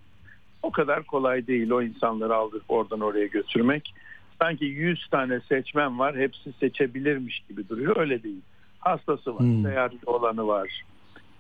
o 0.64 0.72
kadar 0.72 1.04
kolay 1.04 1.48
değil 1.48 1.70
o 1.72 1.82
insanları 1.82 2.36
aldık 2.36 2.62
oradan 2.68 3.00
oraya 3.00 3.26
götürmek. 3.28 3.94
Sanki 4.40 4.66
100 4.66 5.08
tane 5.08 5.40
seçmen 5.40 6.00
var 6.00 6.18
hepsi 6.18 6.54
seçebilirmiş 6.60 7.40
gibi 7.50 7.70
duruyor 7.70 7.98
öyle 7.98 8.24
değil. 8.24 8.42
Hastası 8.80 9.36
var, 9.36 9.40
Hmm. 9.40 9.64
seyahatli 9.64 10.00
olanı 10.06 10.48
var 10.48 10.84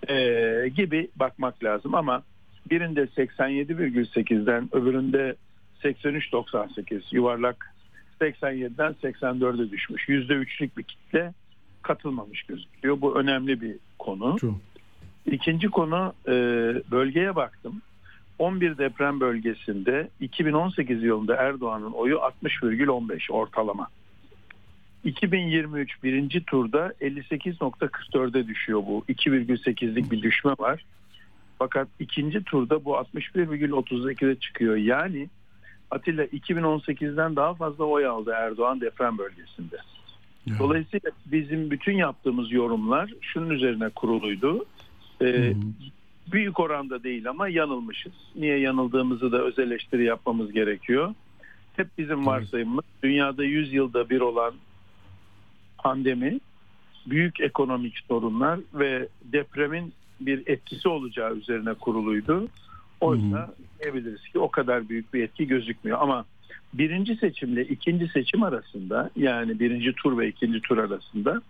ee, 0.10 0.70
gibi 0.76 1.10
bakmak 1.16 1.64
lazım 1.64 1.95
ama 1.95 2.24
birinde 2.70 3.02
87,8'den 3.02 4.70
öbüründe 4.72 5.36
83.98 5.84 7.02
yuvarlak 7.12 7.74
87'den 8.22 8.95
84'e 9.04 9.72
düşmüş. 9.72 10.10
%3'lük 10.10 10.78
bir 10.78 10.84
kitle 10.84 11.34
katılmamış 11.82 12.43
gözüküyor. 12.43 13.02
Bu 13.02 13.20
önemli 13.20 13.62
bir 13.62 13.76
konu. 14.00 14.38
Çok. 14.39 14.56
İkinci 15.26 15.68
konu 15.68 16.14
e, 16.28 16.32
bölgeye 16.91 17.36
baktım. 17.36 17.82
11 18.40 18.78
deprem 18.78 19.20
bölgesinde 19.20 20.10
2018 20.20 21.04
yılında 21.04 21.36
Erdoğan'ın 21.36 21.92
oyu 21.92 22.16
60,15 22.16 23.32
ortalama. 23.32 23.88
2023 25.04 26.04
birinci 26.04 26.46
turda 26.46 26.94
58.44'e 27.02 28.48
düşüyor 28.48 28.84
bu. 28.88 29.04
2,8'lik 29.10 30.12
bir 30.12 30.22
düşme 30.22 30.52
var. 30.60 30.86
Fakat 31.60 31.88
ikinci 32.00 32.44
turda 32.44 32.86
bu 32.86 32.92
61,38'e 32.92 34.36
çıkıyor. 34.36 34.76
Yani 34.76 35.30
Atilla 35.92 36.26
2018'den 36.26 37.36
daha 37.36 37.54
fazla 37.54 37.84
oy 37.86 38.06
aldı 38.06 38.32
Erdoğan 38.36 38.82
deprem 38.82 39.18
bölgesinde. 39.18 39.78
Ya. 40.46 40.60
Dolayısıyla 40.60 41.12
bizim 41.26 41.72
bütün 41.72 41.94
yaptığımız 41.94 42.52
yorumlar 42.52 43.14
şunun 43.22 43.50
üzerine 43.50 43.90
kuruluydu. 43.90 44.66
Ee. 45.22 45.54
Büyük 46.32 46.59
oranda 46.59 47.03
değil 47.03 47.30
ama 47.30 47.49
yanılmışız. 47.49 48.13
Niye 48.36 48.59
yanıldığımızı 48.59 49.32
da 49.32 49.41
öz 49.41 49.59
eleştiri 49.59 50.03
yapmamız 50.03 50.51
gerekiyor. 50.51 51.13
Hep 51.75 51.88
bizim 51.97 52.25
varsayımımız 52.25 52.86
dünyada 53.03 53.43
100 53.43 53.73
yılda 53.73 54.09
bir 54.09 54.21
olan 54.21 54.53
pandemi, 55.77 56.39
büyük 57.05 57.39
ekonomik 57.39 57.97
sorunlar 58.07 58.59
ve 58.73 59.07
depremin 59.23 59.93
bir 60.19 60.47
etkisi 60.47 60.89
olacağı 60.89 61.36
üzerine 61.36 61.73
kuruluydu. 61.73 62.47
Oysa 63.01 63.53
diyebiliriz 63.80 64.23
ki 64.23 64.39
o 64.39 64.51
kadar 64.51 64.89
büyük 64.89 65.13
bir 65.13 65.23
etki 65.23 65.47
gözükmüyor 65.47 65.97
ama 66.01 66.25
birinci 66.73 67.15
seçimle 67.15 67.65
ikinci 67.65 68.07
seçim 68.07 68.43
arasında 68.43 69.09
yani 69.15 69.59
birinci 69.59 69.93
tur 69.93 70.17
ve 70.17 70.27
ikinci 70.27 70.61
tur 70.61 70.77
arasında 70.77 71.41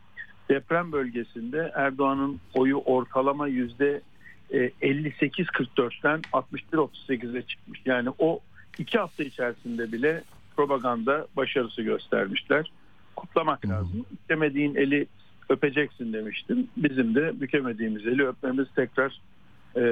deprem 0.50 0.92
bölgesinde 0.92 1.72
Erdoğan'ın 1.76 2.40
oyu 2.54 2.78
ortalama 2.78 3.48
yüzde 3.48 4.02
58-44'ten 4.52 6.22
61-38'e 6.34 7.42
çıkmış. 7.42 7.82
Yani 7.86 8.10
o 8.20 8.40
iki 8.78 8.98
hafta 8.98 9.24
içerisinde 9.24 9.92
bile 9.92 10.24
propaganda 10.56 11.28
başarısı 11.36 11.82
göstermişler. 11.82 12.72
Kutlamak 13.16 13.68
lazım. 13.68 14.06
Bükemediğin 14.12 14.76
eli 14.76 15.08
öpeceksin 15.50 16.14
demiştim. 16.14 16.68
Bizim 16.78 17.16
de 17.16 17.42
bükemediğimiz 17.42 18.08
eli 18.08 18.28
öpmemiz 18.28 18.68
tekrar 18.76 19.22
e, 19.76 19.84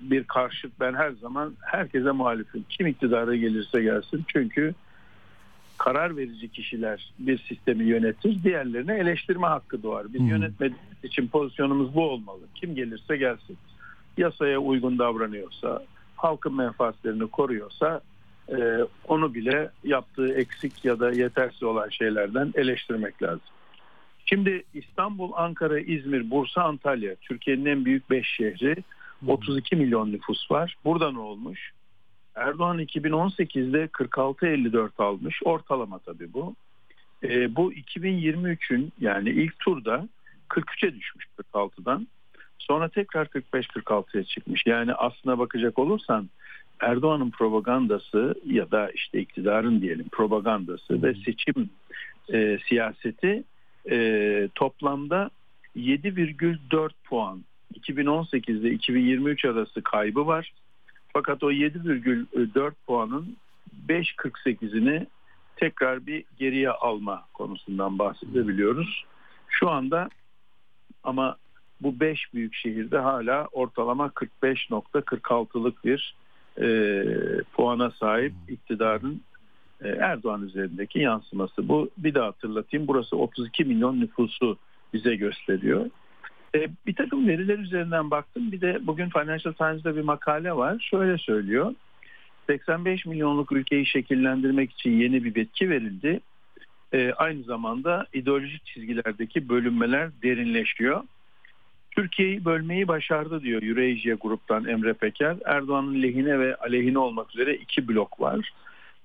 bir 0.00 0.24
karşıt. 0.24 0.72
Ben 0.80 0.94
her 0.94 1.10
zaman 1.10 1.54
herkese 1.60 2.10
muhalifim. 2.10 2.64
Kim 2.68 2.86
iktidara 2.86 3.36
gelirse 3.36 3.82
gelsin. 3.82 4.24
Çünkü 4.28 4.74
karar 5.78 6.16
verici 6.16 6.48
kişiler 6.48 7.12
bir 7.18 7.38
sistemi 7.38 7.84
yönetir. 7.84 8.42
Diğerlerine 8.44 8.94
eleştirme 8.94 9.46
hakkı 9.46 9.82
doğar. 9.82 10.12
Biz 10.12 10.20
Hı. 10.20 10.24
yönetmediğimiz 10.24 11.04
için 11.04 11.28
pozisyonumuz 11.28 11.94
bu 11.94 12.10
olmalı. 12.10 12.40
Kim 12.54 12.74
gelirse 12.74 13.16
gelsin. 13.16 13.58
Yasaya 14.16 14.58
uygun 14.58 14.98
davranıyorsa, 14.98 15.82
halkın 16.16 16.56
menfaatlerini 16.56 17.26
koruyorsa 17.26 18.00
e, 18.48 18.78
onu 19.08 19.34
bile 19.34 19.70
yaptığı 19.84 20.34
eksik 20.34 20.84
ya 20.84 21.00
da 21.00 21.12
yetersiz 21.12 21.62
olan 21.62 21.88
şeylerden 21.88 22.52
eleştirmek 22.54 23.22
lazım. 23.22 23.40
Şimdi 24.24 24.62
İstanbul, 24.74 25.32
Ankara, 25.36 25.80
İzmir, 25.80 26.30
Bursa, 26.30 26.62
Antalya 26.62 27.14
Türkiye'nin 27.14 27.64
en 27.64 27.84
büyük 27.84 28.10
5 28.10 28.26
şehri 28.28 28.76
32 29.26 29.76
milyon 29.76 30.12
nüfus 30.12 30.50
var. 30.50 30.76
Burada 30.84 31.12
ne 31.12 31.18
olmuş? 31.18 31.72
Erdoğan 32.38 32.78
2018'de 32.78 33.84
46-54 33.84 34.90
almış. 34.98 35.40
Ortalama 35.44 35.98
tabii 35.98 36.32
bu. 36.32 36.54
E, 37.22 37.56
bu 37.56 37.72
2023'ün 37.72 38.92
yani 39.00 39.30
ilk 39.30 39.58
turda 39.58 40.08
43'e 40.48 40.94
düşmüş 40.94 41.26
46'dan. 41.52 42.08
Sonra 42.58 42.88
tekrar 42.88 43.26
45-46'ya 43.26 44.24
çıkmış. 44.24 44.62
Yani 44.66 44.94
aslına 44.94 45.38
bakacak 45.38 45.78
olursan 45.78 46.28
Erdoğan'ın 46.80 47.30
propagandası 47.30 48.34
ya 48.46 48.70
da 48.70 48.90
işte 48.90 49.20
iktidarın 49.20 49.80
diyelim 49.80 50.08
propagandası 50.08 51.02
ve 51.02 51.14
seçim 51.14 51.70
e, 52.32 52.58
siyaseti 52.68 53.44
e, 53.90 54.48
toplamda 54.54 55.30
7,4 55.76 56.90
puan 57.04 57.44
2018 57.74 58.56
ile 58.56 58.70
2023 58.70 59.44
arası 59.44 59.82
kaybı 59.82 60.26
var. 60.26 60.52
Fakat 61.18 61.42
o 61.42 61.52
7,4 61.52 62.72
puanın 62.86 63.36
5,48'ini 63.88 65.06
tekrar 65.56 66.06
bir 66.06 66.24
geriye 66.38 66.70
alma 66.70 67.24
konusundan 67.34 67.98
bahsedebiliyoruz. 67.98 69.04
Şu 69.48 69.70
anda 69.70 70.08
ama 71.04 71.36
bu 71.80 72.00
5 72.00 72.34
büyük 72.34 72.54
şehirde 72.54 72.98
hala 72.98 73.46
ortalama 73.52 74.06
45.46'lık 74.06 75.84
bir 75.84 76.14
e, 76.60 76.66
puana 77.52 77.90
sahip 77.90 78.32
iktidarın 78.48 79.22
e, 79.80 79.88
Erdoğan 79.88 80.42
üzerindeki 80.42 80.98
yansıması. 80.98 81.68
Bu 81.68 81.90
bir 81.96 82.14
daha 82.14 82.26
hatırlatayım. 82.26 82.88
Burası 82.88 83.16
32 83.16 83.64
milyon 83.64 84.00
nüfusu 84.00 84.58
bize 84.92 85.16
gösteriyor. 85.16 85.90
E, 86.54 86.68
bir 86.86 86.94
takım 86.94 87.28
veriler 87.28 87.58
üzerinden 87.58 88.10
baktım. 88.10 88.52
Bir 88.52 88.60
de 88.60 88.78
bugün 88.82 89.08
Financial 89.08 89.52
Times'da 89.52 89.96
bir 89.96 90.02
makale 90.02 90.56
var. 90.56 90.88
Şöyle 90.90 91.18
söylüyor. 91.18 91.74
85 92.46 93.06
milyonluk 93.06 93.52
ülkeyi 93.52 93.86
şekillendirmek 93.86 94.72
için 94.72 94.90
yeni 94.90 95.24
bir 95.24 95.36
yetki 95.36 95.70
verildi. 95.70 96.20
E, 96.92 97.12
aynı 97.12 97.42
zamanda 97.42 98.06
ideolojik 98.12 98.66
çizgilerdeki 98.66 99.48
bölünmeler 99.48 100.10
derinleşiyor. 100.22 101.02
Türkiye'yi 101.90 102.44
bölmeyi 102.44 102.88
başardı 102.88 103.42
diyor 103.42 103.62
Eurasia 103.62 104.16
Grup'tan 104.20 104.64
Emre 104.64 104.92
Peker. 104.92 105.36
Erdoğan'ın 105.44 106.02
lehine 106.02 106.38
ve 106.38 106.56
aleyhine 106.56 106.98
olmak 106.98 107.34
üzere 107.34 107.54
iki 107.54 107.88
blok 107.88 108.20
var. 108.20 108.52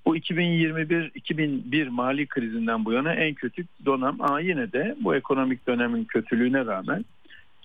Bu 0.06 0.18
2021-2001 0.18 1.90
mali 1.90 2.28
krizinden 2.28 2.86
bu 2.86 2.92
yana 2.92 3.14
en 3.14 3.34
kötü 3.34 3.66
dönem 3.86 4.16
ama 4.22 4.40
yine 4.40 4.72
de 4.72 4.96
bu 5.02 5.16
ekonomik 5.16 5.68
dönemin 5.68 6.04
kötülüğüne 6.04 6.66
rağmen 6.66 7.06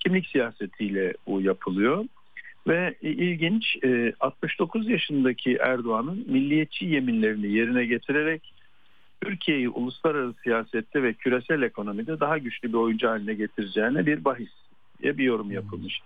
kimlik 0.05 0.27
siyasetiyle 0.27 1.15
bu 1.27 1.41
yapılıyor. 1.41 2.05
Ve 2.69 2.95
ilginç 3.03 3.77
69 4.21 4.89
yaşındaki 4.89 5.57
Erdoğan'ın 5.57 6.25
milliyetçi 6.29 6.87
yeminlerini 6.87 7.53
yerine 7.53 7.87
getirerek 7.87 8.55
Türkiye'yi 9.21 9.69
uluslararası 9.69 10.39
siyasette 10.43 11.03
ve 11.03 11.13
küresel 11.13 11.63
ekonomide 11.63 12.21
daha 12.21 12.39
güçlü 12.39 12.69
bir 12.69 12.79
oyuncu 12.79 13.09
haline 13.09 13.35
getireceğine 13.35 14.07
bir 14.07 14.25
bahis 14.25 14.51
diye 15.03 15.19
bir 15.19 15.25
yorum 15.25 15.51
yapılmış. 15.51 16.01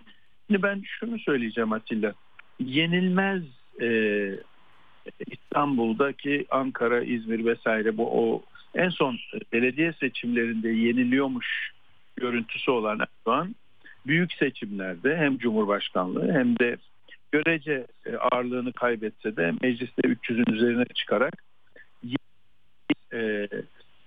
Şimdi 0.47 0.63
ben 0.63 0.83
şunu 0.99 1.19
söyleyeceğim 1.19 1.73
Atilla. 1.73 2.13
Yenilmez 2.59 3.43
e, 3.81 3.89
İstanbul'daki 5.27 6.45
Ankara, 6.49 7.03
İzmir 7.03 7.45
vesaire 7.45 7.97
bu 7.97 8.31
o 8.31 8.43
en 8.75 8.89
son 8.89 9.17
belediye 9.53 9.93
seçimlerinde 9.93 10.69
yeniliyormuş 10.69 11.71
görüntüsü 12.15 12.71
olan 12.71 12.99
Erdoğan 12.99 13.55
büyük 14.07 14.33
seçimlerde 14.33 15.17
hem 15.17 15.37
Cumhurbaşkanlığı 15.37 16.31
hem 16.31 16.59
de 16.59 16.77
görece 17.31 17.87
e, 18.05 18.15
ağırlığını 18.17 18.73
kaybetse 18.73 19.35
de 19.35 19.53
mecliste 19.61 20.01
300'ün 20.01 20.53
üzerine 20.53 20.85
çıkarak 20.85 21.43
e, 23.13 23.47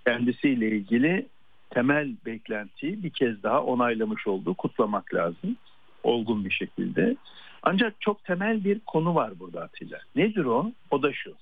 kendisiyle 0.05 0.69
ilgili 0.69 1.27
temel 1.71 2.17
beklentiyi 2.27 3.03
bir 3.03 3.11
kez 3.11 3.43
daha 3.43 3.65
onaylamış 3.65 4.27
olduğu 4.27 4.55
kutlamak 4.55 5.15
lazım. 5.15 5.57
Olgun 6.03 6.45
bir 6.45 6.51
şekilde. 6.51 7.17
Ancak 7.63 8.01
çok 8.01 8.25
temel 8.25 8.65
bir 8.65 8.81
konu 8.81 9.15
var 9.15 9.39
burada 9.39 9.63
Atilla. 9.63 9.99
Nedir 10.17 10.45
o? 10.45 10.73
O 10.91 11.03
da 11.03 11.13
şu. 11.13 11.35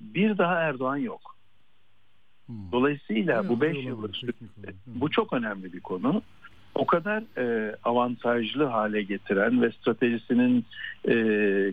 Bir 0.00 0.38
daha 0.38 0.54
Erdoğan 0.54 0.96
yok. 0.96 1.36
Hmm. 2.46 2.72
Dolayısıyla 2.72 3.40
Evet, 3.40 3.50
bu 3.50 3.60
5 3.60 3.70
olabilir, 3.70 3.88
yıllık 3.88 4.14
bu 4.86 5.10
çok 5.10 5.32
önemli 5.32 5.72
bir 5.72 5.80
konu. 5.80 6.22
O 6.74 6.86
kadar 6.86 7.22
e, 7.38 7.76
avantajlı 7.84 8.64
hale 8.64 9.02
getiren 9.02 9.62
ve 9.62 9.70
stratejisinin 9.70 10.64
e, 11.08 11.14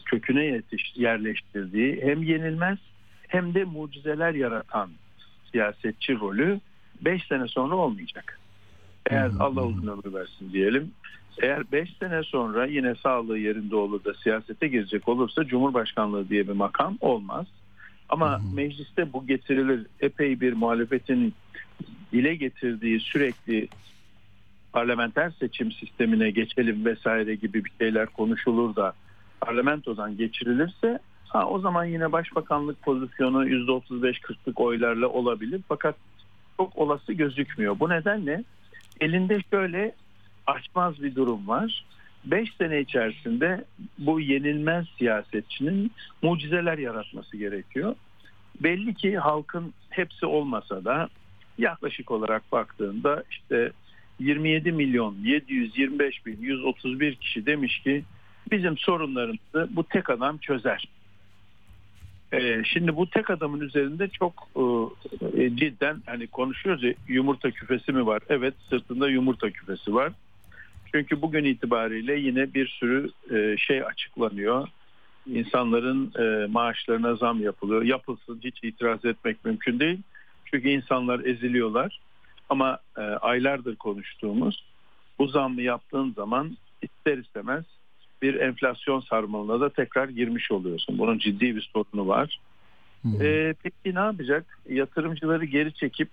köküne 0.05 0.45
yetiş, 0.45 0.93
yerleştirdiği 0.95 2.01
hem 2.01 2.23
yenilmez 2.23 2.77
hem 3.27 3.53
de 3.53 3.63
mucizeler 3.63 4.33
yaratan 4.33 4.89
siyasetçi 5.51 6.19
rolü 6.19 6.59
5 7.01 7.27
sene 7.27 7.47
sonra 7.47 7.75
olmayacak. 7.75 8.39
Eğer 9.09 9.31
Allah 9.39 9.65
uzun 9.65 9.87
ömür 9.87 10.13
versin 10.13 10.51
diyelim. 10.53 10.91
Eğer 11.41 11.71
5 11.71 11.89
sene 11.99 12.23
sonra 12.23 12.65
yine 12.65 12.95
sağlığı 12.95 13.37
yerinde 13.37 13.75
olur 13.75 14.03
da 14.03 14.13
siyasete 14.13 14.67
girecek 14.67 15.07
olursa 15.07 15.45
Cumhurbaşkanlığı 15.45 16.29
diye 16.29 16.47
bir 16.47 16.53
makam 16.53 16.97
olmaz. 17.01 17.45
Ama 18.09 18.39
hı. 18.39 18.55
mecliste 18.55 19.13
bu 19.13 19.27
getirilir. 19.27 19.85
Epey 19.99 20.41
bir 20.41 20.53
muhalefetin 20.53 21.33
dile 22.11 22.35
getirdiği 22.35 22.99
sürekli 22.99 23.67
parlamenter 24.73 25.31
seçim 25.39 25.71
sistemine 25.71 26.31
geçelim 26.31 26.85
vesaire 26.85 27.35
gibi 27.35 27.65
bir 27.65 27.71
şeyler 27.79 28.05
konuşulur 28.05 28.75
da 28.75 28.93
parlamentodan 29.41 30.17
geçirilirse 30.17 30.99
ha, 31.27 31.45
o 31.45 31.59
zaman 31.59 31.85
yine 31.85 32.11
başbakanlık 32.11 32.81
pozisyonu 32.81 33.47
%35-40'lık 33.47 34.59
oylarla 34.59 35.07
olabilir. 35.07 35.61
Fakat 35.67 35.95
çok 36.57 36.77
olası 36.77 37.13
gözükmüyor. 37.13 37.79
Bu 37.79 37.89
nedenle 37.89 38.43
elinde 38.99 39.39
şöyle 39.51 39.95
açmaz 40.47 41.03
bir 41.03 41.15
durum 41.15 41.47
var. 41.47 41.85
5 42.25 42.53
sene 42.53 42.79
içerisinde 42.79 43.65
bu 43.97 44.19
yenilmez 44.19 44.85
siyasetçinin 44.97 45.91
mucizeler 46.21 46.77
yaratması 46.77 47.37
gerekiyor. 47.37 47.95
Belli 48.59 48.95
ki 48.95 49.17
halkın 49.17 49.73
hepsi 49.89 50.25
olmasa 50.25 50.85
da 50.85 51.09
yaklaşık 51.57 52.11
olarak 52.11 52.51
baktığında 52.51 53.23
işte 53.31 53.71
27 54.19 54.71
milyon 54.71 55.15
725 55.23 56.25
bin 56.25 56.37
131 56.41 57.15
kişi 57.15 57.45
demiş 57.45 57.79
ki 57.79 58.03
bizim 58.51 58.77
sorunlarımızı 58.77 59.69
bu 59.69 59.83
tek 59.83 60.09
adam 60.09 60.37
çözer. 60.37 60.87
Ee, 62.33 62.61
şimdi 62.65 62.95
bu 62.95 63.09
tek 63.09 63.29
adamın 63.29 63.59
üzerinde 63.59 64.07
çok 64.07 64.49
e, 65.37 65.55
cidden 65.55 65.97
hani 66.05 66.27
konuşuyoruz 66.27 66.83
ya 66.83 66.93
yumurta 67.07 67.51
küfesi 67.51 67.91
mi 67.91 68.05
var? 68.05 68.21
Evet 68.29 68.53
sırtında 68.69 69.09
yumurta 69.09 69.49
küfesi 69.49 69.93
var. 69.93 70.11
Çünkü 70.91 71.21
bugün 71.21 71.43
itibariyle 71.43 72.19
yine 72.19 72.53
bir 72.53 72.67
sürü 72.67 73.09
e, 73.31 73.57
şey 73.57 73.83
açıklanıyor. 73.83 74.67
İnsanların 75.27 76.11
e, 76.19 76.47
maaşlarına 76.47 77.15
zam 77.15 77.41
yapılıyor. 77.41 77.81
Yapılsın 77.81 78.39
hiç 78.43 78.63
itiraz 78.63 79.05
etmek 79.05 79.45
mümkün 79.45 79.79
değil. 79.79 79.99
Çünkü 80.45 80.69
insanlar 80.69 81.19
eziliyorlar. 81.19 81.99
Ama 82.49 82.79
e, 82.97 83.01
aylardır 83.01 83.75
konuştuğumuz 83.75 84.63
bu 85.19 85.27
zammı 85.27 85.61
yaptığın 85.61 86.13
zaman 86.13 86.57
ister 86.81 87.17
istemez 87.17 87.65
bir 88.21 88.35
enflasyon 88.35 88.99
sarmalına 88.99 89.59
da 89.59 89.69
tekrar 89.69 90.09
girmiş 90.09 90.51
oluyorsun. 90.51 90.97
Bunun 90.97 91.17
ciddi 91.17 91.55
bir 91.55 91.69
sorunu 91.73 92.07
var. 92.07 92.39
Hı. 93.01 93.23
E, 93.23 93.53
peki 93.63 93.95
ne 93.95 93.99
yapacak? 93.99 94.59
Yatırımcıları 94.69 95.45
geri 95.45 95.73
çekip 95.73 96.09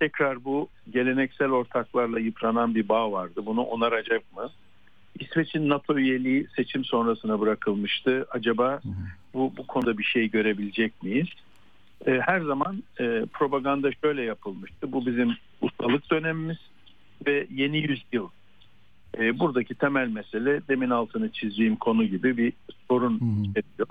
tekrar 0.00 0.44
bu 0.44 0.68
geleneksel 0.90 1.50
ortaklarla 1.50 2.20
yıpranan 2.20 2.74
bir 2.74 2.88
bağ 2.88 3.12
vardı. 3.12 3.42
Bunu 3.46 3.62
onaracak 3.62 4.36
mı? 4.36 4.50
İsveç'in 5.18 5.68
NATO 5.68 5.98
üyeliği 5.98 6.46
seçim 6.56 6.84
sonrasına 6.84 7.40
bırakılmıştı. 7.40 8.26
Acaba 8.30 8.80
bu, 9.34 9.52
bu 9.56 9.66
konuda 9.66 9.98
bir 9.98 10.04
şey 10.04 10.30
görebilecek 10.30 11.02
miyiz? 11.02 11.28
E, 12.06 12.20
her 12.20 12.40
zaman 12.40 12.82
e, 13.00 13.24
propaganda 13.32 13.90
şöyle 13.92 14.22
yapılmıştı. 14.22 14.92
Bu 14.92 15.06
bizim 15.06 15.36
ustalık 15.60 16.10
dönemimiz 16.10 16.58
ve 17.26 17.46
yeni 17.50 17.78
yüzyıl. 17.78 18.28
E, 19.18 19.38
buradaki 19.38 19.74
temel 19.74 20.08
mesele 20.08 20.60
demin 20.68 20.90
altını 20.90 21.32
çizdiğim 21.32 21.76
konu 21.76 22.04
gibi 22.04 22.36
bir 22.36 22.52
sorun 22.88 23.20
Hı. 23.20 23.50
içeriyor. 23.50 23.88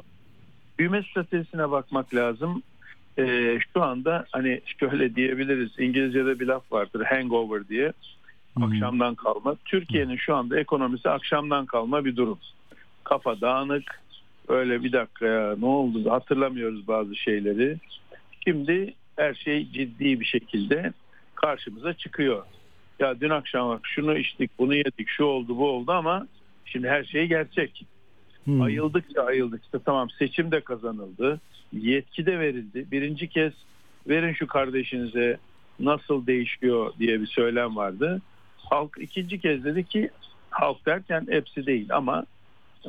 Büyüme 0.80 1.04
stratejisine 1.04 1.72
bakmak 1.72 2.16
lazım. 2.16 2.64
E, 3.18 3.58
şu 3.74 3.84
anda 3.84 4.26
hani 4.32 4.62
şöyle 4.80 5.16
diyebiliriz. 5.16 5.80
İngilizce'de 5.80 6.40
bir 6.40 6.48
laf 6.48 6.72
vardır 6.72 7.06
hangover 7.06 7.68
diye. 7.68 7.94
Akşamdan 8.62 9.16
kalma. 9.16 9.56
Türkiye'nin 9.66 10.16
şu 10.16 10.36
anda 10.36 10.60
ekonomisi 10.60 11.10
akşamdan 11.10 11.66
kalma 11.66 12.06
bir 12.06 12.16
durum. 12.16 12.40
Kafa 13.04 13.42
dağınık. 13.42 14.02
Öyle 14.48 14.84
bir 14.84 14.92
dakika 14.92 15.26
ya 15.26 15.56
ne 15.60 15.66
oldu 15.66 16.12
hatırlamıyoruz 16.12 16.88
bazı 16.88 17.16
şeyleri. 17.16 17.78
Şimdi 18.48 18.94
her 19.16 19.34
şey 19.34 19.72
ciddi 19.72 20.20
bir 20.20 20.26
şekilde 20.26 20.94
karşımıza 21.38 21.94
çıkıyor. 21.94 22.46
Ya 23.00 23.22
dün 23.22 23.30
akşam 23.30 23.70
bak 23.70 23.82
şunu 23.84 24.18
içtik, 24.18 24.52
bunu 24.60 24.76
yedik, 24.76 25.10
şu 25.10 25.24
oldu, 25.24 25.58
bu 25.58 25.70
oldu 25.70 25.92
ama 25.92 26.28
şimdi 26.66 26.90
her 26.90 27.04
şey 27.04 27.26
gerçek. 27.26 27.86
Hı. 28.46 28.64
Ayıldıkça 28.64 29.24
ayıldıkça 29.24 29.80
tamam 29.80 30.10
seçim 30.10 30.52
de 30.52 30.62
kazanıldı. 30.62 31.42
Yetki 31.74 32.26
de 32.26 32.40
verildi. 32.40 32.86
Birinci 32.92 33.28
kez 33.28 33.54
verin 34.08 34.34
şu 34.34 34.48
kardeşinize 34.48 35.38
nasıl 35.80 36.28
değişiyor 36.28 36.94
diye 37.00 37.22
bir 37.22 37.28
söylem 37.28 37.76
vardı. 37.76 38.22
Halk 38.58 38.98
ikinci 39.00 39.40
kez 39.40 39.64
dedi 39.64 39.84
ki 39.84 40.10
halk 40.50 40.86
derken 40.86 41.28
hepsi 41.30 41.66
değil 41.66 41.88
ama 41.96 42.26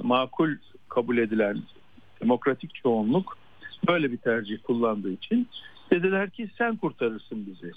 makul 0.02 0.50
kabul 0.88 1.18
edilen 1.18 1.62
demokratik 2.22 2.74
çoğunluk 2.74 3.38
böyle 3.88 4.12
bir 4.12 4.16
tercih 4.16 4.58
kullandığı 4.62 5.12
için 5.12 5.48
dediler 5.90 6.30
ki 6.30 6.48
sen 6.58 6.76
kurtarırsın 6.76 7.46
bizi. 7.46 7.72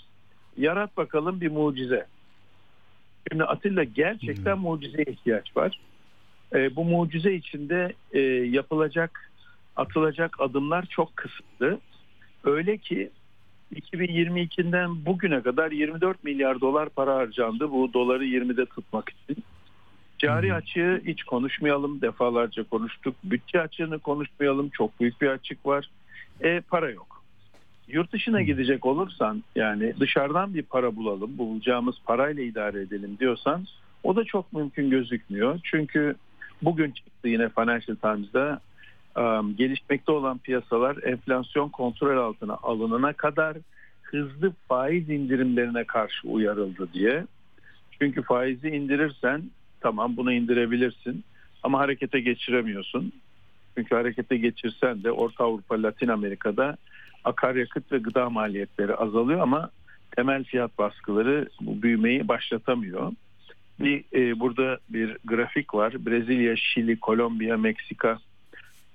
Yarat 0.58 0.98
bakalım 0.98 1.42
bir 1.42 1.52
mucize. 1.52 2.06
Şimdi 3.32 3.44
Atilla 3.44 3.84
gerçekten 3.84 4.60
mucizeye 4.60 5.06
ihtiyaç 5.06 5.58
var. 5.58 5.80
E, 6.54 6.76
bu 6.76 6.86
mucize 6.86 7.34
içinde 7.34 7.94
e, 8.12 8.20
yapılacak, 8.30 9.32
atılacak 9.76 10.36
adımlar 10.40 10.86
çok 10.86 11.18
kısıtlı. 11.18 11.80
Öyle 12.44 12.78
ki 12.78 13.10
2022'den 13.76 15.06
bugüne 15.06 15.42
kadar 15.42 15.72
24 15.72 16.24
milyar 16.24 16.62
dolar 16.62 16.90
para 16.90 17.16
harcandı 17.16 17.72
bu 17.72 17.94
doları 17.94 18.26
20'de 18.26 18.66
tutmak 18.66 19.10
için. 19.10 19.44
Cari 20.20 20.54
açığı 20.54 21.02
hiç 21.06 21.24
konuşmayalım 21.24 22.02
defalarca 22.02 22.64
konuştuk. 22.64 23.16
Bütçe 23.24 23.62
açığını 23.62 24.00
konuşmayalım 24.00 24.70
çok 24.70 25.00
büyük 25.00 25.22
bir 25.22 25.28
açık 25.28 25.66
var. 25.66 25.90
E, 26.42 26.62
para 26.62 26.90
yok. 26.90 27.11
Yurt 27.88 28.14
dışına 28.14 28.42
gidecek 28.42 28.86
olursan 28.86 29.44
yani 29.56 29.94
dışarıdan 30.00 30.54
bir 30.54 30.64
para 30.64 30.96
bulalım 30.96 31.38
bulacağımız 31.38 31.96
parayla 32.06 32.44
idare 32.44 32.82
edelim 32.82 33.18
diyorsan 33.20 33.66
o 34.04 34.16
da 34.16 34.24
çok 34.24 34.54
mümkün 34.54 34.90
gözükmüyor. 34.90 35.60
Çünkü 35.64 36.16
bugün 36.62 36.92
çıktı 36.92 37.28
yine 37.28 37.50
Financial 37.50 37.96
Times'da 37.96 38.62
um, 39.16 39.56
gelişmekte 39.56 40.12
olan 40.12 40.38
piyasalar 40.38 41.04
enflasyon 41.04 41.70
kontrol 41.70 42.18
altına 42.18 42.58
alınana 42.64 43.14
kadar 43.14 43.58
hızlı 44.02 44.54
faiz 44.68 45.10
indirimlerine 45.10 45.84
karşı 45.84 46.28
uyarıldı 46.28 46.88
diye. 46.94 47.26
Çünkü 48.00 48.22
faizi 48.22 48.70
indirirsen 48.70 49.44
tamam 49.82 50.18
bunu 50.18 50.34
indirebilirsin 50.34 51.24
ama 51.64 51.80
harekete 51.80 52.20
geçiremiyorsun. 52.20 53.14
Çünkü 53.78 53.96
harekete 53.96 54.38
geçirsen 54.38 55.04
de 55.04 55.12
Orta 55.12 55.44
Avrupa, 55.44 55.84
Latin 55.84 56.08
Amerika'da 56.08 56.78
akaryakıt 57.24 57.92
ve 57.92 57.98
gıda 57.98 58.30
maliyetleri 58.30 58.96
azalıyor 58.96 59.40
ama 59.40 59.70
temel 60.16 60.44
fiyat 60.44 60.78
baskıları 60.78 61.50
bu 61.62 61.82
büyümeyi 61.82 62.28
başlatamıyor. 62.28 63.12
Bir 63.80 64.04
e, 64.14 64.40
burada 64.40 64.78
bir 64.90 65.18
grafik 65.26 65.74
var. 65.74 66.06
Brezilya, 66.06 66.56
Şili, 66.56 67.00
Kolombiya, 67.00 67.58
Meksika, 67.58 68.20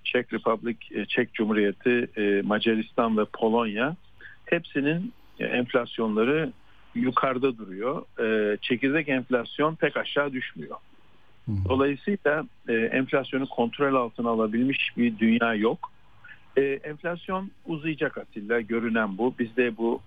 Çek 0.04 0.32
Republic, 0.32 0.76
e, 0.90 1.06
Çek 1.06 1.34
Cumhuriyeti, 1.34 2.08
e, 2.16 2.42
Macaristan 2.42 3.18
ve 3.18 3.24
Polonya 3.32 3.96
hepsinin 4.44 5.12
e, 5.38 5.44
enflasyonları 5.44 6.52
yukarıda 6.94 7.58
duruyor. 7.58 8.02
E, 8.20 8.56
çekirdek 8.56 9.08
enflasyon 9.08 9.74
pek 9.74 9.96
aşağı 9.96 10.32
düşmüyor. 10.32 10.76
Dolayısıyla 11.68 12.44
e, 12.68 12.72
enflasyonu 12.72 13.48
kontrol 13.48 13.94
altına 13.94 14.30
alabilmiş 14.30 14.90
bir 14.96 15.18
dünya 15.18 15.54
yok. 15.54 15.90
E, 16.56 16.62
enflasyon 16.62 17.50
uzayacak 17.66 18.18
Atilla 18.18 18.60
görünen 18.60 19.18
bu. 19.18 19.34
Biz 19.38 19.56
de 19.56 19.76
bu 19.76 20.00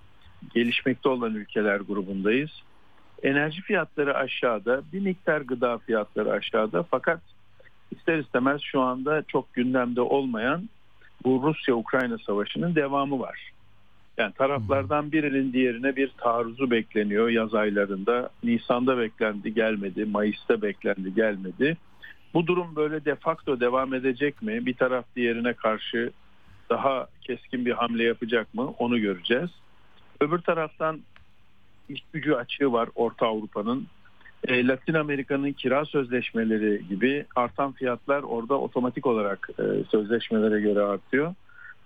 gelişmekte 0.54 1.10
olan 1.10 1.36
ülkeler 1.36 1.80
grubundayız. 1.80 2.52
Enerji 3.24 3.62
fiyatları 3.62 4.18
aşağıda, 4.18 4.82
bir 4.94 5.00
miktar 5.00 5.42
gıda 5.42 5.78
fiyatları 5.78 6.32
aşağıda 6.32 6.84
fakat 6.84 7.20
ister 7.92 8.18
istemez 8.18 8.62
şu 8.62 8.82
anda 8.82 9.24
çok 9.28 9.54
gündemde 9.54 10.02
olmayan 10.02 10.70
bu 11.24 11.44
Rusya-Ukrayna 11.44 12.18
savaşının 12.18 12.76
devamı 12.76 13.20
var. 13.20 13.52
Yani 14.18 14.34
taraflardan 14.34 15.12
birinin 15.12 15.54
diğerine 15.54 15.96
bir 15.96 16.12
taarruzu 16.18 16.72
bekleniyor 16.72 17.30
yaz 17.30 17.54
aylarında. 17.56 18.30
Nisan'da 18.44 18.98
beklendi 18.98 19.54
gelmedi, 19.54 20.06
Mayıs'ta 20.06 20.62
beklendi 20.62 21.14
gelmedi. 21.14 21.78
Bu 22.34 22.48
durum 22.48 22.76
böyle 22.76 23.06
de 23.06 23.16
facto 23.16 23.60
devam 23.60 23.94
edecek 23.94 24.42
mi? 24.42 24.66
Bir 24.66 24.74
taraf 24.74 25.06
diğerine 25.16 25.54
karşı 25.54 26.12
daha 26.70 27.08
keskin 27.22 27.66
bir 27.66 27.72
hamle 27.72 28.04
yapacak 28.04 28.54
mı? 28.54 28.74
Onu 28.78 29.00
göreceğiz. 29.00 29.50
Öbür 30.22 30.40
taraftan 30.40 31.00
iş 31.90 32.04
gücü 32.14 32.34
açığı 32.34 32.72
var 32.74 32.90
Orta 32.96 33.28
Avrupa'nın. 33.28 33.88
E, 34.48 34.68
Latin 34.68 34.94
Amerika'nın 34.94 35.52
kira 35.52 35.86
sözleşmeleri 35.86 36.88
gibi 36.90 37.26
artan 37.36 37.72
fiyatlar 37.72 38.24
orada 38.24 38.60
otomatik 38.60 39.06
olarak 39.08 39.50
e, 39.60 39.64
sözleşmelere 39.92 40.62
göre 40.62 40.82
artıyor. 40.82 41.34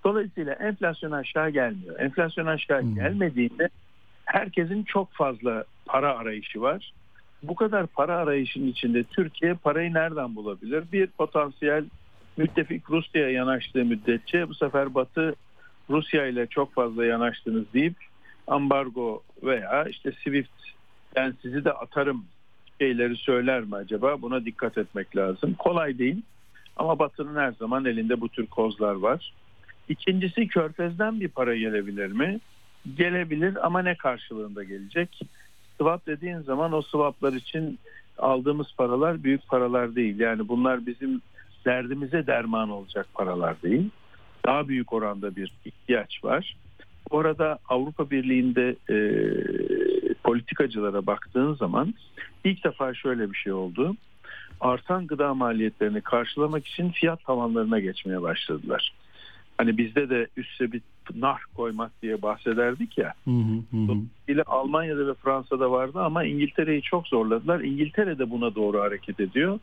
Dolayısıyla 0.03 0.53
enflasyon 0.53 1.11
aşağı 1.11 1.49
gelmiyor. 1.49 1.99
Enflasyon 1.99 2.45
aşağı 2.45 2.81
Hmm. 2.81 2.95
gelmediğinde 2.95 3.69
herkesin 4.25 4.83
çok 4.83 5.11
fazla 5.11 5.63
para 5.85 6.17
arayışı 6.17 6.61
var. 6.61 6.93
Bu 7.43 7.55
kadar 7.55 7.87
para 7.87 8.17
arayışının 8.17 8.67
içinde 8.67 9.03
Türkiye 9.03 9.53
parayı 9.53 9.93
nereden 9.93 10.35
bulabilir? 10.35 10.83
Bir 10.91 11.07
potansiyel 11.07 11.85
müttefik 12.37 12.89
Rusya'ya 12.89 13.29
yanaştığı 13.29 13.85
müddetçe 13.85 14.49
bu 14.49 14.55
sefer 14.55 14.95
Batı 14.95 15.35
Rusya 15.89 16.25
ile 16.25 16.47
çok 16.47 16.73
fazla 16.73 17.05
yanaştınız 17.05 17.73
deyip 17.73 17.95
ambargo 18.47 19.23
veya 19.43 19.85
işte 19.85 20.11
Swift 20.11 20.51
ben 21.15 21.33
sizi 21.41 21.65
de 21.65 21.71
atarım 21.71 22.25
şeyleri 22.81 23.17
söyler 23.17 23.61
mi 23.61 23.75
acaba? 23.75 24.21
Buna 24.21 24.45
dikkat 24.45 24.77
etmek 24.77 25.17
lazım. 25.17 25.53
Kolay 25.53 25.97
değil 25.97 26.21
ama 26.77 26.99
Batı'nın 26.99 27.35
her 27.35 27.51
zaman 27.51 27.85
elinde 27.85 28.21
bu 28.21 28.29
tür 28.29 28.45
kozlar 28.45 28.95
var. 28.95 29.33
İkincisi 29.89 30.47
Körfez'den 30.47 31.19
bir 31.19 31.27
para 31.27 31.55
gelebilir 31.55 32.11
mi? 32.11 32.39
Gelebilir 32.97 33.65
ama 33.65 33.81
ne 33.81 33.95
karşılığında 33.95 34.63
gelecek? 34.63 35.19
Swap 35.77 36.07
dediğin 36.07 36.39
zaman 36.39 36.73
o 36.73 36.81
swaplar 36.81 37.33
için 37.33 37.79
aldığımız 38.17 38.67
paralar 38.77 39.23
büyük 39.23 39.47
paralar 39.47 39.95
değil. 39.95 40.19
Yani 40.19 40.47
bunlar 40.47 40.85
bizim 40.85 41.21
derdimize 41.65 42.27
derman 42.27 42.69
olacak 42.69 43.07
paralar 43.13 43.61
değil. 43.61 43.89
Daha 44.45 44.67
büyük 44.67 44.93
oranda 44.93 45.35
bir 45.35 45.51
ihtiyaç 45.65 46.23
var. 46.23 46.55
Orada 47.09 47.59
Avrupa 47.69 48.09
Birliği'nde 48.09 48.75
e, 48.89 48.97
politikacılara 50.23 51.05
baktığın 51.05 51.53
zaman 51.53 51.93
ilk 52.43 52.63
defa 52.63 52.93
şöyle 52.93 53.31
bir 53.31 53.37
şey 53.37 53.53
oldu. 53.53 53.95
Artan 54.59 55.07
gıda 55.07 55.33
maliyetlerini 55.33 56.01
karşılamak 56.01 56.67
için 56.67 56.89
fiyat 56.89 57.23
tavanlarına 57.25 57.79
geçmeye 57.79 58.21
başladılar. 58.21 58.93
Hani 59.57 59.77
bizde 59.77 60.09
de 60.09 60.27
üste 60.37 60.71
bir 60.71 60.81
nar 61.15 61.41
koymak 61.55 61.91
diye 62.01 62.21
bahsederdik 62.21 62.97
ya. 62.97 63.13
Hı 63.25 63.31
Almanya'da 64.45 65.07
ve 65.07 65.13
Fransa'da 65.13 65.71
vardı 65.71 65.99
ama 65.99 66.23
İngiltere'yi 66.23 66.81
çok 66.81 67.07
zorladılar. 67.07 67.59
İngiltere 67.59 68.19
de 68.19 68.29
buna 68.29 68.55
doğru 68.55 68.79
hareket 68.81 69.19
ediyor. 69.19 69.59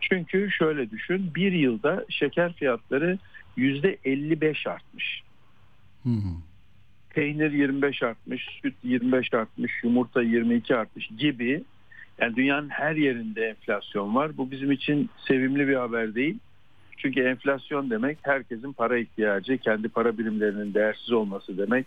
Çünkü 0.00 0.50
şöyle 0.50 0.90
düşün 0.90 1.34
bir 1.34 1.52
yılda 1.52 2.04
şeker 2.08 2.52
fiyatları 2.52 3.18
yüzde 3.56 3.98
55 4.04 4.66
artmış. 4.66 5.22
Hı 6.02 6.10
hı. 6.10 6.32
Peynir 7.10 7.52
25 7.52 8.02
artmış, 8.02 8.46
süt 8.62 8.74
25 8.82 9.34
artmış, 9.34 9.72
yumurta 9.82 10.22
22 10.22 10.76
artmış 10.76 11.08
gibi. 11.18 11.64
Yani 12.20 12.36
dünyanın 12.36 12.68
her 12.68 12.96
yerinde 12.96 13.46
enflasyon 13.46 14.14
var. 14.14 14.36
Bu 14.36 14.50
bizim 14.50 14.72
için 14.72 15.10
sevimli 15.28 15.68
bir 15.68 15.74
haber 15.74 16.14
değil. 16.14 16.38
Çünkü 16.96 17.20
enflasyon 17.20 17.90
demek 17.90 18.18
herkesin 18.22 18.72
para 18.72 18.98
ihtiyacı, 18.98 19.58
kendi 19.58 19.88
para 19.88 20.18
birimlerinin 20.18 20.74
değersiz 20.74 21.12
olması 21.12 21.58
demek. 21.58 21.86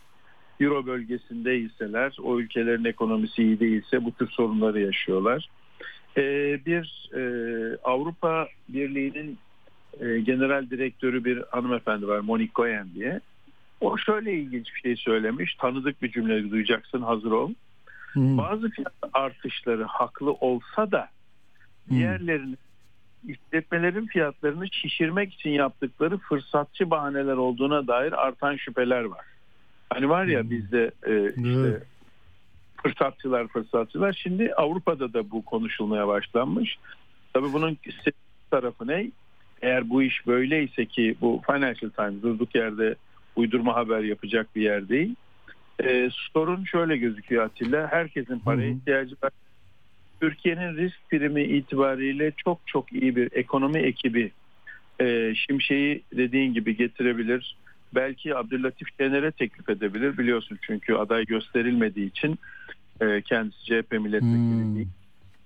Euro 0.59 0.85
bölgesindeyseler, 0.85 2.17
o 2.23 2.39
ülkelerin 2.39 2.85
ekonomisi 2.85 3.43
iyi 3.43 3.59
değilse 3.59 4.05
bu 4.05 4.11
tür 4.11 4.29
sorunları 4.29 4.81
yaşıyorlar. 4.81 5.49
Ee, 6.19 6.59
bir 6.65 7.09
e, 7.13 7.21
Avrupa 7.83 8.47
Birliği'nin 8.69 9.37
e, 9.99 10.19
genel 10.19 10.69
direktörü 10.69 11.25
bir 11.25 11.43
hanımefendi 11.51 12.07
var, 12.07 12.19
Monique 12.19 12.51
Goyen 12.55 12.87
diye. 12.95 13.19
O 13.81 13.97
şöyle 13.97 14.33
ilginç 14.33 14.75
bir 14.75 14.79
şey 14.79 14.95
söylemiş. 14.95 15.55
Tanıdık 15.55 16.01
bir 16.01 16.11
cümle 16.11 16.49
duyacaksın, 16.49 17.01
hazır 17.01 17.31
ol. 17.31 17.53
Hı. 18.13 18.19
Bazı 18.19 18.69
fiyat 18.69 18.93
artışları 19.13 19.83
haklı 19.83 20.31
olsa 20.31 20.91
da 20.91 21.09
diğerlerinin 21.89 22.57
işletmelerin 23.27 24.05
fiyatlarını 24.05 24.67
şişirmek 24.71 25.33
için 25.33 25.49
yaptıkları 25.49 26.17
fırsatçı 26.17 26.89
bahaneler 26.89 27.33
olduğuna 27.33 27.87
dair 27.87 28.25
artan 28.27 28.55
şüpheler 28.55 29.03
var. 29.03 29.25
Hani 29.89 30.09
var 30.09 30.25
ya 30.25 30.41
Hmm. 30.41 30.49
bizde 30.49 30.91
e, 31.07 31.27
işte 31.27 31.59
Evet. 31.59 31.83
Fırsatçılar 32.83 33.47
fırsatçılar. 33.47 34.13
Şimdi 34.13 34.53
Avrupa'da 34.53 35.13
da 35.13 35.31
bu 35.31 35.45
konuşulmaya 35.45 36.07
başlanmış. 36.07 36.77
Tabii 37.33 37.53
bunun 37.53 37.77
tarafı 38.51 38.87
ne? 38.87 39.11
Eğer 39.61 39.89
bu 39.89 40.03
iş 40.03 40.27
böyleyse 40.27 40.85
ki 40.85 41.15
bu 41.21 41.41
Financial 41.45 41.89
Times 41.89 42.23
durduk 42.23 42.55
yerde 42.55 42.95
uydurma 43.35 43.75
haber 43.75 43.99
yapacak 43.99 44.55
bir 44.55 44.61
yer 44.61 44.89
değil. 44.89 45.15
Ee, 45.83 46.09
sorun 46.33 46.63
şöyle 46.63 46.97
gözüküyor 46.97 47.45
Atilla. 47.45 47.87
Herkesin 47.91 48.39
paraya 48.39 48.69
ihtiyacı 48.69 49.15
var. 49.23 49.31
Türkiye'nin 50.21 50.77
risk 50.77 51.09
primi 51.09 51.43
itibariyle 51.43 52.31
çok 52.45 52.59
çok 52.65 52.93
iyi 52.93 53.15
bir 53.15 53.29
ekonomi 53.31 53.79
ekibi 53.79 54.31
e, 55.01 55.35
Şimşek'i 55.35 56.03
dediğin 56.13 56.53
gibi 56.53 56.77
getirebilir. 56.77 57.55
Belki 57.95 58.35
Abdüllatif 58.35 58.87
Şener'e 58.97 59.31
teklif 59.31 59.69
edebilir 59.69 60.17
biliyorsun 60.17 60.59
çünkü 60.61 60.93
aday 60.93 61.25
gösterilmediği 61.25 62.07
için 62.07 62.39
e, 63.01 63.21
kendisi 63.21 63.65
CHP 63.65 63.91
milletvekili 63.91 64.63
Hmm. 64.63 64.75
değil. 64.75 64.87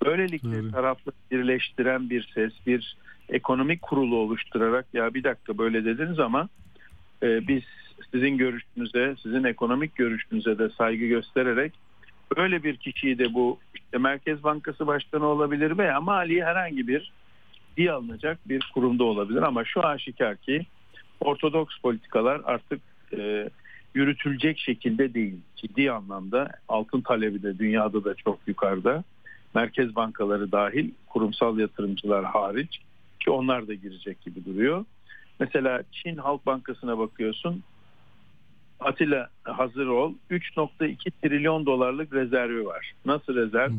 Böylelikle 0.06 0.64
Doğru. 0.64 0.72
tarafları 0.72 1.16
birleştiren 1.32 2.10
bir 2.10 2.30
ses, 2.36 2.54
bir 2.68 2.97
ekonomik 3.30 3.82
kurulu 3.82 4.16
oluşturarak 4.16 4.86
ya 4.93 5.14
bir 5.14 5.24
dakika 5.24 5.58
böyle 5.58 5.86
dediniz 5.86 6.20
ama 6.20 6.49
e, 7.24 7.47
biz 7.47 7.64
sizin 8.12 8.38
görüşünüze, 8.38 9.16
sizin 9.24 9.43
ekonomik 9.43 9.95
görüşünüze 9.95 10.60
de 10.60 10.70
saygı 10.70 11.06
göstererek 11.06 11.74
böyle 12.38 12.64
bir 12.64 12.78
kişiyi 12.78 13.20
de 13.20 13.34
bu 13.34 13.60
işte 13.76 13.97
Merkez 13.97 14.43
Bankası 14.43 14.88
Başkanı 14.88 15.26
olabilir 15.26 15.78
veya 15.78 16.01
mali 16.01 16.43
herhangi 16.43 16.88
bir 16.88 17.12
ciddiye 17.54 17.91
alınacak 17.91 18.49
bir 18.49 18.70
kurumda 18.74 19.04
olabilir 19.04 19.41
ama 19.41 19.66
şu 19.66 19.86
aşikar 19.86 20.38
ki 20.38 20.66
ortodoks 21.20 21.78
politikalar 21.78 22.41
artık 22.43 22.82
e, 23.18 23.49
yürütülecek 23.94 24.60
şekilde 24.60 25.14
değil. 25.14 25.36
Ciddi 25.56 25.91
anlamda 25.91 26.52
altın 26.68 27.02
talebi 27.02 27.44
de 27.44 27.60
dünyada 27.60 28.04
da 28.04 28.16
çok 28.16 28.39
yukarıda. 28.48 29.04
Merkez 29.56 29.96
bankaları 29.96 30.52
dahil 30.52 30.91
kurumsal 31.08 31.60
yatırımcılar 31.60 32.26
hariç 32.26 32.80
ki 33.20 33.32
onlar 33.32 33.68
da 33.68 33.74
girecek 33.74 34.22
gibi 34.22 34.46
duruyor. 34.46 34.86
Mesela 35.39 35.84
Çin 35.91 36.18
Halk 36.18 36.46
Bankası'na 36.46 36.98
bakıyorsun. 36.98 37.64
Atilla 38.80 39.30
hazır 39.44 39.88
ol. 39.88 40.14
3.2 40.32 41.12
trilyon 41.22 41.66
dolarlık 41.66 42.14
rezervi 42.14 42.66
var. 42.66 42.94
Nasıl 43.06 43.36
rezerv? 43.36 43.72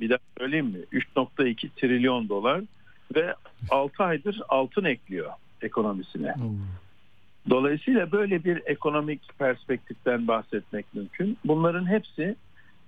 Bir 0.00 0.10
daha 0.10 0.18
söyleyeyim 0.38 0.66
mi? 0.66 0.78
3.2 0.92 1.68
trilyon 1.76 2.28
dolar 2.28 2.62
ve 3.14 3.34
6 3.70 4.04
aydır 4.04 4.40
altın 4.48 4.84
ekliyor 4.84 5.30
ekonomisine. 5.62 6.34
Dolayısıyla 7.50 8.12
böyle 8.12 8.44
bir 8.44 8.62
ekonomik 8.66 9.38
perspektiften 9.38 10.28
bahsetmek 10.28 10.94
mümkün. 10.94 11.38
Bunların 11.44 11.86
hepsi 11.86 12.36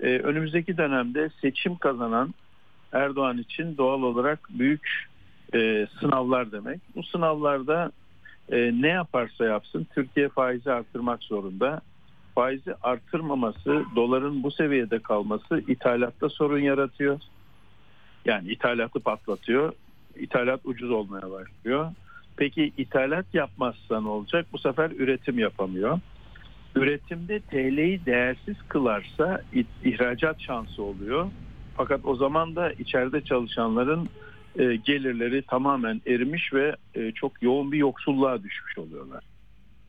e, 0.00 0.06
önümüzdeki 0.06 0.76
dönemde 0.76 1.30
seçim 1.40 1.76
kazanan 1.76 2.34
Erdoğan 2.92 3.38
için 3.38 3.76
doğal 3.76 4.02
olarak 4.02 4.48
büyük 4.50 5.06
e, 5.54 5.86
sınavlar 6.00 6.52
demek. 6.52 6.80
Bu 6.96 7.02
sınavlarda 7.02 7.92
e, 8.52 8.72
ne 8.80 8.88
yaparsa 8.88 9.44
yapsın 9.44 9.86
Türkiye 9.94 10.28
faizi 10.28 10.72
artırmak 10.72 11.22
zorunda. 11.22 11.80
Faizi 12.34 12.74
artırmaması, 12.82 13.84
doların 13.96 14.42
bu 14.42 14.50
seviyede 14.50 14.98
kalması 14.98 15.62
ithalatta 15.68 16.28
sorun 16.28 16.58
yaratıyor. 16.58 17.20
Yani 18.24 18.48
ithalatı 18.48 19.00
patlatıyor. 19.00 19.72
İthalat 20.16 20.60
ucuz 20.64 20.90
olmaya 20.90 21.30
başlıyor. 21.30 21.92
Peki 22.40 22.72
ithalat 22.76 23.26
yapmazsa 23.32 24.00
ne 24.00 24.08
olacak? 24.08 24.46
Bu 24.52 24.58
sefer 24.58 24.90
üretim 24.90 25.38
yapamıyor. 25.38 26.00
Üretimde 26.74 27.40
TL'yi 27.40 28.06
değersiz 28.06 28.56
kılarsa 28.68 29.42
ihracat 29.84 30.40
şansı 30.40 30.82
oluyor. 30.82 31.26
Fakat 31.76 32.00
o 32.04 32.16
zaman 32.16 32.56
da 32.56 32.72
içeride 32.72 33.20
çalışanların 33.20 34.08
e, 34.58 34.76
gelirleri 34.76 35.42
tamamen 35.42 36.00
erimiş 36.06 36.52
ve 36.54 36.76
e, 36.94 37.12
çok 37.12 37.42
yoğun 37.42 37.72
bir 37.72 37.78
yoksulluğa 37.78 38.42
düşmüş 38.42 38.78
oluyorlar. 38.78 39.24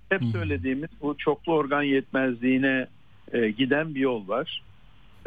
Hep 0.10 0.22
söylediğimiz 0.32 0.90
bu 1.02 1.18
çoklu 1.18 1.54
organ 1.54 1.84
yetmezliğine 1.84 2.88
e, 3.32 3.50
giden 3.50 3.96
bir 3.96 4.00
yol 4.00 4.28
var. 4.28 4.64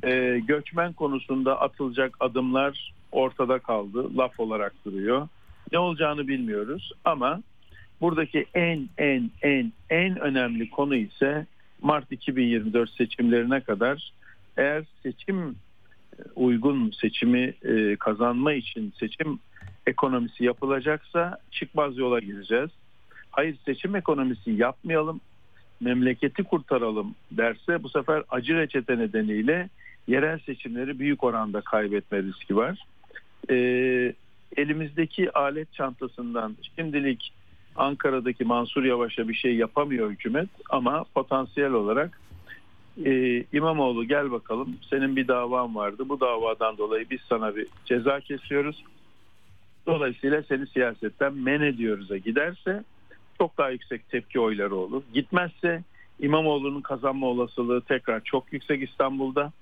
E, 0.02 0.40
göçmen 0.48 0.92
konusunda 0.92 1.60
atılacak 1.60 2.16
adımlar 2.20 2.92
ortada 3.12 3.58
kaldı, 3.58 4.16
laf 4.16 4.40
olarak 4.40 4.74
duruyor. 4.84 5.28
Ne 5.72 5.78
olacağını 5.78 6.28
bilmiyoruz 6.28 6.92
ama 7.04 7.42
buradaki 8.00 8.46
en 8.54 8.88
en 8.98 9.30
en 9.42 9.72
en 9.90 10.20
önemli 10.20 10.70
konu 10.70 10.96
ise 10.96 11.46
Mart 11.82 12.12
2024 12.12 12.90
seçimlerine 12.90 13.60
kadar 13.60 14.12
eğer 14.56 14.84
seçim 15.02 15.48
e, 15.48 16.22
uygun 16.34 16.90
seçimi 16.90 17.54
e, 17.62 17.96
kazanma 17.96 18.52
için 18.52 18.92
seçim 18.98 19.38
ekonomisi 19.86 20.44
yapılacaksa 20.44 21.38
çıkmaz 21.50 21.98
yola 21.98 22.20
gireceğiz. 22.20 22.70
Hayır 23.30 23.56
seçim 23.64 23.96
ekonomisi 23.96 24.50
yapmayalım, 24.50 25.20
memleketi 25.80 26.44
kurtaralım 26.44 27.14
derse 27.30 27.82
bu 27.82 27.88
sefer 27.88 28.22
acı 28.30 28.56
reçete 28.56 28.98
nedeniyle 28.98 29.68
yerel 30.08 30.38
seçimleri 30.38 30.98
büyük 30.98 31.24
oranda 31.24 31.60
kaybetme 31.60 32.22
riski 32.22 32.56
var. 32.56 32.78
Ee, 33.50 34.12
elimizdeki 34.56 35.32
alet 35.32 35.72
çantasından 35.72 36.56
şimdilik 36.76 37.32
Ankara'daki 37.76 38.44
Mansur 38.44 38.84
Yavaş'a 38.84 39.28
bir 39.28 39.34
şey 39.34 39.56
yapamıyor 39.56 40.10
hükümet 40.10 40.48
ama 40.70 41.04
potansiyel 41.14 41.72
olarak 41.72 42.20
e, 43.04 43.44
İmamoğlu 43.52 44.04
gel 44.04 44.30
bakalım 44.30 44.76
senin 44.90 45.16
bir 45.16 45.28
davan 45.28 45.74
vardı 45.74 46.08
bu 46.08 46.20
davadan 46.20 46.78
dolayı 46.78 47.10
biz 47.10 47.20
sana 47.28 47.56
bir 47.56 47.66
ceza 47.84 48.20
kesiyoruz. 48.20 48.84
Dolayısıyla 49.86 50.42
seni 50.42 50.66
siyasetten 50.66 51.34
men 51.34 51.60
ediyoruz'a 51.60 52.16
giderse 52.16 52.84
çok 53.38 53.58
daha 53.58 53.70
yüksek 53.70 54.08
tepki 54.08 54.40
oyları 54.40 54.74
olur. 54.74 55.02
Gitmezse 55.14 55.82
İmamoğlu'nun 56.20 56.80
kazanma 56.80 57.26
olasılığı 57.26 57.80
tekrar 57.80 58.20
çok 58.24 58.52
yüksek 58.52 58.82
İstanbul'da. 58.82 59.52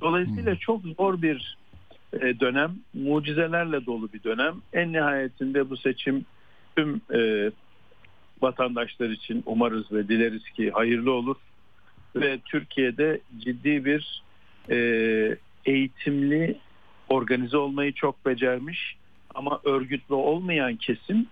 Dolayısıyla 0.00 0.56
çok 0.56 0.82
zor 0.82 1.22
bir 1.22 1.56
dönem, 2.12 2.74
mucizelerle 2.94 3.86
dolu 3.86 4.12
bir 4.12 4.22
dönem. 4.22 4.54
En 4.72 4.92
nihayetinde 4.92 5.70
bu 5.70 5.76
seçim 5.76 6.24
tüm 6.76 7.00
e, 7.14 7.50
vatandaşlar 8.42 9.10
için 9.10 9.42
umarız 9.46 9.92
ve 9.92 10.08
dileriz 10.08 10.50
ki 10.50 10.70
hayırlı 10.70 11.12
olur. 11.12 11.36
Ve 12.16 12.38
Türkiye'de 12.38 13.20
ciddi 13.38 13.84
bir 13.84 14.22
e, 14.70 14.78
eğitimli 15.64 16.58
organize 17.08 17.56
olmayı 17.56 17.92
çok 17.92 18.26
becermiş 18.26 18.96
ama 19.34 19.60
örgütlü 19.64 20.14
olmayan 20.14 20.76
kesim 20.76 21.26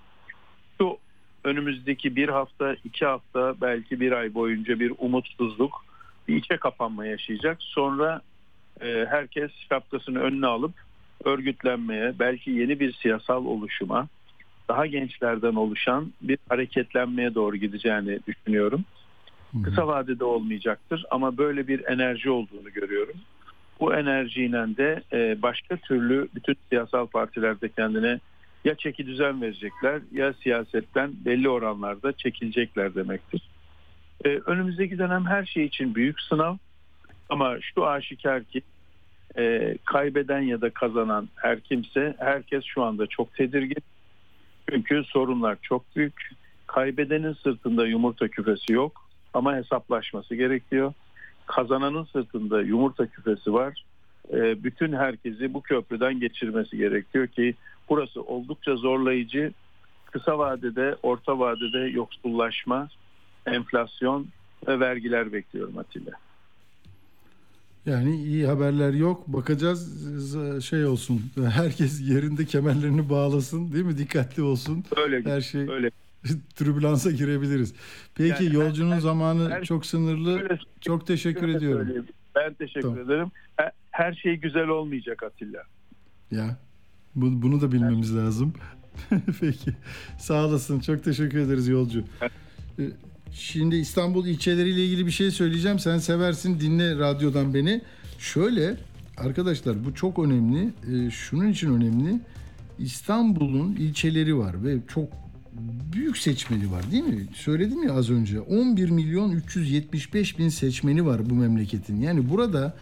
şu 0.78 0.98
önümüzdeki 1.44 2.16
bir 2.16 2.28
hafta, 2.28 2.76
iki 2.84 3.06
hafta, 3.06 3.54
belki 3.60 4.00
bir 4.00 4.12
ay 4.12 4.34
boyunca 4.34 4.80
bir 4.80 4.92
umutsuzluk, 4.98 5.84
bir 6.28 6.36
içe 6.36 6.56
kapanma 6.56 7.06
yaşayacak. 7.06 7.56
Sonra 7.60 8.20
e, 8.80 9.06
herkes 9.10 9.50
şapkasını 9.68 10.18
önüne 10.18 10.46
alıp 10.46 10.74
örgütlenmeye, 11.24 12.14
belki 12.18 12.50
yeni 12.50 12.80
bir 12.80 12.92
siyasal 12.92 13.46
oluşuma, 13.46 14.08
daha 14.68 14.86
gençlerden 14.86 15.54
oluşan 15.54 16.12
bir 16.22 16.38
hareketlenmeye 16.48 17.34
doğru 17.34 17.56
gideceğini 17.56 18.18
düşünüyorum. 18.26 18.84
Kısa 19.64 19.86
vadede 19.86 20.24
olmayacaktır 20.24 21.04
ama 21.10 21.36
böyle 21.38 21.68
bir 21.68 21.84
enerji 21.84 22.30
olduğunu 22.30 22.72
görüyorum. 22.72 23.14
Bu 23.80 23.94
enerjiyle 23.94 24.76
de 24.76 25.02
e, 25.12 25.42
başka 25.42 25.76
türlü 25.76 26.28
bütün 26.34 26.56
siyasal 26.68 27.06
partilerde 27.06 27.68
kendine 27.68 28.20
ya 28.64 28.74
çeki 28.74 29.06
düzen 29.06 29.42
verecekler 29.42 30.00
ya 30.12 30.32
siyasetten 30.32 31.12
belli 31.24 31.48
oranlarda 31.48 32.12
çekilecekler 32.12 32.94
demektir. 32.94 33.48
E, 34.24 34.28
önümüzdeki 34.28 34.98
dönem 34.98 35.26
her 35.26 35.44
şey 35.44 35.64
için 35.64 35.94
büyük 35.94 36.20
sınav 36.20 36.56
ama 37.28 37.56
şu 37.60 37.86
aşikar 37.86 38.44
ki 38.44 38.62
e, 39.38 39.76
kaybeden 39.84 40.40
ya 40.40 40.60
da 40.60 40.70
kazanan 40.70 41.28
her 41.36 41.60
kimse 41.60 42.14
herkes 42.18 42.64
şu 42.64 42.82
anda 42.82 43.06
çok 43.06 43.34
tedirgin. 43.34 43.82
Çünkü 44.70 45.04
sorunlar 45.04 45.58
çok 45.62 45.96
büyük. 45.96 46.30
Kaybedenin 46.66 47.32
sırtında 47.32 47.86
yumurta 47.86 48.28
küfesi 48.28 48.72
yok 48.72 49.06
ama 49.34 49.56
hesaplaşması 49.56 50.34
gerekiyor. 50.34 50.92
Kazananın 51.46 52.04
sırtında 52.04 52.62
yumurta 52.62 53.06
küfesi 53.06 53.52
var. 53.52 53.84
E, 54.32 54.64
bütün 54.64 54.92
herkesi 54.92 55.54
bu 55.54 55.62
köprüden 55.62 56.20
geçirmesi 56.20 56.76
gerekiyor 56.76 57.26
ki 57.26 57.54
burası 57.88 58.22
oldukça 58.22 58.76
zorlayıcı. 58.76 59.52
Kısa 60.04 60.38
vadede, 60.38 60.96
orta 61.02 61.38
vadede 61.38 61.78
yoksullaşma, 61.78 62.88
enflasyon 63.46 64.26
ve 64.66 64.80
vergiler 64.80 65.32
bekliyorum 65.32 65.78
Atilla. 65.78 66.12
Yani 67.86 68.16
iyi 68.16 68.46
haberler 68.46 68.92
yok. 68.92 69.28
Bakacağız 69.28 70.06
şey 70.64 70.84
olsun. 70.86 71.22
Herkes 71.50 72.00
yerinde 72.08 72.44
kemerlerini 72.44 73.10
bağlasın 73.10 73.72
değil 73.72 73.84
mi? 73.84 73.98
Dikkatli 73.98 74.42
olsun. 74.42 74.84
Öyle 74.96 75.30
Her 75.30 75.40
şey 75.40 75.68
öyle. 75.70 75.90
türbülansa 76.56 77.10
girebiliriz. 77.10 77.74
Peki 78.14 78.44
Yani 78.44 78.54
yolcunun 78.54 78.92
her- 78.92 79.00
zamanı 79.00 79.50
her- 79.50 79.64
çok 79.64 79.86
sınırlı. 79.86 80.42
Öyle- 80.42 80.58
Çok 80.80 81.06
teşekkür 81.06 81.48
ediyorum. 81.48 81.86
söyleyeyim. 81.86 82.06
Ben 82.34 82.54
teşekkür 82.54 82.82
Tamam. 82.82 82.98
ederim. 82.98 83.28
Her- 83.56 83.72
Her 83.90 84.14
şey 84.14 84.36
güzel 84.36 84.68
olmayacak 84.68 85.22
Atilla. 85.22 85.62
Ya 86.30 86.56
bu- 87.14 87.42
bunu 87.42 87.60
da 87.60 87.72
bilmemiz 87.72 88.16
lazım. 88.16 88.52
Peki. 89.40 89.70
Sağ 90.18 90.46
olasın. 90.46 90.80
Çok 90.80 91.04
teşekkür 91.04 91.38
ederiz 91.38 91.68
yolcu. 91.68 92.04
Şimdi 93.38 93.76
İstanbul 93.76 94.26
ilçeleriyle 94.26 94.84
ilgili 94.84 95.06
bir 95.06 95.10
şey 95.10 95.30
söyleyeceğim. 95.30 95.78
Sen 95.78 95.98
seversin 95.98 96.60
dinle 96.60 96.98
radyodan 96.98 97.54
beni. 97.54 97.80
Şöyle 98.18 98.76
arkadaşlar 99.16 99.84
bu 99.84 99.94
çok 99.94 100.18
önemli. 100.18 100.72
Ee, 100.92 101.10
Şunun 101.10 101.48
için 101.48 101.74
önemli. 101.74 102.20
İstanbul'un 102.78 103.72
ilçeleri 103.72 104.38
var 104.38 104.64
ve 104.64 104.76
çok 104.88 105.08
büyük 105.92 106.18
seçmeni 106.18 106.72
var 106.72 106.90
değil 106.90 107.04
mi? 107.04 107.26
Söyledim 107.34 107.82
ya 107.82 107.94
az 107.94 108.10
önce. 108.10 108.40
11 108.40 108.90
milyon 108.90 109.30
375 109.30 110.38
bin 110.38 110.48
seçmeni 110.48 111.06
var 111.06 111.30
bu 111.30 111.34
memleketin. 111.34 112.00
Yani 112.00 112.30
burada 112.30 112.76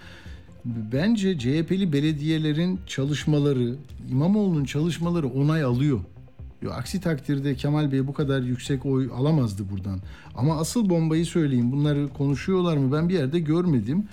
bence 0.64 1.38
CHP'li 1.38 1.92
belediyelerin 1.92 2.80
çalışmaları, 2.86 3.74
İmamoğlu'nun 4.10 4.64
çalışmaları 4.64 5.28
onay 5.28 5.62
alıyor. 5.62 6.00
Yo, 6.64 6.72
aksi 6.72 7.00
takdirde 7.00 7.54
Kemal 7.54 7.92
Bey 7.92 8.06
bu 8.06 8.12
kadar 8.12 8.42
yüksek 8.42 8.86
oy 8.86 9.10
alamazdı 9.16 9.62
buradan. 9.70 10.00
Ama 10.34 10.58
asıl 10.58 10.90
bombayı 10.90 11.26
söyleyeyim. 11.26 11.72
Bunları 11.72 12.08
konuşuyorlar 12.08 12.76
mı? 12.76 12.92
Ben 12.92 13.08
bir 13.08 13.14
yerde 13.14 13.40
görmedim. 13.40 14.04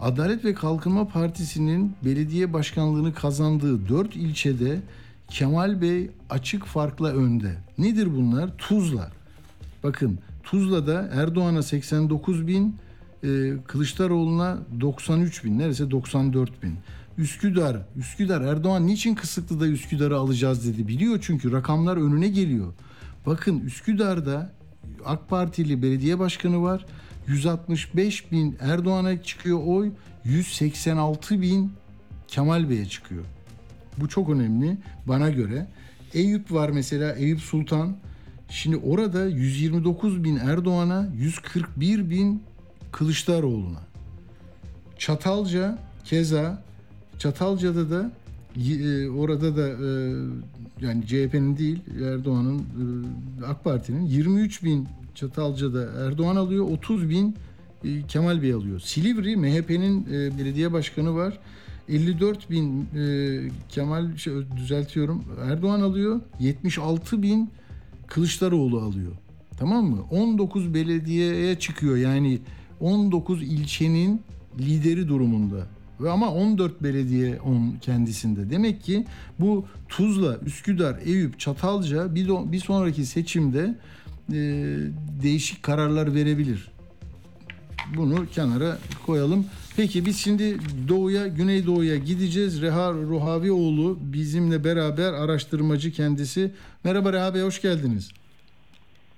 Adalet 0.00 0.44
ve 0.44 0.54
Kalkınma 0.54 1.08
Partisi'nin 1.08 1.92
belediye 2.04 2.52
başkanlığını 2.52 3.14
kazandığı 3.14 3.88
4 3.88 4.16
ilçede 4.16 4.80
Kemal 5.28 5.80
Bey 5.80 6.10
açık 6.30 6.64
farkla 6.64 7.08
önde. 7.08 7.56
Nedir 7.78 8.16
bunlar? 8.16 8.56
Tuzla. 8.58 9.10
Bakın 9.82 10.18
Tuzla'da 10.42 11.10
Erdoğan'a 11.12 11.62
89 11.62 12.46
bin, 12.46 12.76
e, 13.24 13.52
Kılıçdaroğlu'na 13.66 14.58
93 14.80 15.44
bin, 15.44 15.58
neredeyse 15.58 15.90
94 15.90 16.62
bin. 16.62 16.74
Üsküdar, 17.18 17.76
Üsküdar 17.96 18.40
Erdoğan 18.40 18.86
niçin 18.86 19.14
Kısıklı'da 19.14 19.66
Üsküdar'ı 19.66 20.16
alacağız 20.16 20.66
dedi. 20.66 20.88
Biliyor 20.88 21.18
çünkü 21.22 21.52
rakamlar 21.52 21.96
önüne 21.96 22.28
geliyor. 22.28 22.72
Bakın 23.26 23.60
Üsküdar'da 23.60 24.52
AK 25.04 25.28
Partili 25.28 25.82
belediye 25.82 26.18
başkanı 26.18 26.62
var. 26.62 26.86
165 27.26 28.32
bin 28.32 28.56
Erdoğan'a 28.60 29.22
çıkıyor 29.22 29.60
oy, 29.66 29.90
186 30.24 31.42
bin 31.42 31.72
Kemal 32.28 32.70
Bey'e 32.70 32.86
çıkıyor. 32.86 33.24
Bu 33.98 34.08
çok 34.08 34.30
önemli 34.30 34.78
bana 35.06 35.30
göre. 35.30 35.66
Eyüp 36.14 36.52
var 36.52 36.68
mesela 36.68 37.12
Eyüp 37.12 37.40
Sultan. 37.40 37.96
Şimdi 38.48 38.76
orada 38.76 39.26
129 39.26 40.24
bin 40.24 40.36
Erdoğan'a 40.36 41.08
141 41.16 42.10
bin 42.10 42.42
Kılıçdaroğlu'na. 42.92 43.80
Çatalca 44.98 45.78
keza 46.04 46.62
Çatalca'da 47.18 47.90
da 47.90 48.10
e, 48.56 49.08
orada 49.08 49.56
da 49.56 49.68
e, 49.68 49.88
yani 50.80 51.06
CHP'nin 51.06 51.56
değil 51.56 51.78
Erdoğan'ın 52.04 52.58
e, 52.58 53.46
AK 53.46 53.64
Parti'nin 53.64 54.06
23 54.06 54.64
bin 54.64 54.88
Çatalca'da 55.14 55.82
Erdoğan 56.06 56.36
alıyor 56.36 56.64
30 56.70 57.08
bin 57.08 57.36
Kemal 58.08 58.42
Bey 58.42 58.52
alıyor. 58.52 58.80
Silivri 58.80 59.36
MHP'nin 59.36 60.06
belediye 60.38 60.72
başkanı 60.72 61.14
var. 61.14 61.38
54 61.88 62.50
bin 62.50 62.88
e, 62.96 63.50
Kemal 63.68 64.16
şey, 64.16 64.32
düzeltiyorum 64.56 65.24
Erdoğan 65.50 65.80
alıyor. 65.80 66.20
76 66.40 67.22
bin 67.22 67.50
Kılıçdaroğlu 68.06 68.80
alıyor. 68.80 69.12
Tamam 69.58 69.84
mı? 69.84 70.04
19 70.10 70.74
belediyeye 70.74 71.58
çıkıyor. 71.58 71.96
Yani 71.96 72.38
19 72.80 73.42
ilçenin 73.42 74.22
lideri 74.58 75.08
durumunda. 75.08 75.66
Ve 76.00 76.10
ama 76.10 76.32
14 76.32 76.82
belediye 76.82 77.40
on 77.40 77.76
kendisinde. 77.82 78.50
Demek 78.50 78.82
ki 78.82 79.04
bu 79.38 79.66
Tuzla, 79.88 80.38
Üsküdar, 80.46 80.96
Eyüp, 81.04 81.38
Çatalca 81.38 82.14
bir, 82.14 82.28
do- 82.28 82.52
bir 82.52 82.58
sonraki 82.58 83.06
seçimde 83.06 83.74
e, 84.32 84.34
değişik 85.22 85.62
kararlar 85.62 86.14
verebilir. 86.14 86.68
Bunu 87.96 88.26
kenara 88.26 88.78
koyalım. 89.06 89.46
Peki 89.76 90.06
biz 90.06 90.18
şimdi 90.18 90.56
doğuya, 90.88 91.26
güneydoğuya 91.26 91.96
gideceğiz. 91.96 92.62
Reha 92.62 92.92
Ruhavioğlu 92.92 93.98
bizimle 94.00 94.64
beraber 94.64 95.12
araştırmacı 95.12 95.92
kendisi. 95.92 96.50
Merhaba 96.84 97.12
Reha 97.12 97.34
Bey, 97.34 97.42
hoş 97.42 97.62
geldiniz. 97.62 98.10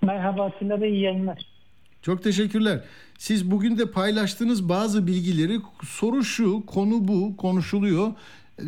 Merhaba 0.02 0.44
Atilla 0.44 0.80
Bey, 0.80 0.90
iyi 0.90 1.02
yayınlar. 1.02 1.46
Çok 2.02 2.22
teşekkürler. 2.22 2.84
Siz 3.18 3.50
bugün 3.50 3.78
de 3.78 3.90
paylaştığınız 3.90 4.68
bazı 4.68 5.06
bilgileri 5.06 5.60
soru 5.84 6.24
şu, 6.24 6.66
konu 6.66 7.08
bu, 7.08 7.36
konuşuluyor. 7.36 8.12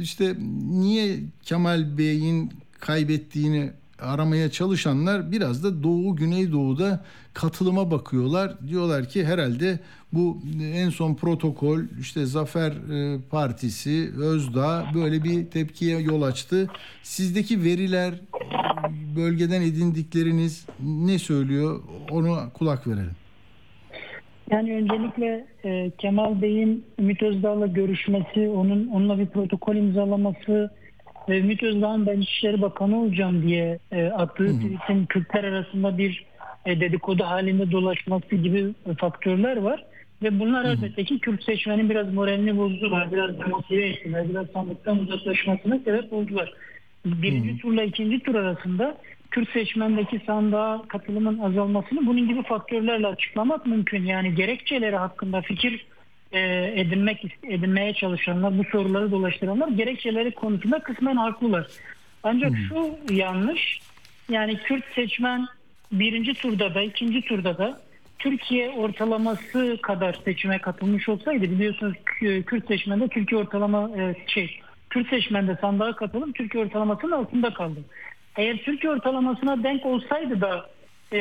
İşte 0.00 0.36
niye 0.70 1.20
Kemal 1.42 1.98
Bey'in 1.98 2.52
kaybettiğini 2.80 3.70
aramaya 3.98 4.50
çalışanlar 4.50 5.32
biraz 5.32 5.64
da 5.64 5.82
Doğu 5.82 6.16
Güneydoğu'da 6.16 7.04
katılıma 7.34 7.90
bakıyorlar. 7.90 8.68
Diyorlar 8.68 9.08
ki 9.08 9.24
herhalde 9.24 9.80
bu 10.12 10.42
en 10.62 10.90
son 10.90 11.14
protokol 11.14 11.80
işte 12.00 12.26
Zafer 12.26 12.70
e, 12.70 13.20
Partisi, 13.30 14.12
Özdağ 14.16 14.86
böyle 14.94 15.24
bir 15.24 15.46
tepkiye 15.46 15.98
yol 15.98 16.22
açtı. 16.22 16.70
Sizdeki 17.02 17.62
veriler, 17.62 18.20
bölgeden 19.16 19.62
edindikleriniz 19.62 20.66
ne 20.80 21.18
söylüyor? 21.18 21.82
Onu 22.10 22.38
kulak 22.54 22.86
verelim. 22.86 23.19
Yani 24.50 24.76
öncelikle 24.76 25.46
e, 25.64 25.90
Kemal 25.98 26.42
Bey'in 26.42 26.84
Ümit 26.98 27.22
Özdağ'la 27.22 27.66
görüşmesi, 27.66 28.48
onun 28.48 28.86
onunla 28.86 29.18
bir 29.18 29.26
protokol 29.26 29.76
imzalaması 29.76 30.70
ve 31.28 31.38
Ümit 31.38 31.62
Özdağ'ın 31.62 32.06
ben 32.06 32.20
İçişleri 32.20 32.62
Bakanı 32.62 33.00
olacağım 33.00 33.42
diye 33.42 33.78
e, 33.92 34.06
attığı 34.06 34.60
tweetin 34.60 35.06
Kürtler 35.06 35.44
arasında 35.44 35.98
bir 35.98 36.24
e, 36.66 36.80
dedikodu 36.80 37.24
halinde 37.24 37.70
dolaşması 37.70 38.36
gibi 38.36 38.74
e, 38.86 38.94
faktörler 38.94 39.56
var. 39.56 39.84
Ve 40.22 40.40
bunlar 40.40 40.64
elbette 40.64 41.04
ki 41.04 41.18
Kürt 41.18 41.44
seçmenin 41.44 41.90
biraz 41.90 42.14
moralini 42.14 42.58
bozdular, 42.58 43.12
biraz 43.12 43.40
demotive 43.40 43.88
ettiler, 43.88 44.28
biraz 44.28 44.46
sandıktan 44.46 44.98
uzaklaşmasına 44.98 45.78
sebep 45.78 46.12
oldular. 46.12 46.52
Birinci 47.04 47.58
turla 47.58 47.82
ikinci 47.82 48.20
tur 48.20 48.34
arasında 48.34 48.96
Kürt 49.30 49.52
seçmendeki 49.52 50.20
sandığa 50.26 50.82
katılımın 50.88 51.38
azalmasını 51.38 52.06
bunun 52.06 52.28
gibi 52.28 52.42
faktörlerle 52.42 53.06
açıklamak 53.06 53.66
mümkün. 53.66 54.04
Yani 54.04 54.34
gerekçeleri 54.34 54.96
hakkında 54.96 55.40
fikir 55.40 55.86
e, 56.32 56.72
edinmek 56.80 57.38
edinmeye 57.42 57.94
çalışanlar, 57.94 58.58
bu 58.58 58.64
soruları 58.64 59.10
dolaştıranlar 59.10 59.68
gerekçeleri 59.68 60.30
konusunda 60.30 60.78
kısmen 60.78 61.16
haklılar. 61.16 61.66
Ancak 62.22 62.52
şu 62.68 62.98
yanlış, 63.14 63.80
yani 64.28 64.56
Kürt 64.56 64.84
seçmen 64.94 65.46
birinci 65.92 66.34
turda 66.34 66.74
da 66.74 66.82
ikinci 66.82 67.22
turda 67.22 67.58
da 67.58 67.80
Türkiye 68.18 68.70
ortalaması 68.70 69.78
kadar 69.82 70.16
seçime 70.24 70.58
katılmış 70.58 71.08
olsaydı 71.08 71.42
biliyorsunuz 71.42 71.94
Kürt 72.46 72.68
seçmende 72.68 73.08
Türkiye 73.08 73.40
ortalama 73.40 73.90
e, 73.98 74.14
şey 74.26 74.60
Kürt 74.90 75.08
seçmende 75.08 75.58
sandığa 75.60 75.96
katılım 75.96 76.32
Türkiye 76.32 76.64
ortalamasının 76.64 77.12
altında 77.12 77.54
kaldı. 77.54 77.80
Eğer 78.36 78.56
Türkiye 78.56 78.92
ortalamasına 78.92 79.62
denk 79.62 79.86
olsaydı 79.86 80.40
da 80.40 80.70
e, 81.12 81.20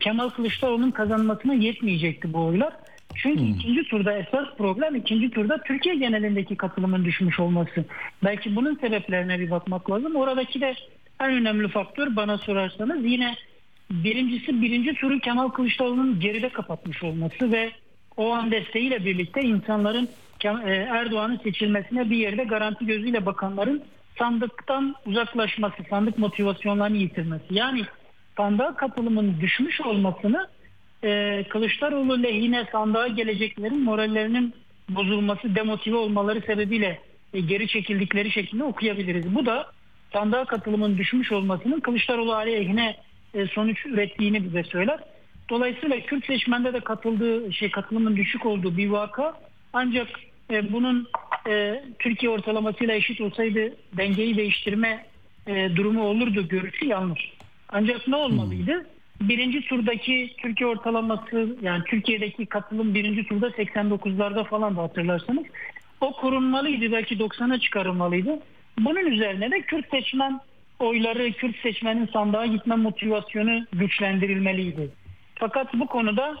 Kemal 0.00 0.28
Kılıçdaroğlu'nun 0.28 0.90
kazanmasına 0.90 1.54
yetmeyecekti 1.54 2.32
bu 2.32 2.44
oylar. 2.44 2.72
Çünkü 3.14 3.42
ikinci 3.42 3.84
turda 3.84 4.12
esas 4.12 4.48
problem 4.58 4.94
ikinci 4.94 5.30
turda 5.30 5.62
Türkiye 5.62 5.94
genelindeki 5.94 6.56
katılımın 6.56 7.04
düşmüş 7.04 7.40
olması. 7.40 7.84
Belki 8.24 8.56
bunun 8.56 8.74
sebeplerine 8.74 9.40
bir 9.40 9.50
bakmak 9.50 9.90
lazım. 9.90 10.16
Oradaki 10.16 10.60
de 10.60 10.74
en 11.20 11.30
önemli 11.30 11.68
faktör 11.68 12.16
bana 12.16 12.38
sorarsanız 12.38 13.04
yine 13.04 13.34
birincisi 13.90 14.62
birinci 14.62 14.94
turu 14.94 15.18
Kemal 15.18 15.48
Kılıçdaroğlu'nun 15.48 16.20
geride 16.20 16.48
kapatmış 16.48 17.02
olması 17.02 17.52
ve 17.52 17.70
o 18.16 18.32
an 18.32 18.50
desteğiyle 18.50 19.04
birlikte 19.04 19.42
insanların 19.42 20.08
e, 20.44 20.70
Erdoğan'ın 20.70 21.36
seçilmesine 21.36 22.10
bir 22.10 22.16
yerde 22.16 22.44
garanti 22.44 22.86
gözüyle 22.86 23.26
bakanların 23.26 23.82
sandıktan 24.18 24.94
uzaklaşması, 25.06 25.76
sandık 25.90 26.18
motivasyonlarını 26.18 26.96
yitirmesi. 26.96 27.44
Yani 27.50 27.82
sandığa 28.36 28.74
katılımın 28.76 29.40
düşmüş 29.40 29.80
olmasını 29.80 30.48
e, 31.04 31.42
Kılıçdaroğlu 31.48 32.22
lehine 32.22 32.66
sandığa 32.72 33.08
geleceklerin 33.08 33.82
morallerinin 33.82 34.54
bozulması, 34.88 35.54
demotive 35.54 35.96
olmaları 35.96 36.40
sebebiyle 36.40 37.00
e, 37.34 37.40
geri 37.40 37.68
çekildikleri 37.68 38.30
şeklinde 38.30 38.64
okuyabiliriz. 38.64 39.34
Bu 39.34 39.46
da 39.46 39.66
sandığa 40.12 40.44
katılımın 40.44 40.98
düşmüş 40.98 41.32
olmasının 41.32 41.80
Kılıçdaroğlu 41.80 42.34
aleyhine 42.34 42.96
e, 43.34 43.46
sonuç 43.46 43.86
ürettiğini 43.86 44.44
bize 44.44 44.62
söyler. 44.62 45.00
Dolayısıyla 45.50 46.00
Kürt 46.00 46.26
seçmende 46.26 46.72
de 46.72 46.80
katıldığı 46.80 47.52
şey 47.52 47.70
katılımın 47.70 48.16
düşük 48.16 48.46
olduğu 48.46 48.76
bir 48.76 48.88
vaka. 48.88 49.34
Ancak 49.72 50.08
e, 50.50 50.72
bunun 50.72 51.08
e, 51.48 51.84
Türkiye 51.98 52.32
ortalamasıyla 52.32 52.94
eşit 52.94 53.20
olsaydı 53.20 53.76
dengeyi 53.96 54.36
değiştirme 54.36 55.06
e, 55.46 55.76
durumu 55.76 56.02
olurdu 56.02 56.48
görüşü 56.48 56.86
yanlış. 56.86 57.32
Ancak 57.68 58.08
ne 58.08 58.16
olmalıydı? 58.16 58.86
Birinci 59.20 59.60
turdaki 59.60 60.34
Türkiye 60.38 60.68
ortalaması 60.70 61.56
yani 61.62 61.84
Türkiye'deki 61.84 62.46
katılım 62.46 62.94
birinci 62.94 63.24
turda 63.26 63.48
89'larda 63.48 64.44
falan 64.44 64.76
da 64.76 64.82
hatırlarsanız 64.82 65.44
o 66.00 66.12
korunmalıydı 66.12 66.92
belki 66.92 67.16
90'a 67.16 67.60
çıkarılmalıydı. 67.60 68.38
Bunun 68.78 69.06
üzerine 69.06 69.50
de 69.50 69.60
Kürt 69.60 69.90
seçmen 69.90 70.40
oyları 70.78 71.32
Kürt 71.32 71.56
seçmenin 71.56 72.06
sandığa 72.06 72.46
gitme 72.46 72.76
motivasyonu 72.76 73.66
güçlendirilmeliydi. 73.72 74.90
Fakat 75.34 75.74
bu 75.74 75.86
konuda 75.86 76.36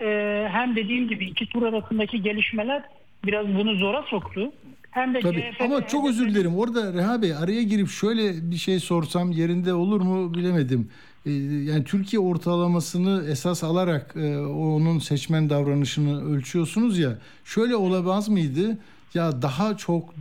e, 0.00 0.48
hem 0.52 0.76
dediğim 0.76 1.08
gibi 1.08 1.24
iki 1.24 1.46
tur 1.46 1.62
arasındaki 1.62 2.22
gelişmeler 2.22 2.82
biraz 3.26 3.46
bunu 3.48 3.74
zora 3.74 4.02
soktu. 4.02 4.52
Hem 4.90 5.14
de 5.14 5.20
Tabii 5.20 5.52
CHP 5.54 5.60
ama 5.60 5.86
çok 5.86 6.08
özür 6.08 6.28
dilerim. 6.28 6.56
Orada 6.56 6.92
Reha 6.92 7.22
Bey 7.22 7.34
araya 7.34 7.62
girip 7.62 7.88
şöyle 7.88 8.50
bir 8.50 8.56
şey 8.56 8.80
sorsam 8.80 9.32
yerinde 9.32 9.74
olur 9.74 10.00
mu 10.00 10.34
bilemedim. 10.34 10.88
Ee, 11.26 11.30
yani 11.70 11.84
Türkiye 11.84 12.20
ortalamasını 12.20 13.24
esas 13.30 13.64
alarak 13.64 14.14
e, 14.16 14.38
onun 14.38 14.98
seçmen 14.98 15.50
davranışını 15.50 16.32
ölçüyorsunuz 16.34 16.98
ya. 16.98 17.18
Şöyle 17.44 17.76
olamaz 17.76 18.28
mıydı? 18.28 18.78
Ya 19.14 19.42
daha 19.42 19.76
çok 19.76 20.14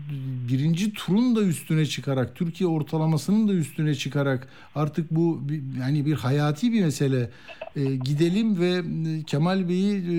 birinci 0.49 0.93
turun 0.93 1.35
da 1.35 1.41
üstüne 1.41 1.85
çıkarak 1.85 2.35
Türkiye 2.35 2.69
ortalamasının 2.69 3.47
da 3.47 3.53
üstüne 3.53 3.95
çıkarak 3.95 4.47
artık 4.75 5.11
bu 5.11 5.41
yani 5.79 6.05
bir 6.05 6.13
hayati 6.13 6.73
bir 6.73 6.83
mesele 6.83 7.29
E, 7.75 7.95
gidelim 7.95 8.59
ve 8.59 8.71
e, 9.09 9.23
Kemal 9.23 9.69
Bey'i 9.69 9.95
e, 9.95 10.15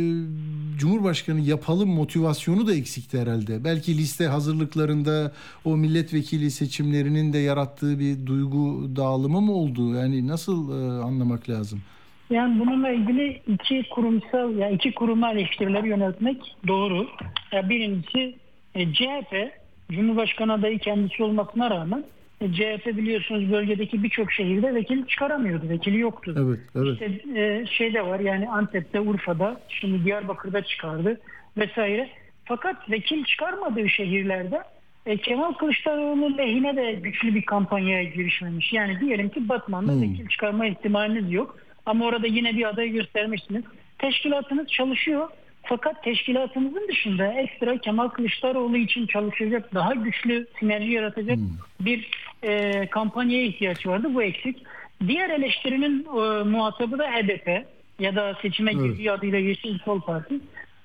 Cumhurbaşkanı 0.78 1.40
yapalım 1.40 1.88
motivasyonu 1.88 2.66
da 2.66 2.74
eksikti 2.74 3.20
herhalde. 3.20 3.64
Belki 3.64 3.98
liste 3.98 4.26
hazırlıklarında 4.26 5.32
o 5.64 5.76
milletvekili 5.76 6.50
seçimlerinin 6.50 7.32
de 7.32 7.38
yarattığı 7.38 7.98
bir 7.98 8.26
duygu 8.26 8.90
dağılımı 8.96 9.40
mı 9.40 9.52
oldu? 9.52 9.94
Yani 9.94 10.26
nasıl 10.28 10.70
e, 10.70 11.02
anlamak 11.02 11.48
lazım? 11.48 11.82
Yani 12.30 12.60
bununla 12.60 12.90
ilgili 12.90 13.42
iki 13.46 13.88
kurumsal 13.90 14.54
ya 14.54 14.70
iki 14.70 14.94
kuruma 14.94 15.32
eleştirileri 15.32 15.88
yöneltmek 15.88 16.56
doğru. 16.68 17.06
Ya 17.52 17.68
birincisi 17.68 18.34
e, 18.74 18.92
CHP 18.92 19.52
Cumhurbaşkanı 19.92 20.52
adayı 20.52 20.78
kendisi 20.78 21.22
olmasına 21.22 21.70
rağmen 21.70 22.04
e, 22.40 22.52
CHP 22.52 22.86
biliyorsunuz 22.86 23.52
bölgedeki 23.52 24.02
birçok 24.02 24.32
şehirde 24.32 24.74
vekil 24.74 25.06
çıkaramıyordu. 25.06 25.68
Vekili 25.68 25.98
yoktu. 25.98 26.34
Evet, 26.38 26.60
evet. 26.76 26.92
İşte 26.92 27.40
e, 27.40 27.66
şeyde 27.66 28.06
var 28.06 28.20
yani 28.20 28.48
Antep'te, 28.48 29.00
Urfa'da, 29.00 29.60
şimdi 29.68 30.04
Diyarbakır'da 30.04 30.62
çıkardı 30.62 31.20
vesaire. 31.56 32.08
Fakat 32.44 32.90
vekil 32.90 33.24
çıkarmadığı 33.24 33.88
şehirlerde 33.88 34.62
e, 35.06 35.16
Kemal 35.16 35.52
Kılıçdaroğlu 35.52 36.38
lehine 36.38 36.76
de 36.76 36.92
güçlü 36.92 37.34
bir 37.34 37.42
kampanyaya 37.42 38.02
girişmemiş. 38.02 38.72
Yani 38.72 39.00
diyelim 39.00 39.28
ki 39.28 39.48
Batman'da 39.48 39.92
Hmm. 39.92 40.02
vekil 40.02 40.28
çıkarma 40.28 40.66
ihtimaliniz 40.66 41.32
yok. 41.32 41.56
Ama 41.86 42.06
orada 42.06 42.26
yine 42.26 42.56
bir 42.56 42.68
aday 42.68 42.88
göstermişsiniz. 42.88 43.64
Teşkilatınız 43.98 44.68
çalışıyor. 44.68 45.28
Fakat 45.68 46.04
teşkilatınızın 46.04 46.88
dışında 46.88 47.32
ekstra 47.32 47.78
Kemal 47.78 48.08
Kılıçdaroğlu 48.08 48.76
için 48.76 49.06
çalışacak 49.06 49.74
daha 49.74 49.94
güçlü 49.94 50.46
sinerji 50.60 50.90
yaratacak 50.90 51.38
bir 51.80 52.10
e, 52.42 52.86
kampanyaya 52.86 53.44
ihtiyaç 53.44 53.86
vardı. 53.86 54.08
Bu 54.14 54.22
eksik. 54.22 54.62
Diğer 55.06 55.30
eleştirinin 55.30 56.04
e, 56.04 56.44
muhatabı 56.44 56.98
da 56.98 57.10
HDP 57.10 57.66
ya 57.98 58.16
da 58.16 58.34
seçime 58.42 58.72
Evet. 58.72 58.82
girdiği 58.82 59.12
adıyla 59.12 59.38
Yeşil 59.38 59.78
Sol 59.78 60.00
Parti. 60.00 60.34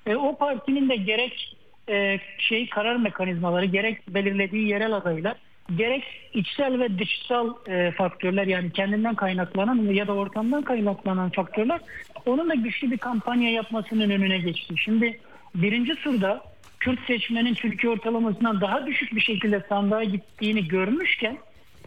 E, 0.06 0.16
o 0.16 0.36
partinin 0.36 0.88
de 0.88 0.96
gerek 0.96 1.56
e, 1.88 2.20
şey 2.38 2.68
karar 2.68 2.96
mekanizmaları 2.96 3.64
gerek 3.64 4.14
belirlediği 4.14 4.68
yerel 4.68 4.92
adaylar 4.92 5.36
gerek 5.76 6.04
içsel 6.34 6.80
ve 6.80 6.98
dışsal 6.98 7.54
e, 7.68 7.90
faktörler 7.90 8.46
yani 8.46 8.70
kendinden 8.72 9.14
kaynaklanan 9.14 9.76
ya 9.76 10.06
da 10.06 10.12
ortamdan 10.12 10.62
kaynaklanan 10.62 11.30
faktörler 11.30 11.80
onun 12.26 12.50
da 12.50 12.54
güçlü 12.54 12.90
bir 12.90 12.98
kampanya 12.98 13.50
yapmasının 13.50 14.10
önüne 14.10 14.38
geçti. 14.38 14.74
Şimdi 14.76 15.20
birinci 15.54 15.94
turda 15.94 16.42
Kürt 16.80 17.06
seçmenin 17.06 17.54
Türkiye 17.54 17.92
ortalamasından 17.92 18.60
daha 18.60 18.86
düşük 18.86 19.14
bir 19.14 19.20
şekilde 19.20 19.64
sandığa 19.68 20.04
gittiğini 20.04 20.68
görmüşken 20.68 21.38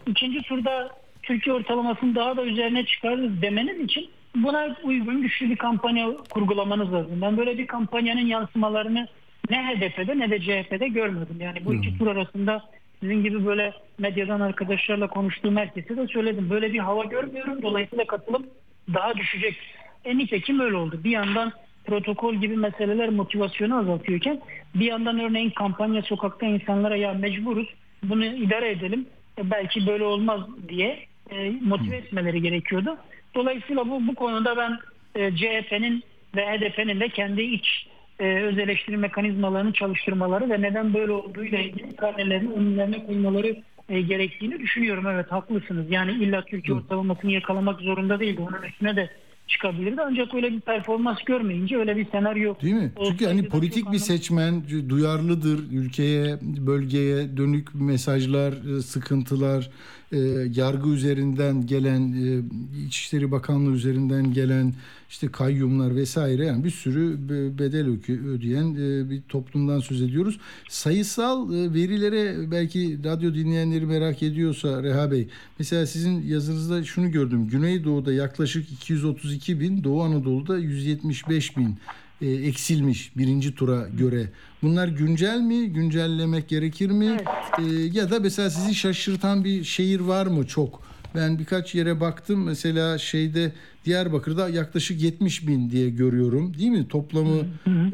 ikinci 0.06 0.42
turda 0.42 0.90
Türkiye 1.22 1.56
ortalamasını 1.56 2.14
daha 2.14 2.36
da 2.36 2.44
üzerine 2.44 2.86
çıkarırız 2.86 3.42
demeniz 3.42 3.80
için 3.80 4.10
buna 4.36 4.76
uygun 4.82 5.22
güçlü 5.22 5.50
bir 5.50 5.56
kampanya 5.56 6.16
kurgulamanız 6.30 6.92
lazım. 6.92 7.20
Ben 7.22 7.36
böyle 7.36 7.58
bir 7.58 7.66
kampanyanın 7.66 8.26
yansımalarını 8.26 9.08
ne 9.50 9.56
HDP'de 9.56 10.18
ne 10.18 10.30
de 10.30 10.40
CHP'de 10.40 10.88
görmedim. 10.88 11.36
Yani 11.40 11.64
bu 11.64 11.74
iki 11.74 11.98
tur 11.98 12.06
arasında 12.06 12.64
sizin 13.00 13.22
gibi 13.22 13.46
böyle 13.46 13.72
medyadan 13.98 14.40
arkadaşlarla 14.40 15.06
konuştuğum 15.06 15.56
herkese 15.56 15.96
de 15.96 16.06
söyledim. 16.06 16.50
Böyle 16.50 16.72
bir 16.72 16.78
hava 16.78 17.04
görmüyorum. 17.04 17.62
Dolayısıyla 17.62 18.06
katılım 18.06 18.46
daha 18.94 19.14
düşecek. 19.16 19.56
E 20.04 20.18
nitekim 20.18 20.60
öyle 20.60 20.76
oldu. 20.76 21.00
Bir 21.04 21.10
yandan 21.10 21.52
protokol 21.86 22.34
gibi 22.34 22.56
meseleler 22.56 23.08
motivasyonu 23.08 23.78
azaltıyorken 23.78 24.40
bir 24.74 24.84
yandan 24.84 25.18
örneğin 25.18 25.50
kampanya 25.50 26.02
sokakta 26.02 26.46
insanlara 26.46 26.96
ya 26.96 27.12
mecburuz 27.12 27.68
bunu 28.02 28.24
idare 28.24 28.70
edelim 28.70 29.06
e 29.38 29.50
belki 29.50 29.86
böyle 29.86 30.04
olmaz 30.04 30.40
diye 30.68 30.98
e, 31.30 31.50
motive 31.50 31.96
etmeleri 31.96 32.42
gerekiyordu. 32.42 32.96
Dolayısıyla 33.34 33.90
bu 33.90 34.06
bu 34.06 34.14
konuda 34.14 34.56
ben 34.56 34.78
e, 35.14 35.36
CHP'nin 35.36 36.02
ve 36.36 36.46
HDP'nin 36.46 37.00
de 37.00 37.08
kendi 37.08 37.42
iç 37.42 37.86
e, 38.20 38.42
öz 38.42 38.58
eleştiri 38.58 38.96
mekanizmalarını 38.96 39.72
çalıştırmaları 39.72 40.50
ve 40.50 40.62
neden 40.62 40.94
böyle 40.94 41.12
olduğuyla 41.12 41.58
ilgili 41.58 41.96
karnelerini 41.96 42.52
önlerine 42.52 43.06
koymaları 43.06 43.56
e, 43.88 44.00
gerektiğini 44.00 44.58
düşünüyorum. 44.58 45.06
Evet 45.06 45.32
haklısınız. 45.32 45.86
Yani 45.90 46.12
illa 46.12 46.44
Türkiye 46.44 46.76
ortalamasını 46.76 47.32
yakalamak 47.32 47.80
zorunda 47.80 48.20
değildi. 48.20 48.40
Onun 48.40 48.62
üstüne 48.62 48.96
de 48.96 49.10
çıkabilirdi. 49.48 50.00
Ancak 50.06 50.34
öyle 50.34 50.52
bir 50.52 50.60
performans 50.60 51.18
görmeyince 51.26 51.78
öyle 51.78 51.96
bir 51.96 52.10
senaryo 52.10 52.54
Değil 52.62 52.74
mi? 52.74 52.92
Çünkü 53.08 53.26
hani 53.26 53.48
politik 53.48 53.92
bir 53.92 53.98
seçmen 53.98 54.62
duyarlıdır 54.88 55.60
ülkeye, 55.72 56.38
bölgeye 56.42 57.36
dönük 57.36 57.74
mesajlar, 57.74 58.52
e, 58.52 58.82
sıkıntılar, 58.82 59.70
e, 60.12 60.18
yargı 60.54 60.88
üzerinden 60.88 61.66
gelen, 61.66 62.12
e, 62.12 62.42
İçişleri 62.86 63.30
Bakanlığı 63.30 63.72
üzerinden 63.72 64.32
gelen 64.32 64.74
işte 65.10 65.28
kayyumlar 65.28 65.96
vesaire 65.96 66.46
yani 66.46 66.64
bir 66.64 66.70
sürü 66.70 67.28
be- 67.28 67.58
bedel 67.58 67.86
ödeyen 68.28 68.74
e, 68.74 69.10
bir 69.10 69.22
toplumdan 69.28 69.80
söz 69.80 70.02
ediyoruz. 70.02 70.40
Sayısal 70.68 71.54
e, 71.54 71.74
verilere 71.74 72.50
belki 72.50 73.04
radyo 73.04 73.34
dinleyenleri 73.34 73.86
merak 73.86 74.22
ediyorsa 74.22 74.82
Reha 74.82 75.10
Bey, 75.10 75.28
mesela 75.58 75.86
sizin 75.86 76.22
yazınızda 76.22 76.84
şunu 76.84 77.10
gördüm. 77.10 77.48
Güneydoğu'da 77.48 78.12
yaklaşık 78.12 78.72
232 78.72 79.60
bin, 79.60 79.84
Doğu 79.84 80.02
Anadolu'da 80.02 80.58
175 80.58 81.56
bin 81.56 81.76
e, 82.22 82.26
eksilmiş 82.26 83.16
birinci 83.16 83.54
tura 83.54 83.88
göre. 83.88 84.30
Bunlar 84.62 84.88
güncel 84.88 85.40
mi? 85.40 85.68
Güncellemek 85.68 86.48
gerekir 86.48 86.90
mi? 86.90 87.16
E, 87.58 87.62
ya 87.92 88.10
da 88.10 88.20
mesela 88.20 88.50
sizi 88.50 88.74
şaşırtan 88.74 89.44
bir 89.44 89.64
şehir 89.64 90.00
var 90.00 90.26
mı 90.26 90.46
çok? 90.46 90.88
Ben 91.14 91.38
birkaç 91.38 91.74
yere 91.74 92.00
baktım. 92.00 92.44
Mesela 92.44 92.98
şeyde 92.98 93.52
Diyarbakır'da 93.84 94.48
yaklaşık 94.48 95.02
70 95.02 95.48
bin 95.48 95.70
diye 95.70 95.90
görüyorum. 95.90 96.54
Değil 96.58 96.70
mi? 96.70 96.88
Toplamı 96.88 97.40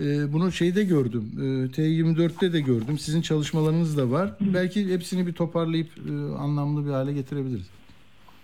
e, 0.03 0.33
bunu 0.33 0.53
şeyde 0.53 0.85
gördüm. 0.85 1.31
E, 1.37 1.43
T24'te 1.81 2.53
de 2.53 2.61
gördüm. 2.61 2.99
Sizin 2.99 3.23
çalışmalarınız 3.23 3.97
da 3.97 4.11
var. 4.11 4.35
Belki 4.41 4.93
hepsini 4.93 5.27
bir 5.27 5.33
toparlayıp 5.33 5.89
e, 6.09 6.13
anlamlı 6.39 6.87
bir 6.87 6.91
hale 6.91 7.13
getirebiliriz. 7.13 7.67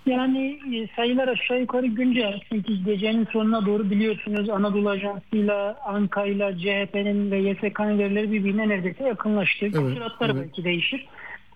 Yani 0.06 0.58
e, 0.74 0.86
sayılar 0.96 1.28
aşağı 1.28 1.60
yukarı 1.60 1.86
güncel. 1.86 2.40
Çünkü 2.48 2.84
gecenin 2.84 3.28
sonuna 3.32 3.66
doğru 3.66 3.90
biliyorsunuz 3.90 4.50
Anadolu 4.50 4.90
Ajansı'yla, 4.90 5.76
Anka'yla, 5.86 6.58
CHP'nin 6.58 7.30
ve 7.30 7.38
YSK'nın 7.38 7.98
verileri 7.98 8.32
birbirine 8.32 8.68
neredeyse 8.68 9.04
yakınlaştı. 9.04 9.66
Evet, 9.66 9.74
Küsuratlar 9.74 10.30
evet. 10.30 10.42
belki 10.42 10.64
değişir. 10.64 11.06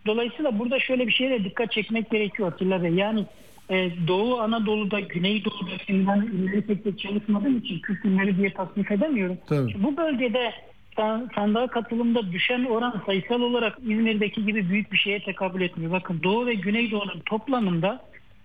Dolayısıyla 0.06 0.58
burada 0.58 0.80
şöyle 0.80 1.06
bir 1.06 1.12
şeye 1.12 1.30
de 1.30 1.44
dikkat 1.44 1.72
çekmek 1.72 2.10
gerekiyor 2.10 2.52
Atilla 2.52 2.82
Bey. 2.82 2.92
Yani 2.94 3.24
e, 3.70 3.90
Doğu 4.08 4.40
Anadolu'da, 4.40 5.00
Güneydoğu'da 5.00 5.70
şimdi 5.86 6.06
ben 6.06 6.20
ünleri 6.20 6.66
tek 6.66 6.84
tek 6.84 6.98
çalışmadığım 6.98 7.58
için 7.58 7.78
Kürt 7.78 8.04
ünleri 8.04 8.36
diye 8.36 8.52
tasnif 8.52 8.90
edemiyorum. 8.90 9.38
Tabii. 9.48 9.72
Şimdi 9.72 9.84
Bu 9.84 9.96
bölgede 9.96 10.52
san- 10.96 11.30
sandığa 11.34 11.66
katılımda 11.66 12.32
düşen 12.32 12.64
oran 12.64 13.02
sayısal 13.06 13.40
olarak 13.40 13.78
İzmir'deki 13.82 14.46
gibi 14.46 14.68
büyük 14.68 14.92
bir 14.92 14.98
şeye 14.98 15.20
tekabül 15.20 15.60
etmiyor. 15.60 15.92
Bakın 15.92 16.20
Doğu 16.22 16.46
ve 16.46 16.54
Güneydoğu'nun 16.54 17.20
toplamında 17.26 18.00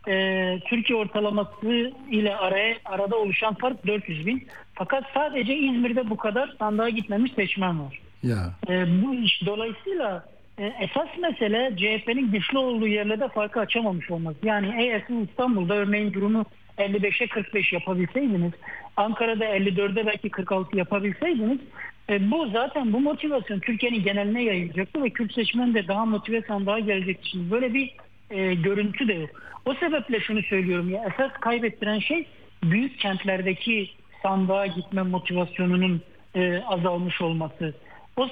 e, 0.10 0.60
Türkiye 0.65 0.99
ortalaması 0.99 1.94
ile 2.11 2.36
araya 2.36 2.76
arada 2.86 3.18
oluşan 3.18 3.53
fark 3.53 3.88
400 3.88 4.26
bin. 4.26 4.48
Fakat 4.73 5.03
sadece 5.14 5.56
İzmir'de 5.57 6.10
bu 6.10 6.18
kadar 6.18 6.56
sandığa 6.60 6.90
gitmemiş 6.90 7.31
seçmen 7.31 7.80
var. 7.80 7.99
Ya. 8.23 8.53
E, 8.69 9.02
bu 9.02 9.15
iş 9.15 9.45
dolayısıyla 9.45 10.26
e, 10.57 10.73
esas 10.80 11.07
mesele 11.22 11.76
CHP'nin 11.77 12.31
güçlü 12.31 12.57
olduğu 12.57 12.88
yerlerde 12.88 13.27
farkı 13.27 13.60
açamamış 13.60 14.11
olması. 14.11 14.38
Yani 14.44 14.73
eğer 14.77 15.03
siz 15.07 15.30
İstanbul'da 15.30 15.76
örneğin 15.76 16.14
durumu 16.14 16.45
55'e 16.77 17.27
45 17.27 17.73
yapabilseydiniz, 17.73 18.53
Ankara'da 18.98 19.45
54'e 19.45 20.06
belki 20.06 20.30
46 20.30 20.77
yapabilseydiniz 20.77 21.60
e, 22.10 22.31
bu 22.31 22.49
zaten 22.53 22.94
bu 22.94 22.99
motivasyon 22.99 23.60
Türkiye'nin 23.60 24.03
geneline 24.03 24.44
yayılacaktı 24.44 25.03
ve 25.03 25.10
Kürt 25.10 25.34
seçmen 25.34 25.73
de 25.73 25.88
daha 25.88 26.06
motive 26.06 26.41
sandığa 26.41 26.80
gelecekti. 26.80 27.30
Şimdi 27.30 27.52
böyle 27.52 27.73
bir 27.73 27.95
e, 28.30 28.53
görüntü 28.53 29.07
de 29.07 29.14
yok. 29.14 29.30
O 29.70 29.74
sebeple 29.74 30.20
şunu 30.20 30.44
söylüyorum 30.44 30.90
ya 30.90 31.06
esas 31.14 31.32
kaybettiren 31.32 32.00
şey 32.00 32.28
büyük 32.64 33.00
kentlerdeki 33.00 33.90
sandığa 34.24 34.68
gitme 34.68 35.02
motivasyonunun 35.02 36.02
e, 36.36 36.62
azalmış 36.68 37.22
olması. 37.22 37.74
O 38.18 38.28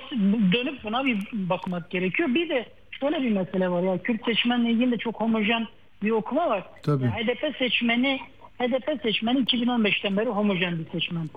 dönüp 0.52 0.84
buna 0.84 1.06
bir 1.06 1.18
bakmak 1.34 1.90
gerekiyor. 1.90 2.36
Bir 2.36 2.50
de 2.50 2.66
şöyle 3.00 3.22
bir 3.22 3.32
mesele 3.32 3.70
var 3.70 3.84
ya 3.84 3.98
Kürt 3.98 4.26
seçmenle 4.26 4.72
ilgili 4.72 4.92
de 4.92 4.98
çok 4.98 5.16
homojen 5.16 5.68
bir 6.04 6.12
okuma 6.12 6.50
var. 6.50 6.64
Tabii. 6.84 7.04
Ya 7.04 7.12
HDP 7.12 7.58
seçmeni 7.58 8.20
HDP 8.60 9.02
seçmeni 9.02 9.40
2015'ten 9.40 10.18
beri 10.18 10.30
homojen 10.30 10.80
bir 10.80 10.86
seçmen. 10.92 11.30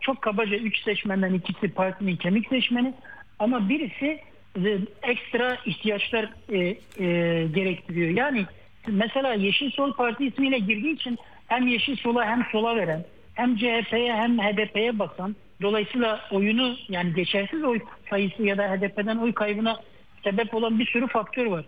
Çok 0.00 0.22
kabaca 0.22 0.56
3 0.56 0.82
seçmenden 0.82 1.34
ikisi 1.34 1.68
partinin 1.68 2.16
kemik 2.16 2.48
seçmeni 2.48 2.94
ama 3.38 3.68
birisi 3.68 4.20
e, 4.64 4.78
ekstra 5.02 5.58
ihtiyaçlar 5.66 6.28
e, 6.52 6.58
e, 6.58 6.76
gerektiriyor. 7.54 8.10
Yani 8.10 8.46
mesela 8.92 9.34
Yeşil 9.34 9.70
Sol 9.70 9.92
Parti 9.92 10.26
ismiyle 10.26 10.58
girdiği 10.58 10.94
için 10.94 11.18
hem 11.46 11.66
Yeşil 11.66 11.96
Sol'a 11.96 12.24
hem 12.24 12.46
sola 12.52 12.76
veren 12.76 13.04
hem 13.34 13.56
CHP'ye 13.56 14.14
hem 14.14 14.38
HDP'ye 14.38 14.98
basan 14.98 15.36
dolayısıyla 15.62 16.20
oyunu 16.30 16.76
yani 16.88 17.14
geçersiz 17.14 17.64
oy 17.64 17.80
sayısı 18.10 18.42
ya 18.42 18.58
da 18.58 18.62
HDP'den 18.62 19.16
oy 19.16 19.32
kaybına 19.32 19.80
sebep 20.24 20.54
olan 20.54 20.78
bir 20.78 20.86
sürü 20.86 21.06
faktör 21.06 21.46
var. 21.46 21.64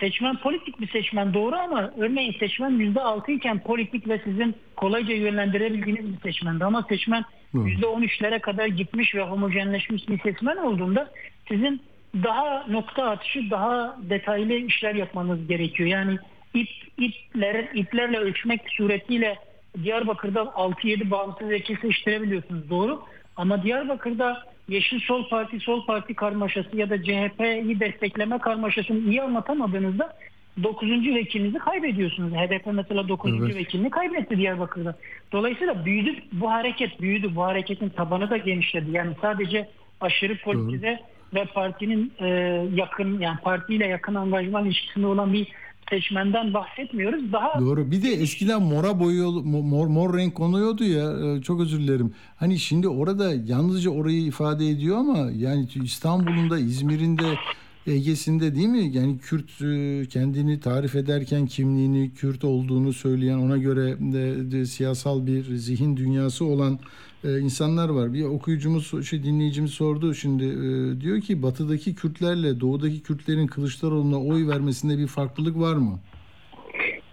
Seçmen 0.00 0.36
politik 0.36 0.80
bir 0.80 0.88
seçmen 0.88 1.34
doğru 1.34 1.56
ama 1.56 1.92
örneğin 1.98 2.32
seçmen 2.32 2.70
%6 2.70 3.32
iken 3.32 3.58
politik 3.58 4.08
ve 4.08 4.20
sizin 4.24 4.54
kolayca 4.76 5.14
yönlendirebildiğiniz 5.14 6.12
bir 6.12 6.20
seçmendi. 6.20 6.64
Ama 6.64 6.82
seçmen 6.88 7.24
Doğru. 7.54 7.68
%13'lere 7.68 8.40
kadar 8.40 8.66
gitmiş 8.66 9.14
ve 9.14 9.22
homojenleşmiş 9.22 10.08
bir 10.08 10.18
seçmen 10.20 10.56
olduğunda 10.56 11.10
sizin 11.48 11.82
daha 12.14 12.66
nokta 12.68 13.10
atışı 13.10 13.50
daha 13.50 13.96
detaylı 14.02 14.52
işler 14.52 14.94
yapmanız 14.94 15.48
gerekiyor. 15.48 15.88
Yani 15.88 16.18
ip, 16.56 16.68
ipler, 16.98 17.68
iplerle 17.74 18.18
ölçmek 18.18 18.60
suretiyle 18.68 19.38
Diyarbakır'da 19.82 20.40
6-7 20.40 21.10
bağımsız 21.10 21.48
vekil 21.48 21.76
seçtirebiliyorsunuz 21.76 22.70
doğru. 22.70 23.02
Ama 23.36 23.62
Diyarbakır'da 23.62 24.42
Yeşil 24.68 25.00
Sol 25.00 25.28
Parti, 25.28 25.60
Sol 25.60 25.86
Parti 25.86 26.14
karmaşası 26.14 26.76
ya 26.76 26.90
da 26.90 27.02
CHP'yi 27.02 27.80
destekleme 27.80 28.38
karmaşasını 28.38 28.98
iyi 28.98 29.22
anlatamadığınızda 29.22 30.16
9. 30.62 30.90
vekilinizi 30.90 31.58
kaybediyorsunuz. 31.58 32.32
HDP 32.32 32.66
mesela 32.66 33.08
9. 33.08 33.32
Evet. 33.40 33.56
vekilini 33.56 33.90
kaybetti 33.90 34.36
Diyarbakır'da. 34.36 34.94
Dolayısıyla 35.32 35.84
büyüdü, 35.84 36.14
bu 36.32 36.50
hareket 36.50 37.00
büyüdü. 37.00 37.34
Bu 37.34 37.42
hareketin 37.42 37.88
tabanı 37.88 38.30
da 38.30 38.36
genişledi. 38.36 38.90
Yani 38.90 39.14
sadece 39.20 39.68
aşırı 40.00 40.38
politize 40.38 41.00
ve 41.34 41.44
partinin 41.44 42.12
e, 42.20 42.26
yakın 42.74 43.20
yani 43.20 43.38
partiyle 43.40 43.86
yakın 43.86 44.14
angajman 44.14 44.64
ilişkisinde 44.64 45.06
olan 45.06 45.32
bir 45.32 45.48
seçmenden 45.90 46.54
bahsetmiyoruz. 46.54 47.32
Daha 47.32 47.60
Doğru. 47.60 47.90
Bir 47.90 48.02
de 48.02 48.08
eskiden 48.08 48.62
mora 48.62 49.00
boyu 49.00 49.30
mor, 49.44 49.86
mor 49.86 50.18
renk 50.18 50.34
konuyordu 50.34 50.84
ya. 50.84 51.34
e, 51.36 51.42
Çok 51.42 51.60
özür 51.60 51.78
dilerim. 51.80 52.14
Hani 52.36 52.58
şimdi 52.58 52.88
orada 52.88 53.34
yalnızca 53.46 53.90
orayı 53.90 54.22
ifade 54.22 54.68
ediyor 54.68 54.96
ama 54.98 55.18
yani 55.36 55.68
İstanbul'un 55.84 56.50
da 56.50 56.58
İzmir'in 56.58 57.18
de 57.18 57.34
Ege'sinde 57.86 58.54
değil 58.54 58.68
mi? 58.68 58.90
Yani 58.92 59.18
Kürt 59.18 59.62
e, 59.62 60.08
kendini 60.08 60.60
tarif 60.60 60.94
ederken 60.94 61.46
kimliğini 61.46 62.14
Kürt 62.14 62.44
olduğunu 62.44 62.92
söyleyen 62.92 63.38
ona 63.38 63.56
göre 63.56 63.96
de, 64.00 64.50
de 64.50 64.64
siyasal 64.66 65.26
bir 65.26 65.42
zihin 65.42 65.96
dünyası 65.96 66.44
olan 66.44 66.78
e, 67.24 67.38
insanlar 67.38 67.88
var. 67.88 68.12
Bir 68.12 68.24
okuyucumuz, 68.24 69.08
şey 69.08 69.22
dinleyicimiz 69.22 69.70
sordu 69.70 70.14
şimdi 70.14 70.44
e, 70.44 71.00
diyor 71.00 71.20
ki 71.20 71.42
batıdaki 71.42 71.94
Kürtlerle 71.94 72.60
doğudaki 72.60 73.02
Kürtlerin 73.02 73.46
Kılıçdaroğlu'na 73.46 74.22
oy 74.22 74.48
vermesinde 74.48 74.98
bir 74.98 75.06
farklılık 75.06 75.58
var 75.58 75.74
mı? 75.76 75.98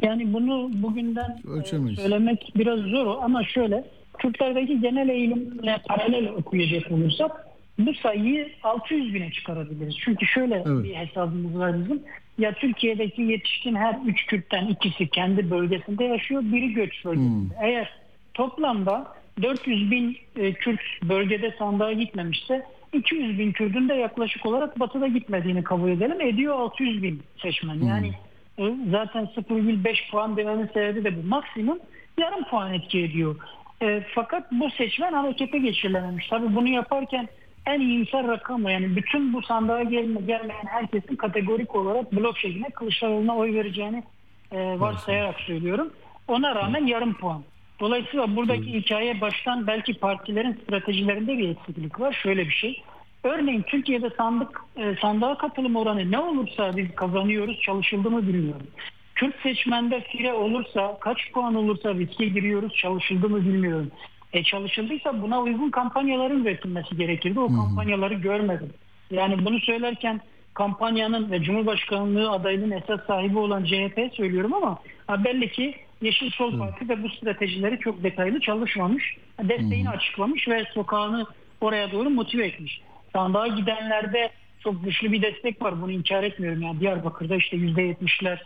Yani 0.01 0.33
bunu 0.33 0.71
bugünden 0.73 1.39
Ölçemeyiz. 1.47 1.99
söylemek 1.99 2.53
biraz 2.55 2.79
zor 2.79 3.17
ama 3.21 3.43
şöyle 3.43 3.83
Türklerdeki 4.19 4.81
genel 4.81 5.09
eğilimle 5.09 5.77
paralel 5.87 6.29
okuyacak 6.29 6.91
olursak 6.91 7.52
bu 7.79 7.93
sayıyı 7.93 8.49
600 8.63 9.13
bine 9.13 9.31
çıkarabiliriz. 9.31 9.95
Çünkü 10.05 10.25
şöyle 10.25 10.55
Evet. 10.55 10.83
bir 10.83 10.95
hesabımız 10.95 11.59
var 11.59 11.79
bizim. 11.79 12.03
Ya 12.37 12.53
Türkiye'deki 12.53 13.21
yetişkin 13.21 13.75
her 13.75 13.97
üç 14.05 14.25
Kürt'ten 14.25 14.67
ikisi 14.67 15.07
kendi 15.07 15.51
bölgesinde 15.51 16.03
yaşıyor, 16.03 16.41
biri 16.45 16.73
göç 16.73 17.05
bölgesinde. 17.05 17.53
Eğer 17.61 17.89
toplamda 18.33 19.13
400 19.41 19.91
bin 19.91 20.17
e, 20.35 20.53
Kürt 20.53 20.81
bölgede 21.03 21.55
sandığa 21.59 21.93
gitmemişse 21.93 22.65
200 22.93 23.39
bin 23.39 23.51
Kürdün 23.51 23.89
de 23.89 23.93
yaklaşık 23.93 24.45
olarak 24.45 24.79
batıda 24.79 25.07
gitmediğini 25.07 25.63
kabul 25.63 25.89
edelim. 25.89 26.21
Ediyor 26.21 26.59
600 26.59 27.03
bin 27.03 27.21
seçmen. 27.37 27.75
Yani 27.75 28.11
e, 28.57 28.63
zaten 28.91 29.25
0,5 29.25 30.11
puan 30.11 30.37
dememin 30.37 30.67
sebebi 30.73 31.03
de 31.03 31.23
bu. 31.23 31.27
Maksimum 31.27 31.79
yarım 32.17 32.43
puan 32.43 32.73
etki 32.73 32.99
ediyor. 32.99 33.35
E, 33.81 34.03
fakat 34.15 34.51
bu 34.51 34.69
seçmen 34.69 35.13
harekete 35.13 35.57
geçirilememiş. 35.57 36.27
Tabii 36.27 36.55
bunu 36.55 36.67
yaparken 36.67 37.27
en 37.65 37.79
iyimser 37.79 38.27
rakam 38.27 38.65
o. 38.65 38.69
yani 38.69 38.95
bütün 38.95 39.33
bu 39.33 39.41
sandığa 39.41 39.83
gelme, 39.83 40.21
gelmeyen 40.21 40.65
herkesin 40.65 41.15
kategorik 41.15 41.75
olarak 41.75 42.13
blok 42.13 42.37
şeklinde 42.37 42.69
Kılıçdaroğlu'na 42.69 43.35
oy 43.35 43.53
vereceğini 43.53 44.03
e, 44.51 44.79
varsayarak 44.79 45.39
söylüyorum. 45.39 45.93
Ona 46.27 46.55
rağmen 46.55 46.85
yarım 46.85 47.13
puan. 47.13 47.43
Dolayısıyla 47.79 48.35
buradaki 48.35 48.73
hikaye 48.73 49.21
baştan 49.21 49.67
belki 49.67 49.93
partilerin 49.93 50.59
stratejilerinde 50.63 51.37
bir 51.37 51.49
eksiklik 51.49 51.99
var. 51.99 52.19
Şöyle 52.23 52.45
bir 52.45 52.53
şey. 52.53 52.83
Örneğin 53.23 53.61
Türkiye'de 53.61 54.09
sandık 54.09 54.61
e, 54.77 54.95
sandığa 55.01 55.37
katılım 55.37 55.75
oranı 55.75 56.11
ne 56.11 56.19
olursa 56.19 56.77
biz 56.77 56.95
kazanıyoruz 56.95 57.59
çalışıldı 57.59 58.11
mı 58.11 58.27
bilmiyorum. 58.27 58.67
Kürt 59.15 59.41
seçmende 59.43 60.01
fire 60.01 60.33
olursa 60.33 60.97
kaç 60.99 61.31
puan 61.31 61.55
olursa 61.55 61.93
riske 61.93 62.25
giriyoruz 62.25 62.73
çalışıldı 62.75 63.29
mı 63.29 63.41
bilmiyorum. 63.41 63.91
E 64.33 64.43
çalışıldıysa 64.43 65.21
buna 65.21 65.41
uygun 65.41 65.69
kampanyaların 65.69 66.43
üretilmesi 66.43 66.97
gerekirdi. 66.97 67.39
O 67.39 67.47
kampanyaları 67.47 68.13
görmedim. 68.13 68.69
Yani 69.11 69.45
bunu 69.45 69.59
söylerken 69.59 70.21
kampanyanın 70.53 71.31
ve 71.31 71.43
Cumhurbaşkanlığı 71.43 72.31
adaylığının 72.31 72.71
esas 72.71 73.05
sahibi 73.07 73.37
olan 73.37 73.63
CHP 73.63 74.13
söylüyorum 74.13 74.53
ama 74.53 74.79
ha 75.07 75.23
belli 75.23 75.51
ki 75.51 75.75
Yeşil 76.01 76.31
Sol 76.31 76.59
Parti 76.59 76.89
de 76.89 77.03
bu 77.03 77.09
stratejileri 77.09 77.79
çok 77.79 78.03
detaylı 78.03 78.39
çalışmamış. 78.39 79.17
Desteğini 79.43 79.89
açıklamış 79.89 80.47
ve 80.47 80.65
sokağını 80.73 81.25
oraya 81.61 81.91
doğru 81.91 82.09
motive 82.09 82.45
etmiş. 82.45 82.81
Sandığa 83.13 83.47
gidenlerde 83.47 84.29
çok 84.63 84.83
güçlü 84.83 85.11
bir 85.11 85.21
destek 85.21 85.61
var. 85.61 85.81
Bunu 85.81 85.91
inkar 85.91 86.23
etmiyorum. 86.23 86.61
Yani 86.61 86.79
Diyarbakır'da 86.79 87.35
işte 87.35 87.57
%70'ler 87.57 88.39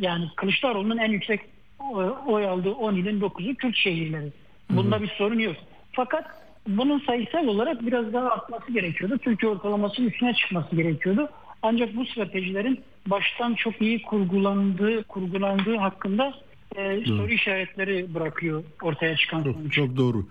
yani 0.00 0.28
Kılıçdaroğlu'nun 0.36 0.98
en 0.98 1.10
yüksek 1.10 1.40
e, 1.80 1.94
oy 2.26 2.46
aldığı 2.46 2.72
10 2.72 2.94
ilin 2.94 3.20
9'u 3.20 3.54
Kürt 3.54 3.76
şehirleri. 3.76 4.32
Bunda 4.76 5.02
bir 5.02 5.08
sorun 5.18 5.38
yok. 5.38 5.56
Fakat 5.92 6.24
bunun 6.68 6.98
sayısal 7.06 7.46
olarak 7.46 7.86
biraz 7.86 8.12
daha 8.12 8.28
artması 8.30 8.72
gerekiyordu. 8.72 9.18
Türkiye 9.18 9.52
ortalamasının 9.52 10.08
üstüne 10.08 10.34
çıkması 10.34 10.76
gerekiyordu. 10.76 11.28
Ancak 11.62 11.96
bu 11.96 12.06
stratejilerin 12.06 12.80
baştan 13.06 13.54
çok 13.54 13.80
iyi 13.82 14.02
kurgulandığı, 14.02 15.02
kurgulandığı 15.02 15.76
hakkında 15.76 16.34
e, 16.76 17.04
soru 17.06 17.28
işaretleri 17.32 18.14
bırakıyor 18.14 18.64
ortaya 18.82 19.16
çıkan 19.16 19.42
Çok, 19.44 19.54
sonuç. 19.56 19.72
çok 19.74 19.96
doğru. 19.96 20.26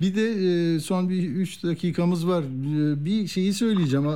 Bir 0.00 0.14
de 0.14 0.22
e, 0.76 0.80
son 0.80 1.08
bir 1.08 1.22
3 1.22 1.64
dakikamız 1.64 2.28
var. 2.28 2.42
E, 2.42 3.04
Bir 3.04 3.26
şeyi 3.26 3.52
söyleyeceğim. 3.52 4.06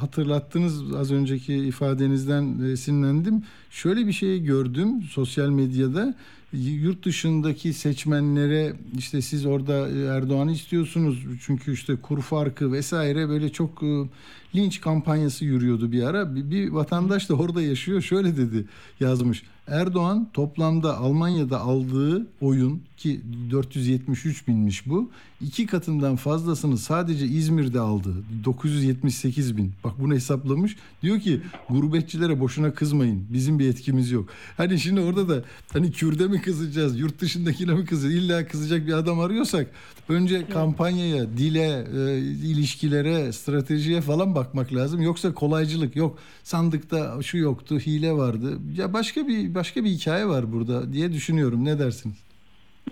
Hatırlattınız 0.00 0.94
az 0.94 1.12
önceki 1.12 1.54
ifadenizden 1.54 2.58
esinlendim. 2.72 3.42
Şöyle 3.70 4.06
bir 4.06 4.12
şey 4.12 4.42
gördüm 4.42 5.02
sosyal 5.10 5.48
medyada. 5.48 6.14
Yurt 6.54 7.04
dışındaki 7.04 7.72
seçmenlere 7.72 8.72
işte 8.98 9.22
siz 9.22 9.46
orada 9.46 9.88
Erdoğan'ı 10.16 10.52
istiyorsunuz 10.52 11.24
çünkü 11.46 11.72
işte 11.72 11.96
kur 11.96 12.22
farkı 12.22 12.72
vesaire 12.72 13.28
böyle 13.28 13.52
çok 13.52 13.82
e, 13.82 14.08
linç 14.54 14.80
kampanyası 14.80 15.44
yürüyordu 15.44 15.92
bir 15.92 16.02
ara. 16.02 16.34
Bir, 16.34 16.50
bir 16.50 16.68
vatandaş 16.68 17.28
da 17.28 17.34
orada 17.34 17.62
yaşıyor 17.62 18.02
şöyle 18.02 18.36
dedi 18.36 18.64
yazmış. 19.00 19.42
Erdoğan 19.66 20.28
toplamda 20.32 20.98
Almanya'da 20.98 21.60
aldığı 21.60 22.26
oyun 22.40 22.82
ki 22.96 23.20
473 23.50 24.48
binmiş 24.48 24.86
bu. 24.86 25.10
İki 25.44 25.66
katından 25.66 26.16
fazlasını 26.16 26.78
sadece 26.78 27.26
İzmir'de 27.26 27.80
aldı. 27.80 28.14
978 28.44 29.56
bin. 29.56 29.72
Bak 29.84 29.92
bunu 30.00 30.14
hesaplamış. 30.14 30.76
Diyor 31.02 31.20
ki 31.20 31.40
gurbetçilere 31.70 32.40
boşuna 32.40 32.74
kızmayın. 32.74 33.26
Bizim 33.30 33.58
bir 33.58 33.68
etkimiz 33.68 34.10
yok. 34.10 34.28
Hani 34.56 34.80
şimdi 34.80 35.00
orada 35.00 35.28
da 35.28 35.44
hani 35.72 35.92
Kürde 35.92 36.26
mi 36.26 36.42
kızacağız? 36.42 36.98
Yurt 36.98 37.20
dışındakine 37.20 37.74
mi 37.74 37.84
kızacağız? 37.84 38.24
İlla 38.24 38.46
kızacak 38.46 38.86
bir 38.86 38.92
adam 38.92 39.20
arıyorsak 39.20 39.66
önce 40.08 40.48
kampanyaya, 40.48 41.36
dile, 41.36 41.86
e, 41.96 42.18
ilişkilere, 42.18 43.32
stratejiye 43.32 44.00
falan 44.00 44.34
bakmak 44.34 44.74
lazım. 44.74 45.02
Yoksa 45.02 45.34
kolaycılık 45.34 45.96
yok. 45.96 46.18
Sandıkta 46.42 47.22
şu 47.22 47.38
yoktu, 47.38 47.78
hile 47.78 48.12
vardı. 48.12 48.58
Ya 48.76 48.92
başka 48.92 49.28
bir 49.28 49.54
başka 49.54 49.84
bir 49.84 49.90
hikaye 49.90 50.26
var 50.26 50.52
burada 50.52 50.92
diye 50.92 51.12
düşünüyorum. 51.12 51.64
Ne 51.64 51.78
dersiniz? 51.78 52.16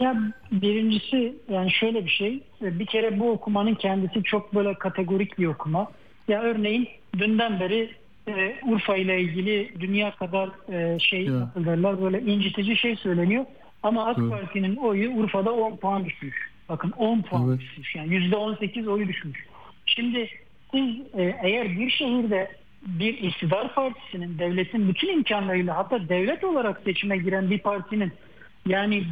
Ya 0.01 0.17
birincisi 0.53 1.35
yani 1.51 1.71
şöyle 1.71 2.05
bir 2.05 2.11
şey. 2.11 2.41
Bir 2.61 2.87
kere 2.87 3.19
bu 3.19 3.31
okumanın 3.31 3.75
kendisi 3.75 4.23
çok 4.23 4.55
böyle 4.55 4.75
kategorik 4.75 5.39
bir 5.39 5.47
okuma. 5.47 5.91
Ya 6.29 6.43
örneğin 6.43 6.89
dünden 7.19 7.61
beri 7.61 7.91
e, 8.29 8.57
Urfa 8.67 8.97
ile 8.97 9.21
ilgili 9.21 9.73
dünya 9.81 10.11
kadar 10.11 10.51
e, 10.73 10.99
şey 10.99 11.25
Ya. 11.25 11.33
nasıl 11.33 11.65
derler 11.67 12.03
böyle 12.03 12.21
incitici 12.21 12.77
şey 12.77 12.97
söyleniyor. 12.97 13.45
Ama 13.83 14.07
AK 14.07 14.19
Evet. 14.19 14.31
Parti'nin 14.31 14.77
oyu 14.77 15.11
Urfa'da 15.13 15.53
10 15.53 15.77
puan 15.77 16.05
düşmüş. 16.05 16.37
Bakın 16.69 16.91
10 16.91 17.23
puan 17.23 17.49
Evet. 17.49 17.61
düşmüş. 17.61 17.95
Yani 17.95 18.15
%18 18.15 18.89
oyu 18.89 19.09
düşmüş. 19.09 19.47
Şimdi 19.87 20.29
siz 20.75 20.97
e, 21.19 21.39
eğer 21.43 21.79
bir 21.79 21.91
şehirde 21.91 22.51
bir 22.87 23.19
iktidar 23.19 23.75
partisinin 23.75 24.39
devletin 24.39 24.89
bütün 24.89 25.09
imkanlarıyla 25.09 25.77
hatta 25.77 26.09
devlet 26.09 26.45
olarak 26.45 26.81
seçime 26.85 27.17
giren 27.17 27.51
bir 27.51 27.59
partinin 27.59 28.13
yani 28.67 29.05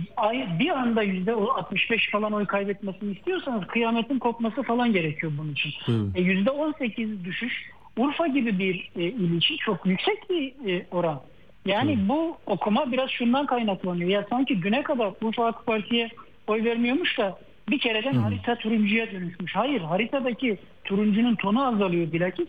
bir 0.58 0.70
anda 0.70 1.02
yüzde 1.02 1.32
65 1.32 2.10
falan 2.10 2.32
oy 2.32 2.46
kaybetmesini 2.46 3.12
istiyorsanız 3.12 3.66
kıyametin 3.66 4.18
kopması 4.18 4.62
falan 4.62 4.92
gerekiyor 4.92 5.32
bunun 5.38 5.52
için. 5.52 5.72
E, 6.14 6.20
Yüzde 6.20 6.50
18 6.50 7.24
düşüş 7.24 7.70
Urfa 7.96 8.26
gibi 8.26 8.58
bir 8.58 8.90
e, 8.96 9.02
il 9.02 9.36
için 9.36 9.56
çok 9.56 9.86
yüksek 9.86 10.30
bir 10.30 10.72
e, 10.72 10.86
oran. 10.90 11.20
Yani 11.66 11.98
bu 12.08 12.36
okuma 12.46 12.92
biraz 12.92 13.10
şundan 13.10 13.46
kaynaklanıyor. 13.46 14.10
Ya 14.10 14.26
sanki 14.30 14.60
güne 14.60 14.82
kadar 14.82 15.12
Urfa 15.22 15.46
AK 15.46 15.66
Parti'ye 15.66 16.08
oy 16.46 16.64
vermiyormuş 16.64 17.18
da 17.18 17.38
bir 17.70 17.78
kereden 17.78 18.14
harita 18.14 18.54
turuncuya 18.56 19.10
dönüşmüş. 19.10 19.56
Hayır 19.56 19.80
haritadaki 19.80 20.58
turuncunun 20.84 21.34
tonu 21.34 21.66
azalıyor 21.66 22.12
bilakis. 22.12 22.48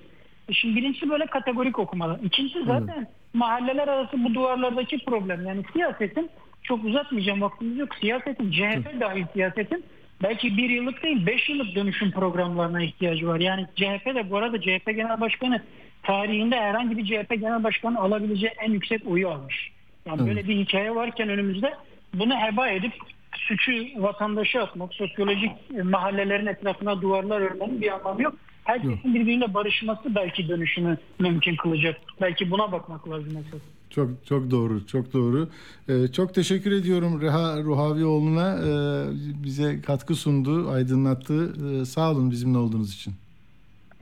E 0.49 0.53
Şimdi 0.53 0.75
birincisi 0.75 1.09
böyle 1.09 1.25
kategorik 1.25 1.79
okumalar. 1.79 2.19
İkincisi 2.23 2.65
zaten 2.65 3.07
mahalleler 3.33 3.87
arası 3.87 4.23
bu 4.23 4.33
duvarlardaki 4.33 5.05
problem. 5.05 5.45
Yani 5.47 5.63
siyasetin 5.73 6.29
çok 6.63 6.85
uzatmayacağım 6.85 7.41
vaktimiz 7.41 7.77
yok. 7.77 7.95
Siyasetin 7.95 8.51
CHP 8.51 8.99
dahil 8.99 9.25
siyasetin 9.33 9.85
belki 10.23 10.57
bir 10.57 10.69
yıllık 10.69 11.03
değil 11.03 11.25
beş 11.25 11.49
yıllık 11.49 11.75
dönüşüm 11.75 12.11
programlarına 12.11 12.83
ihtiyacı 12.83 13.27
var. 13.27 13.39
Yani 13.39 13.67
CHP 13.75 14.05
de 14.15 14.29
bu 14.29 14.37
arada 14.37 14.61
CHP 14.61 14.85
Genel 14.85 15.21
Başkanı 15.21 15.61
tarihinde 16.03 16.55
herhangi 16.55 16.97
bir 16.97 17.05
CHP 17.05 17.29
Genel 17.29 17.63
Başkanı 17.63 17.99
alabileceği 17.99 18.51
en 18.59 18.71
yüksek 18.71 19.07
oyu 19.07 19.29
almış. 19.29 19.71
Yani 20.05 20.27
böyle 20.27 20.47
bir 20.47 20.55
hikaye 20.55 20.95
varken 20.95 21.29
önümüzde 21.29 21.73
bunu 22.13 22.35
heba 22.35 22.67
edip 22.67 22.93
suçu 23.35 23.71
vatandaşa 23.95 24.63
atmak, 24.63 24.93
sosyolojik 24.93 25.51
e, 25.77 25.81
mahallelerin 25.81 26.45
etrafına 26.45 27.01
duvarlar 27.01 27.41
örmenin 27.41 27.81
bir 27.81 27.91
anlamı 27.91 28.21
yok. 28.21 28.33
Herkesin 28.63 29.13
birbiriyle 29.13 29.53
barışması 29.53 30.15
belki 30.15 30.49
dönüşümü 30.49 30.97
mümkün 31.19 31.55
kılacak. 31.55 32.01
Belki 32.21 32.51
buna 32.51 32.71
bakmak 32.71 33.09
lazım 33.09 33.37
esas. 33.37 33.61
Çok 33.95 34.09
çok 34.25 34.51
doğru, 34.51 34.87
çok 34.87 35.13
doğru. 35.13 35.49
Ee, 35.89 36.07
çok 36.07 36.35
teşekkür 36.35 36.71
ediyorum 36.71 37.21
Reha 37.21 37.63
Ruhavioğlu'na 37.63 38.59
ee, 38.65 39.05
bize 39.43 39.81
katkı 39.81 40.15
sundu, 40.15 40.69
aydınlattı. 40.69 41.53
Ee, 41.81 41.85
sağ 41.85 42.11
olun 42.11 42.31
bizimle 42.31 42.57
olduğunuz 42.57 42.93
için. 42.93 43.13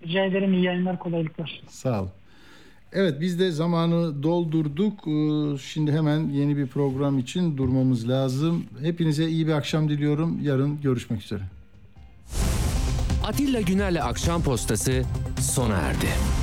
Rica 0.07 0.25
ederim 0.25 0.53
iyi 0.53 0.63
yayınlar, 0.63 0.99
kolaylıklar. 0.99 1.61
Sağ 1.69 2.01
olun. 2.01 2.11
Evet 2.93 3.21
biz 3.21 3.39
de 3.39 3.51
zamanı 3.51 4.23
doldurduk. 4.23 5.07
Ee, 5.07 5.57
Şimdi 5.57 5.91
hemen 5.91 6.29
yeni 6.29 6.57
bir 6.57 6.67
program 6.67 7.19
için 7.19 7.57
durmamız 7.57 8.09
lazım. 8.09 8.63
Hepinize 8.81 9.27
iyi 9.27 9.47
bir 9.47 9.51
akşam 9.53 9.89
diliyorum. 9.89 10.39
Yarın 10.43 10.81
görüşmek 10.81 11.21
üzere. 11.21 11.41
Atilla 13.23 13.61
Güner'le 13.61 14.01
Akşam 14.03 14.43
Postası 14.43 15.03
sona 15.39 15.75
erdi. 15.75 16.38